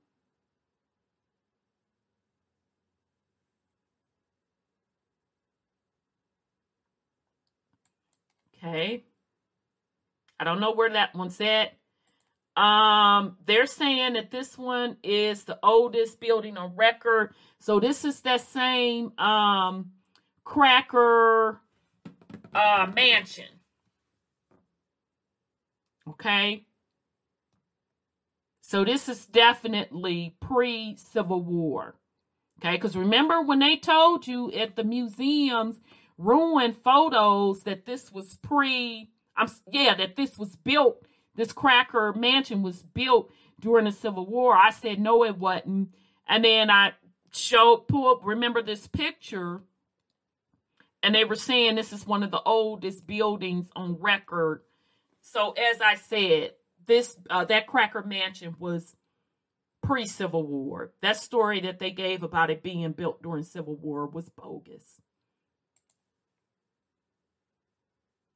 [8.64, 9.04] Okay.
[10.40, 11.74] I don't know where that one's at.
[12.62, 17.34] Um, they're saying that this one is the oldest building on record.
[17.60, 19.92] So this is that same um
[20.44, 21.62] cracker
[22.54, 23.46] uh mansion.
[26.10, 26.66] Okay.
[28.62, 31.96] So this is definitely pre-Civil War.
[32.60, 35.78] Okay, because remember when they told you at the museums
[36.20, 41.04] ruined photos that this was pre I'm yeah, that this was built
[41.40, 43.32] this cracker mansion was built
[43.62, 44.56] during the Civil War.
[44.56, 45.94] I said, no, it wasn't.
[46.28, 46.92] And then I
[47.32, 49.62] showed, pull up, remember this picture,
[51.02, 54.64] and they were saying this is one of the oldest buildings on record.
[55.22, 56.52] So as I said,
[56.86, 58.96] this uh, that cracker mansion was
[59.82, 60.92] pre-Civil War.
[61.02, 65.02] That story that they gave about it being built during Civil War was bogus.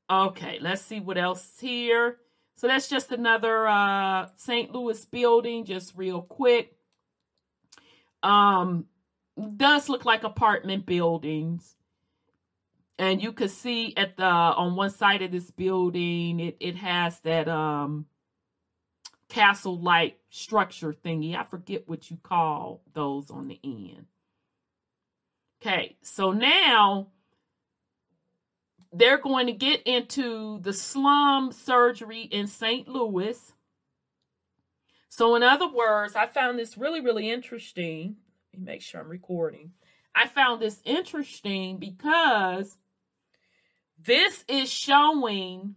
[0.10, 2.18] Okay, let's see what else here.
[2.56, 4.72] So that's just another uh, St.
[4.72, 6.76] Louis building, just real quick.
[8.22, 8.86] Um,
[9.58, 11.76] does look like apartment buildings.
[13.00, 17.20] And you can see at the on one side of this building, it, it has
[17.22, 18.06] that um
[19.30, 21.36] castle-like structure thingy.
[21.36, 24.06] I forget what you call those on the end.
[25.60, 27.08] Okay, so now
[28.94, 32.88] they're going to get into the slum surgery in St.
[32.88, 33.54] Louis.
[35.10, 38.18] So, in other words, I found this really, really interesting.
[38.54, 39.72] Let me make sure I'm recording.
[40.16, 42.78] I found this interesting because
[44.00, 45.76] this is showing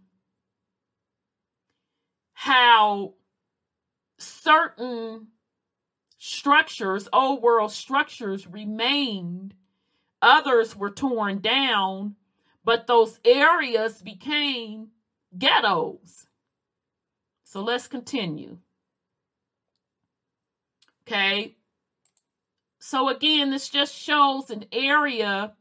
[2.33, 3.15] how
[4.19, 5.27] certain
[6.19, 9.55] structures, old world structures, remained,
[10.21, 12.15] others were torn down
[12.67, 14.89] but those areas became
[15.37, 16.27] ghettos.
[17.45, 18.57] So let's continue.
[21.03, 21.55] Okay.
[22.79, 25.53] So again, this just shows an area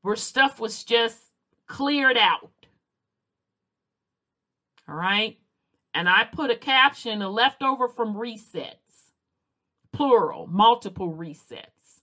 [0.00, 1.18] where stuff was just
[1.66, 2.50] cleared out.
[4.88, 5.36] All right.
[5.92, 9.10] And I put a caption, a leftover from resets,
[9.92, 12.00] plural, multiple resets.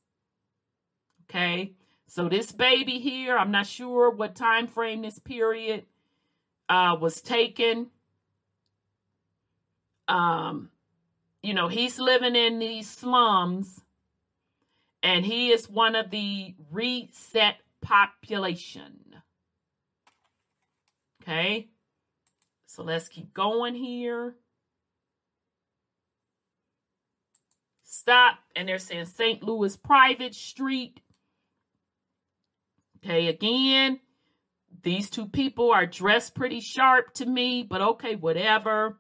[1.24, 1.74] Okay.
[2.08, 5.86] So this baby here, I'm not sure what time frame this period
[6.70, 7.88] uh, was taken.
[10.08, 10.70] Um,
[11.44, 13.82] you know, he's living in these slums,
[15.04, 18.94] and he is one of the reset population.
[21.22, 21.68] Okay.
[22.68, 24.36] So let's keep going here.
[27.84, 28.40] Stop.
[28.56, 29.44] And they're saying St.
[29.44, 31.02] Louis Private Street.
[33.08, 34.02] Okay, again,
[34.84, 38.98] these two people are dressed pretty sharp to me, but okay, whatever.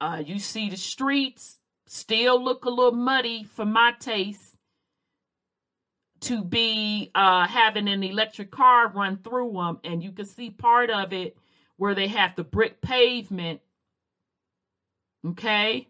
[0.00, 4.56] Uh, you see the streets still look a little muddy for my taste
[6.20, 10.88] to be uh, having an electric car run through them, and you can see part
[10.88, 11.36] of it
[11.78, 13.60] where they have the brick pavement.
[15.26, 15.88] Okay.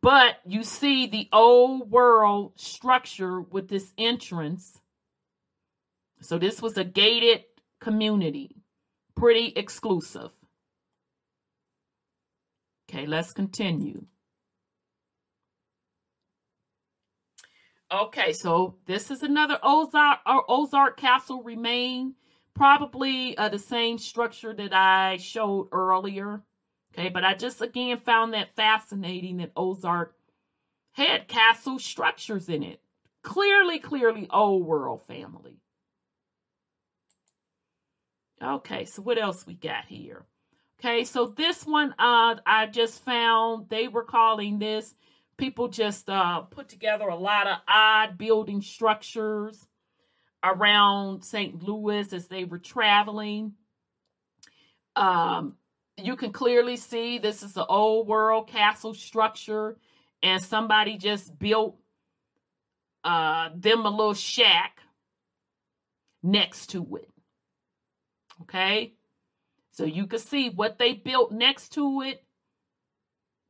[0.00, 4.80] But you see the old world structure with this entrance.
[6.20, 7.44] So this was a gated
[7.80, 8.56] community,
[9.14, 10.30] pretty exclusive.
[12.88, 14.06] Okay, let's continue.
[17.92, 22.14] Okay, so this is another Ozark or Ozark Castle remain
[22.54, 26.42] probably uh, the same structure that I showed earlier.
[26.96, 30.14] Okay, but I just again found that fascinating that Ozark
[30.92, 32.80] had castle structures in it.
[33.22, 35.58] Clearly, clearly old world family.
[38.40, 40.24] Okay, so what else we got here?
[40.78, 44.94] Okay, so this one uh I just found they were calling this
[45.36, 49.66] people just uh put together a lot of odd building structures
[50.44, 51.60] around St.
[51.62, 53.54] Louis as they were traveling.
[54.94, 55.56] Um,
[55.96, 59.78] you can clearly see this is an old world castle structure,
[60.22, 61.76] and somebody just built
[63.04, 64.80] uh, them a little shack
[66.22, 67.10] next to it.
[68.42, 68.94] Okay,
[69.70, 72.24] so you can see what they built next to it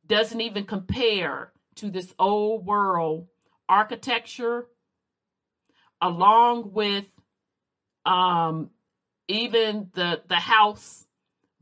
[0.07, 3.27] doesn't even compare to this old world
[3.67, 4.67] architecture
[6.01, 7.05] along with
[8.05, 8.69] um,
[9.27, 11.04] even the the house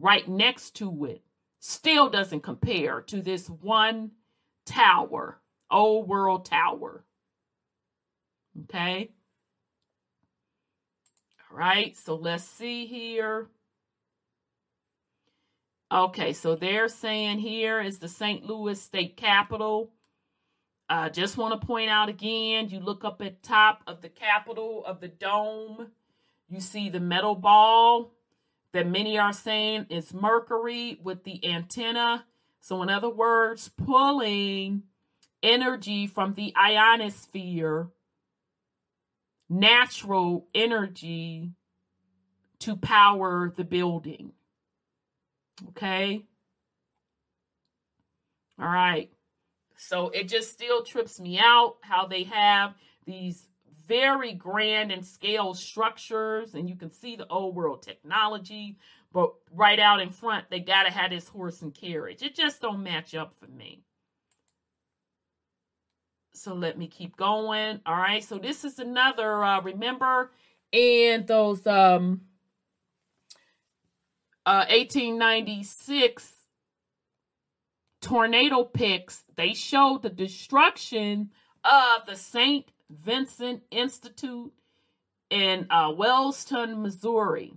[0.04, 1.24] right next to it
[1.62, 4.12] still doesn't compare to this one
[4.66, 5.40] tower,
[5.72, 7.06] old world tower.
[8.66, 9.12] Okay.
[11.50, 13.48] All right, so let's see here.
[15.90, 18.46] Okay, so they're saying here is the St.
[18.46, 19.94] Louis State Capitol.
[20.90, 24.10] I uh, just want to point out again, you look up at top of the
[24.10, 25.92] capital of the dome,
[26.50, 28.12] you see the metal ball
[28.74, 32.26] that many are saying is Mercury with the antenna.
[32.60, 34.84] So in other words, pulling
[35.42, 37.90] energy from the ionosphere,
[39.50, 41.52] natural energy
[42.60, 44.32] to power the building.
[45.70, 46.24] Okay?
[48.60, 49.12] All right.
[49.76, 52.74] So it just still trips me out how they have
[53.06, 53.48] these
[53.88, 58.78] very grand and scale structures, and you can see the old world technology,
[59.12, 62.22] but right out in front, they gotta have this horse and carriage.
[62.22, 63.84] It just don't match up for me.
[66.34, 67.80] So let me keep going.
[67.86, 68.24] All right.
[68.24, 70.32] So this is another uh remember
[70.72, 72.22] in those um
[74.46, 76.34] uh 1896
[78.02, 81.32] tornado pics, they showed the destruction
[81.64, 82.70] of the St.
[83.02, 84.52] Vincent Institute
[85.30, 87.54] in uh, Wellston, Missouri.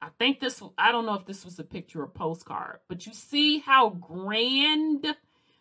[0.00, 3.12] I think this, I don't know if this was a picture or postcard, but you
[3.12, 5.06] see how grand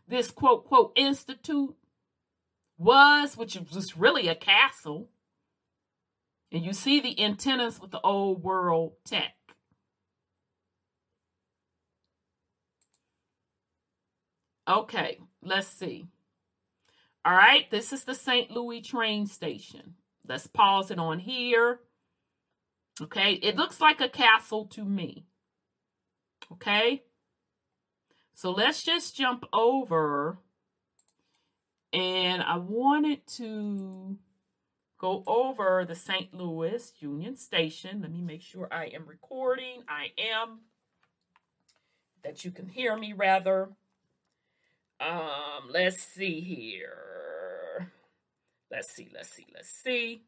[0.07, 1.75] this quote, quote, institute
[2.77, 5.09] was, which was really a castle.
[6.51, 9.33] And you see the antennas with the old world tech.
[14.67, 16.07] Okay, let's see.
[17.25, 18.51] All right, this is the St.
[18.51, 19.95] Louis train station.
[20.27, 21.79] Let's pause it on here.
[23.01, 25.25] Okay, it looks like a castle to me.
[26.51, 27.03] Okay,
[28.33, 30.37] so let's just jump over.
[31.91, 34.17] And I wanted to
[34.99, 36.33] go over the St.
[36.33, 38.01] Louis Union Station.
[38.01, 39.83] Let me make sure I am recording.
[39.87, 40.59] I am.
[42.23, 43.69] That you can hear me rather.
[44.99, 47.91] Um, let's see here.
[48.71, 50.23] Let's see, let's see, let's see.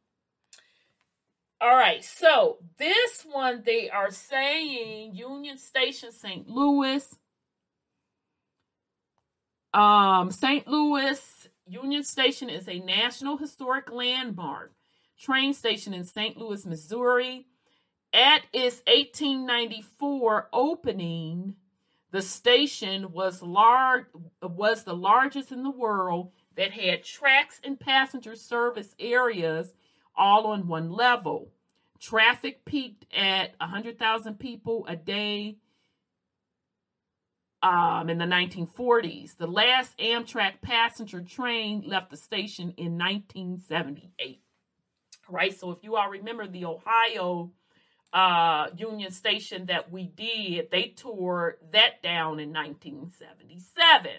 [1.62, 6.48] All right, so this one they are saying Union Station, St.
[6.48, 7.16] Louis.
[9.74, 10.68] Um, St.
[10.68, 14.72] Louis Union Station is a National Historic Landmark
[15.20, 16.38] train station in St.
[16.38, 17.46] Louis, Missouri.
[18.12, 21.56] At its 1894 opening,
[22.12, 24.06] the station was large
[24.42, 29.74] was the largest in the world that had tracks and passenger service areas
[30.16, 31.52] all on one level.
[32.00, 35.58] Traffic peaked at 100,000 people a day
[37.62, 39.38] um, in the 1940s.
[39.38, 44.42] The last Amtrak passenger train left the station in 1978.
[45.28, 47.52] Right, so if you all remember the Ohio
[48.14, 54.12] uh, Union Station that we did, they tore that down in 1977.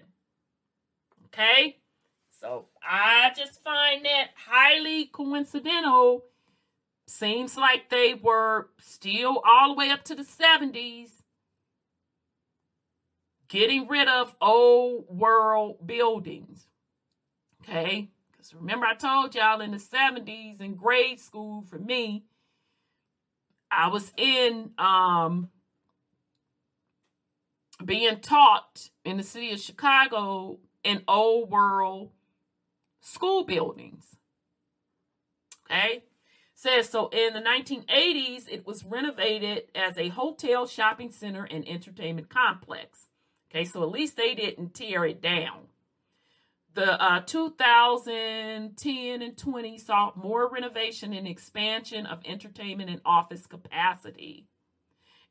[1.26, 1.76] Okay,
[2.40, 6.24] so I just find that highly coincidental.
[7.06, 11.10] Seems like they were still all the way up to the 70s
[13.50, 16.66] getting rid of old world buildings.
[17.62, 18.08] Okay?
[18.30, 22.24] Because remember, I told y'all in the 70s in grade school for me,
[23.70, 25.50] I was in um,
[27.84, 32.10] being taught in the city of Chicago in old world
[33.00, 34.16] school buildings.
[35.70, 36.04] Okay?
[36.54, 42.28] Says so in the 1980s, it was renovated as a hotel, shopping center, and entertainment
[42.28, 43.06] complex.
[43.50, 45.69] Okay, so at least they didn't tear it down.
[46.72, 54.46] The uh, 2010 and 20 saw more renovation and expansion of entertainment and office capacity.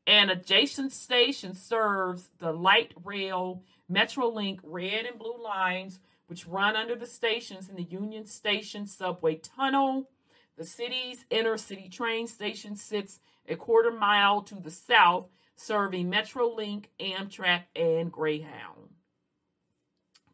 [0.06, 6.96] An adjacent station serves the light rail Metrolink red and blue lines, which run under
[6.96, 10.10] the stations in the Union Station subway tunnel.
[10.58, 16.86] The city's inner city train station sits a quarter mile to the south serving Metrolink,
[17.00, 18.89] Amtrak, and Greyhound.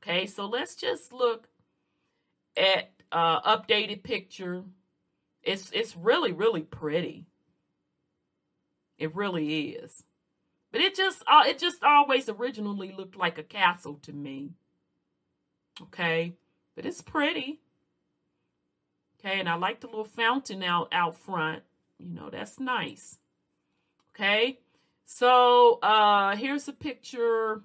[0.08, 1.48] Okay, so let's just look
[2.56, 4.64] at uh, updated picture.
[5.42, 7.26] It's it's really really pretty.
[9.00, 10.04] It really is,
[10.72, 14.52] but it just uh, it just always originally looked like a castle to me.
[15.82, 16.36] Okay,
[16.76, 17.62] but it's pretty.
[19.20, 21.64] Okay, and I like the little fountain out out front.
[21.98, 23.18] You know that's nice.
[24.14, 24.60] Okay,
[25.04, 27.64] so uh, here's a picture.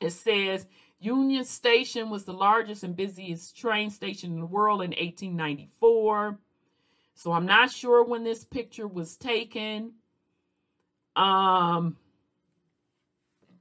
[0.00, 0.64] It says
[1.00, 6.38] Union Station was the largest and busiest train station in the world in 1894.
[7.14, 9.92] So I'm not sure when this picture was taken.
[11.14, 11.96] Um,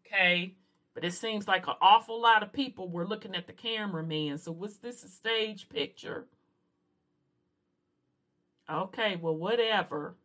[0.05, 0.55] okay,
[0.93, 4.37] but it seems like an awful lot of people were looking at the cameraman.
[4.39, 6.25] So was this a stage picture?
[8.69, 10.15] Okay, well, whatever.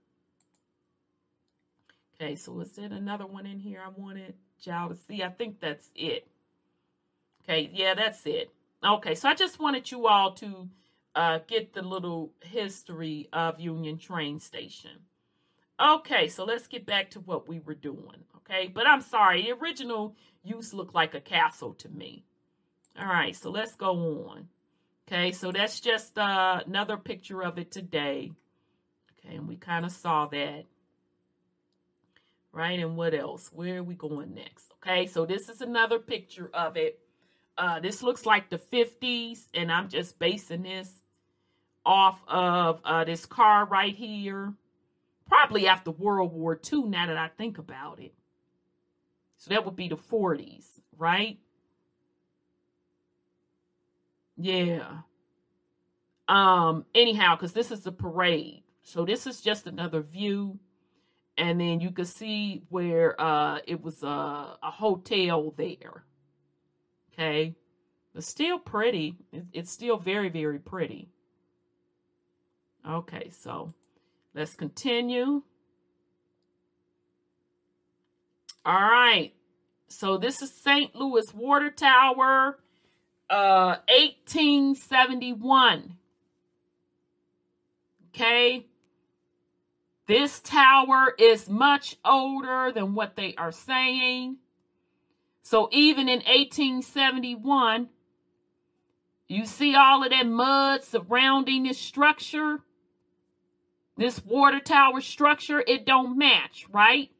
[2.15, 5.23] Okay, so is there another one in here I wanted y'all to see?
[5.23, 6.27] I think that's it.
[7.43, 8.51] Okay, yeah, that's it.
[8.85, 10.69] Okay, so I just wanted you all to
[11.15, 15.03] uh, get the little history of Union Train Station.
[15.81, 18.25] Okay, so let's get back to what we were doing.
[18.37, 22.25] Okay, but I'm sorry, the original use looked like a castle to me.
[22.99, 24.49] All right, so let's go on.
[25.09, 28.33] Okay, so that's just uh, another picture of it today.
[29.19, 30.65] Okay, and we kind of saw that
[32.53, 32.79] right?
[32.79, 33.51] And what else?
[33.53, 34.73] Where are we going next?
[34.83, 37.01] Okay, so this is another picture of it.
[37.57, 40.91] Uh, this looks like the 50s, and I'm just basing this
[41.85, 44.55] off of uh, this car right here.
[45.29, 48.15] Probably after World War II, now that I think about it.
[49.39, 50.67] So that would be the 40s,
[50.97, 51.39] right?
[54.37, 54.99] Yeah.
[56.29, 58.63] Um, anyhow, because this is a parade.
[58.83, 60.59] So this is just another view
[61.37, 64.07] and then you can see where uh it was a,
[64.63, 66.05] a hotel there
[67.23, 67.55] okay
[68.15, 69.17] it's still pretty.
[69.55, 71.09] It's still very very pretty.
[72.89, 73.73] Okay so
[74.35, 75.43] let's continue.
[78.65, 79.33] All right
[79.89, 82.59] so this is st louis water tower
[83.29, 85.97] uh 1871
[88.09, 88.67] okay
[90.07, 94.37] this tower is much older than what they are saying.
[95.43, 97.89] So even in 1871,
[99.29, 102.61] you see all of that mud surrounding this structure,
[103.97, 107.11] this water tower structure, it don't match, right?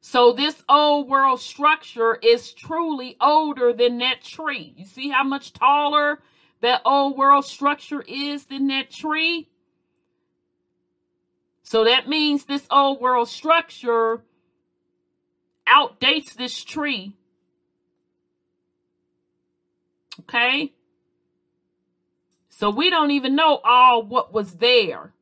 [0.00, 4.74] So this old world structure is truly older than that tree.
[4.76, 6.20] You see how much taller
[6.60, 9.48] that old world structure is than that tree.
[11.62, 14.22] So that means this old world structure
[15.68, 17.14] outdates this tree.
[20.20, 20.72] Okay?
[22.48, 25.12] So we don't even know all what was there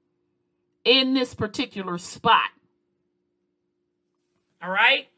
[0.85, 2.51] in this particular spot.
[4.62, 5.09] All right?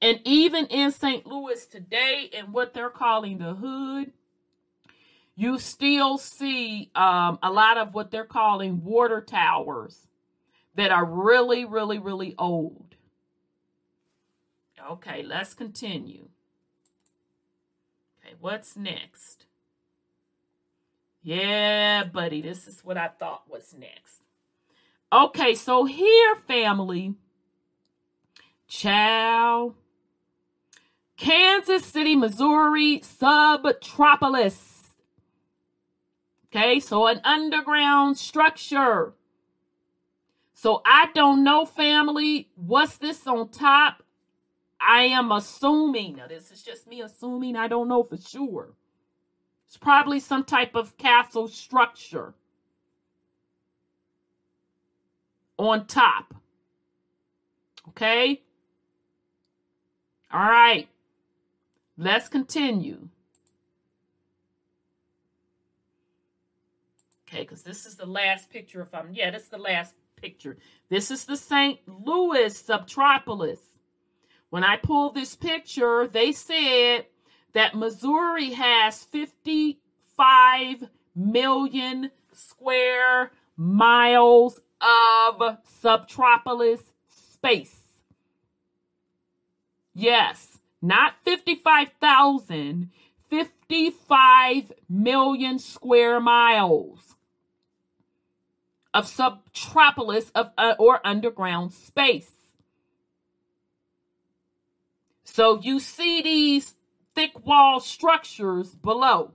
[0.00, 1.26] And even in St.
[1.26, 4.12] Louis today, and what they're calling the hood,
[5.36, 10.06] you still see um, a lot of what they're calling water towers
[10.76, 12.83] that are really, really, really old.
[14.90, 16.28] Okay, let's continue.
[18.18, 19.46] Okay, what's next?
[21.22, 24.22] Yeah, buddy, this is what I thought was next.
[25.10, 27.14] Okay, so here, family,
[28.68, 29.74] chow,
[31.16, 34.88] Kansas City, Missouri, subtropolis.
[36.46, 39.14] Okay, so an underground structure.
[40.52, 44.03] So I don't know, family, what's this on top?
[44.86, 48.74] I am assuming, now this is just me assuming, I don't know for sure.
[49.66, 52.34] It's probably some type of castle structure
[55.58, 56.34] on top.
[57.88, 58.42] Okay?
[60.32, 60.88] All right.
[61.96, 63.08] Let's continue.
[67.28, 68.82] Okay, because this is the last picture.
[68.82, 70.56] If I'm, yeah, this is the last picture.
[70.88, 71.80] This is the St.
[71.86, 73.58] Louis subtropolis.
[74.54, 77.06] When I pulled this picture, they said
[77.54, 80.84] that Missouri has 55
[81.16, 87.80] million square miles of subtropolis space.
[89.92, 92.92] Yes, not 55,000,
[93.28, 97.16] 55 million square miles
[98.94, 102.33] of subtropolis of uh, or underground space.
[105.34, 106.74] So you see these
[107.16, 109.32] thick wall structures below.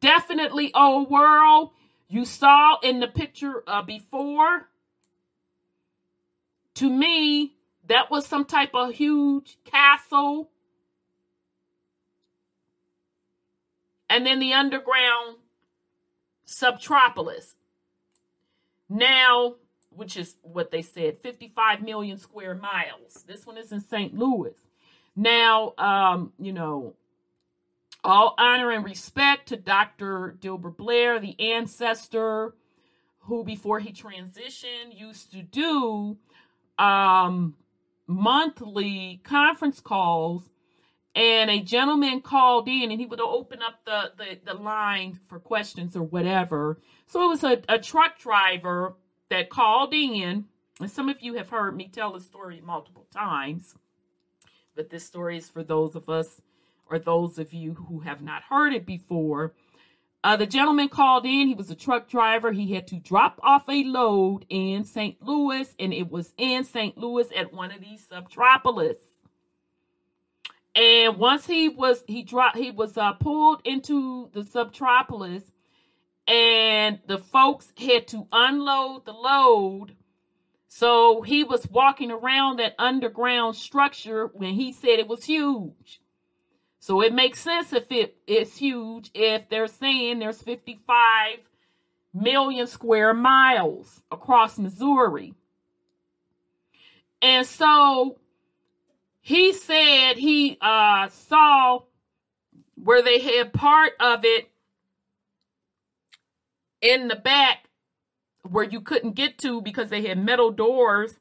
[0.00, 1.72] Definitely old world.
[2.08, 4.68] You saw in the picture uh, before
[6.76, 7.56] to me,
[7.88, 10.48] that was some type of huge castle.
[14.08, 15.36] And then the underground
[16.46, 17.54] subtropolis.
[18.88, 19.56] Now,
[19.98, 23.24] which is what they said, 55 million square miles.
[23.26, 24.16] This one is in St.
[24.16, 24.54] Louis.
[25.16, 26.94] Now, um, you know,
[28.04, 30.36] all honor and respect to Dr.
[30.40, 32.54] Delbert Blair, the ancestor
[33.22, 36.16] who, before he transitioned, used to do
[36.78, 37.56] um,
[38.06, 40.44] monthly conference calls
[41.14, 45.40] and a gentleman called in and he would open up the, the, the line for
[45.40, 46.78] questions or whatever.
[47.06, 48.94] So it was a, a truck driver
[49.30, 50.46] that called in,
[50.80, 53.74] and some of you have heard me tell the story multiple times,
[54.74, 56.40] but this story is for those of us
[56.86, 59.54] or those of you who have not heard it before.
[60.24, 61.46] Uh, the gentleman called in.
[61.46, 62.50] He was a truck driver.
[62.50, 65.16] He had to drop off a load in St.
[65.22, 66.98] Louis, and it was in St.
[66.98, 68.96] Louis at one of these subtropolis.
[70.74, 75.42] And once he was he dropped he was uh, pulled into the subtropolis,
[76.28, 79.96] and the folks had to unload the load.
[80.68, 86.00] So he was walking around that underground structure when he said it was huge.
[86.78, 91.38] So it makes sense if it is huge if they're saying there's 55
[92.12, 95.34] million square miles across Missouri.
[97.22, 98.18] And so
[99.20, 101.80] he said he uh, saw
[102.76, 104.50] where they had part of it
[106.80, 107.68] in the back
[108.42, 111.18] where you couldn't get to because they had metal doors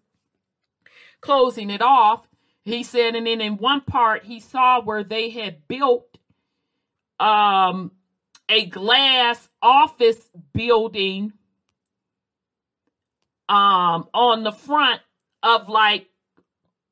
[1.21, 2.27] closing it off.
[2.63, 6.17] He said, and then in one part, he saw where they had built
[7.19, 7.91] um,
[8.49, 11.33] a glass office building
[13.49, 15.01] um, on the front
[15.41, 16.07] of like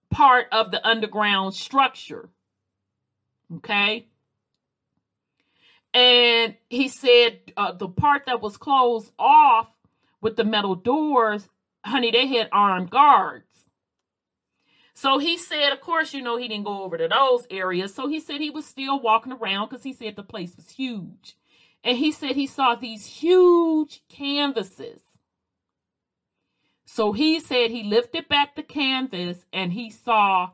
[0.10, 2.30] part of the underground structure.
[3.58, 4.08] Okay.
[5.96, 9.70] And he said uh, the part that was closed off
[10.20, 11.48] with the metal doors,
[11.86, 13.46] honey, they had armed guards.
[14.94, 17.96] So he said, of course, you know, he didn't go over to those areas.
[17.96, 21.38] So he said he was still walking around because he said the place was huge.
[21.82, 25.00] And he said he saw these huge canvases.
[26.86, 30.52] So he said he lifted back the canvas and he saw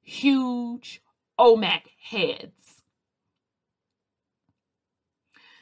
[0.00, 1.02] huge
[1.38, 2.79] Olmec heads.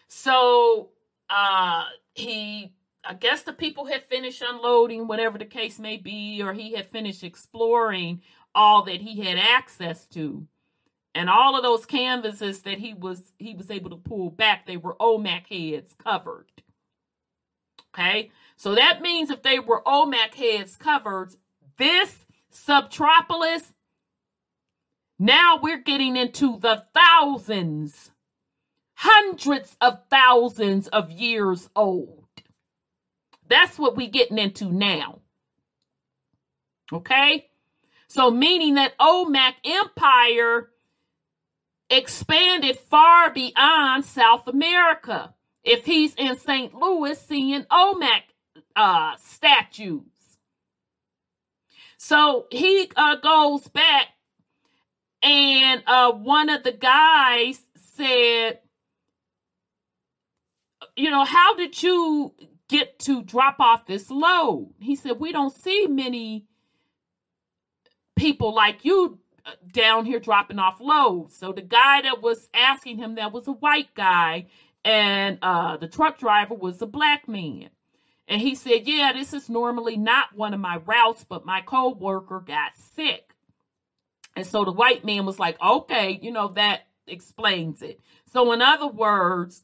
[0.09, 0.91] So
[1.31, 2.73] uh he
[3.05, 6.91] I guess the people had finished unloading, whatever the case may be, or he had
[6.91, 8.21] finished exploring
[8.55, 10.47] all that he had access to.
[11.15, 14.77] And all of those canvases that he was he was able to pull back, they
[14.77, 16.51] were Olmec heads covered.
[17.95, 21.35] Okay, so that means if they were Olmec heads covered,
[21.79, 23.73] this subtropolis,
[25.19, 28.13] now we're getting into the thousands,
[29.01, 32.25] hundreds of thousands of years old.
[33.49, 35.20] That's what we're getting into now.
[36.93, 37.49] Okay?
[38.09, 40.70] So, meaning that Olmec Empire
[41.89, 45.33] expanded far beyond South America.
[45.62, 46.75] If he's in St.
[46.75, 48.25] Louis seeing Olmec
[48.75, 50.03] uh, statues.
[51.99, 54.07] So he uh, goes back,
[55.23, 58.61] and uh, one of the guys said,
[60.99, 62.35] You know, how did you
[62.69, 64.75] get to drop off this load?
[64.81, 66.45] He said, We don't see many
[68.16, 71.37] people like you uh, down here dropping off loads.
[71.37, 74.47] So the guy that was asking him that was a white guy,
[74.85, 77.70] and uh, the truck driver was a black man.
[78.27, 82.43] And he said, Yeah, this is normally not one of my routes, but my co-worker
[82.45, 83.35] got sick.
[84.35, 88.01] And so the white man was like, Okay, you know, that explains it.
[88.33, 89.62] So, in other words,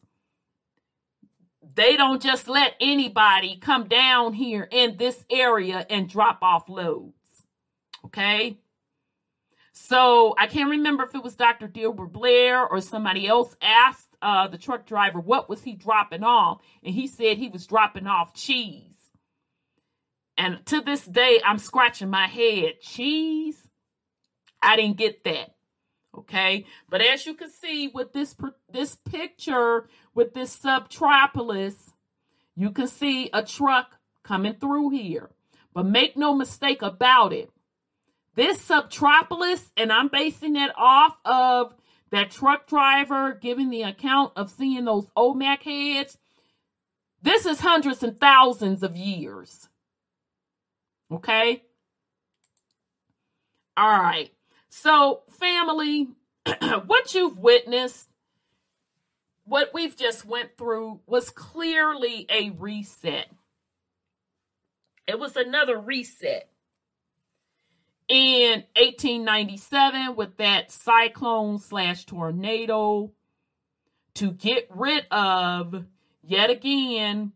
[1.75, 7.15] they don't just let anybody come down here in this area and drop off loads.
[8.07, 8.59] Okay.
[9.73, 11.67] So I can't remember if it was Dr.
[11.67, 16.63] Delbert Blair or somebody else asked uh, the truck driver what was he dropping off,
[16.85, 18.95] and he said he was dropping off cheese.
[20.39, 22.81] And to this day, I'm scratching my head.
[22.81, 23.57] Cheese?
[24.63, 25.54] I didn't get that.
[26.17, 28.37] Okay, but as you can see with this
[28.71, 31.75] this picture with this subtropolis,
[32.55, 35.31] you can see a truck coming through here.
[35.73, 37.51] But make no mistake about it,
[38.37, 41.75] this subtropolis, and I'm basing it off of
[42.11, 46.17] that truck driver giving the account of seeing those Olmec heads.
[47.23, 49.69] This is hundreds and thousands of years.
[51.11, 51.63] Okay?
[53.77, 54.34] All right.
[54.77, 56.09] So, family,
[56.87, 58.09] what you've witnessed,
[59.45, 63.29] what we've just went through was clearly a reset.
[65.07, 66.51] It was another reset
[68.09, 73.13] in 1897 with that cyclone slash tornado
[74.15, 75.85] to get rid of
[76.25, 77.33] yet again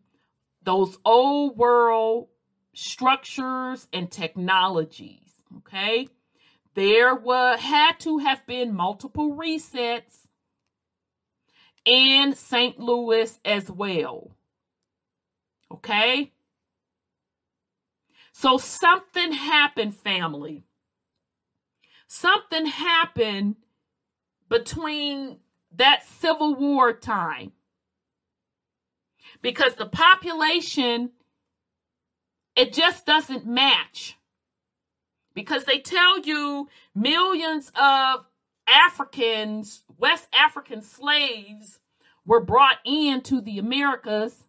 [0.63, 2.27] those old world
[2.73, 6.09] structures and technologies okay
[6.75, 10.27] there were had to have been multiple resets
[11.85, 12.79] in St.
[12.79, 14.31] Louis as well
[15.71, 16.31] okay
[18.41, 20.63] so something happened, family.
[22.07, 23.57] Something happened
[24.47, 25.39] between
[25.75, 27.51] that Civil War time.
[29.41, 31.11] Because the population,
[32.55, 34.17] it just doesn't match.
[35.39, 38.25] Because they tell you millions of
[38.67, 41.79] Africans, West African slaves,
[42.25, 44.43] were brought into the Americas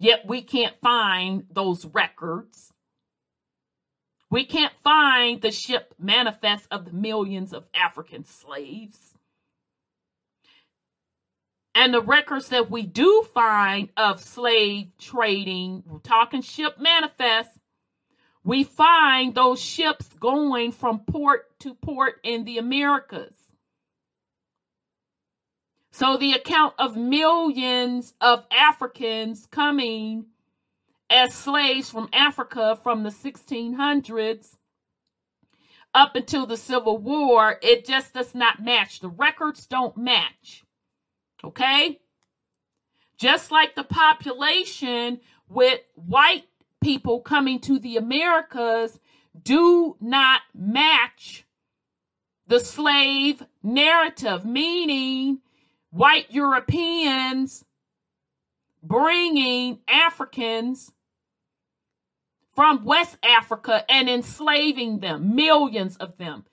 [0.00, 2.72] Yet we can't find those records.
[4.30, 9.14] We can't find the ship manifest of the millions of African slaves.
[11.74, 17.50] And the records that we do find of slave trading, talking ship manifest,
[18.44, 23.34] we find those ships going from port to port in the Americas.
[25.92, 30.26] So the account of millions of Africans coming
[31.10, 34.56] as slaves from Africa from the 1600s
[35.92, 39.00] up until the Civil War, it just does not match.
[39.00, 40.64] The records don't match.
[41.42, 41.98] Okay?
[43.18, 46.44] Just like the population with white
[46.80, 48.98] people coming to the Americas
[49.42, 51.44] do not match
[52.46, 55.38] the slave narrative, meaning
[55.90, 57.64] white Europeans
[58.82, 60.92] bringing Africans
[62.54, 66.44] from West Africa and enslaving them, millions of them.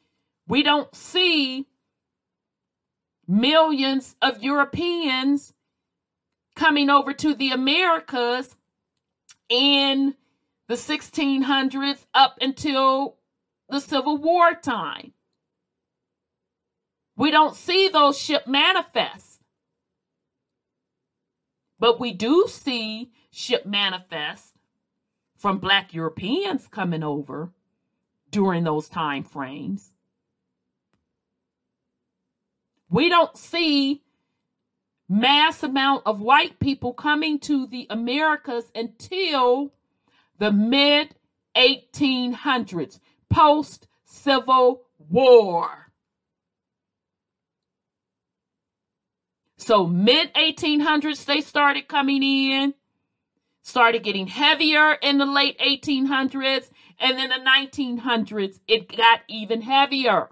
[0.47, 1.67] We don't see
[3.27, 5.53] millions of Europeans
[6.55, 8.56] coming over to the Americas
[9.49, 10.15] in
[10.67, 13.17] the 1600s up until
[13.69, 15.13] the Civil War time.
[17.15, 19.41] We don't see those ship manifest.
[21.79, 24.53] But we do see ship manifest
[25.35, 27.51] from black Europeans coming over
[28.31, 29.93] during those time frames.
[32.89, 34.01] We don't see
[35.09, 39.73] mass amount of white people coming to the Americas until
[40.39, 41.15] the mid
[41.55, 45.91] 1800s, post Civil War.
[49.57, 52.73] So mid 1800s they started coming in,
[53.63, 56.69] started getting heavier in the late 1800s,
[56.99, 60.29] and then the 1900s it got even heavier.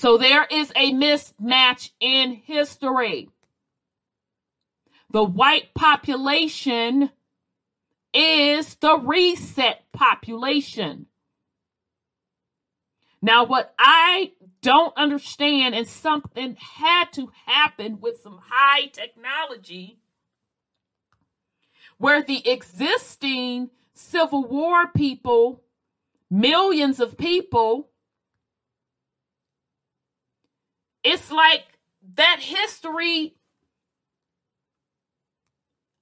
[0.00, 3.28] So there is a mismatch in history.
[5.10, 7.10] The white population
[8.14, 11.04] is the reset population.
[13.20, 14.32] Now, what I
[14.62, 19.98] don't understand, and something had to happen with some high technology,
[21.98, 25.62] where the existing Civil War people,
[26.30, 27.89] millions of people,
[31.02, 31.64] it's like
[32.16, 33.34] that history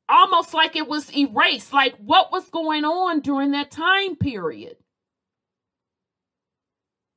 [0.08, 1.72] almost like it was erased.
[1.72, 4.76] Like what was going on during that time period?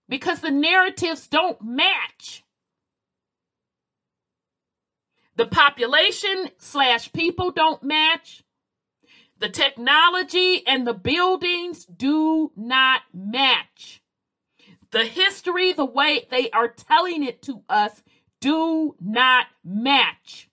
[0.10, 2.44] Because the narratives don't match.
[5.38, 8.44] The population slash people don't match.
[9.40, 14.01] The technology and the buildings do not match
[14.92, 18.04] the history, the way they are telling it to us,
[18.40, 20.50] do not match.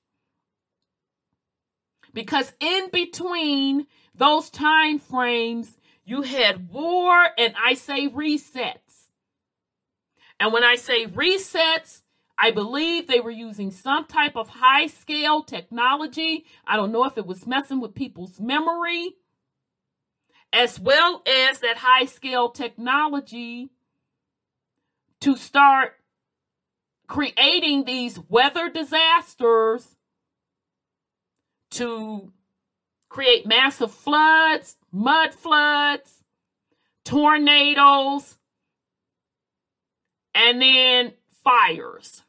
[2.15, 9.09] Because in between those time frames, you had war and I say resets.
[10.41, 12.03] And when I say resets,
[12.39, 16.45] I believe they were using some type of high scale technology.
[16.67, 19.17] I don't know if it was messing with people's memory,
[20.53, 23.71] as well as that high scale technology
[25.21, 25.95] to start
[27.07, 29.97] creating these weather disasters
[31.71, 32.33] to
[33.09, 36.23] create massive floods, mud floods,
[37.05, 38.37] tornadoes,
[40.35, 41.13] and then
[41.43, 42.23] fires.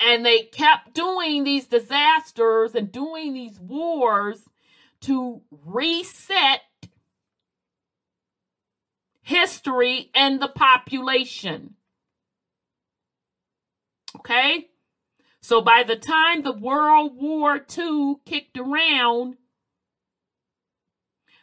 [0.00, 4.44] And they kept doing these disasters and doing these wars
[5.00, 6.60] to reset
[9.28, 11.74] history, and the population.
[14.16, 14.68] Okay?
[15.42, 19.36] So by the time the World War II kicked around,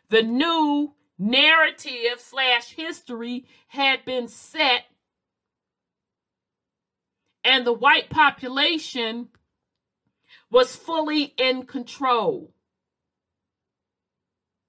[0.09, 4.85] the new narrative slash history had been set,
[7.43, 9.27] and the white population
[10.49, 12.51] was fully in control.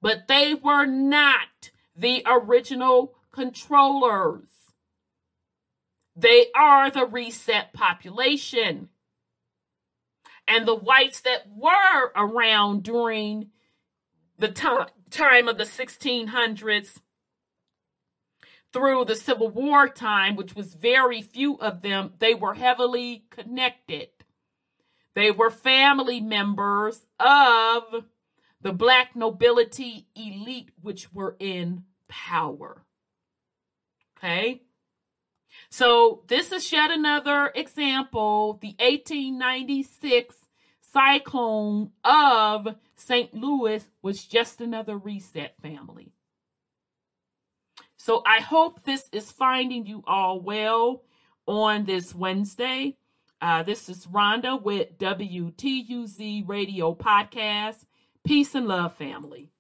[0.03, 4.49] But they were not the original controllers.
[6.15, 8.89] They are the reset population.
[10.49, 13.51] And the whites that were around during
[14.39, 17.01] the time, time of the 1600s
[18.73, 24.09] through the Civil War time, which was very few of them, they were heavily connected.
[25.15, 28.05] They were family members of
[28.67, 32.85] the black nobility elite, which were in power.
[34.19, 34.63] Okay.
[35.71, 38.59] So this is yet another example.
[38.61, 40.35] The 1896
[40.81, 43.33] cyclone of St.
[43.33, 46.11] Louis was just another reset family.
[47.97, 51.05] So I hope this is finding you all well
[51.47, 52.97] on this Wednesday.
[53.41, 57.86] Uh, this is Rhonda with WTUZ Radio Podcast.
[58.27, 59.53] Peace and love, family.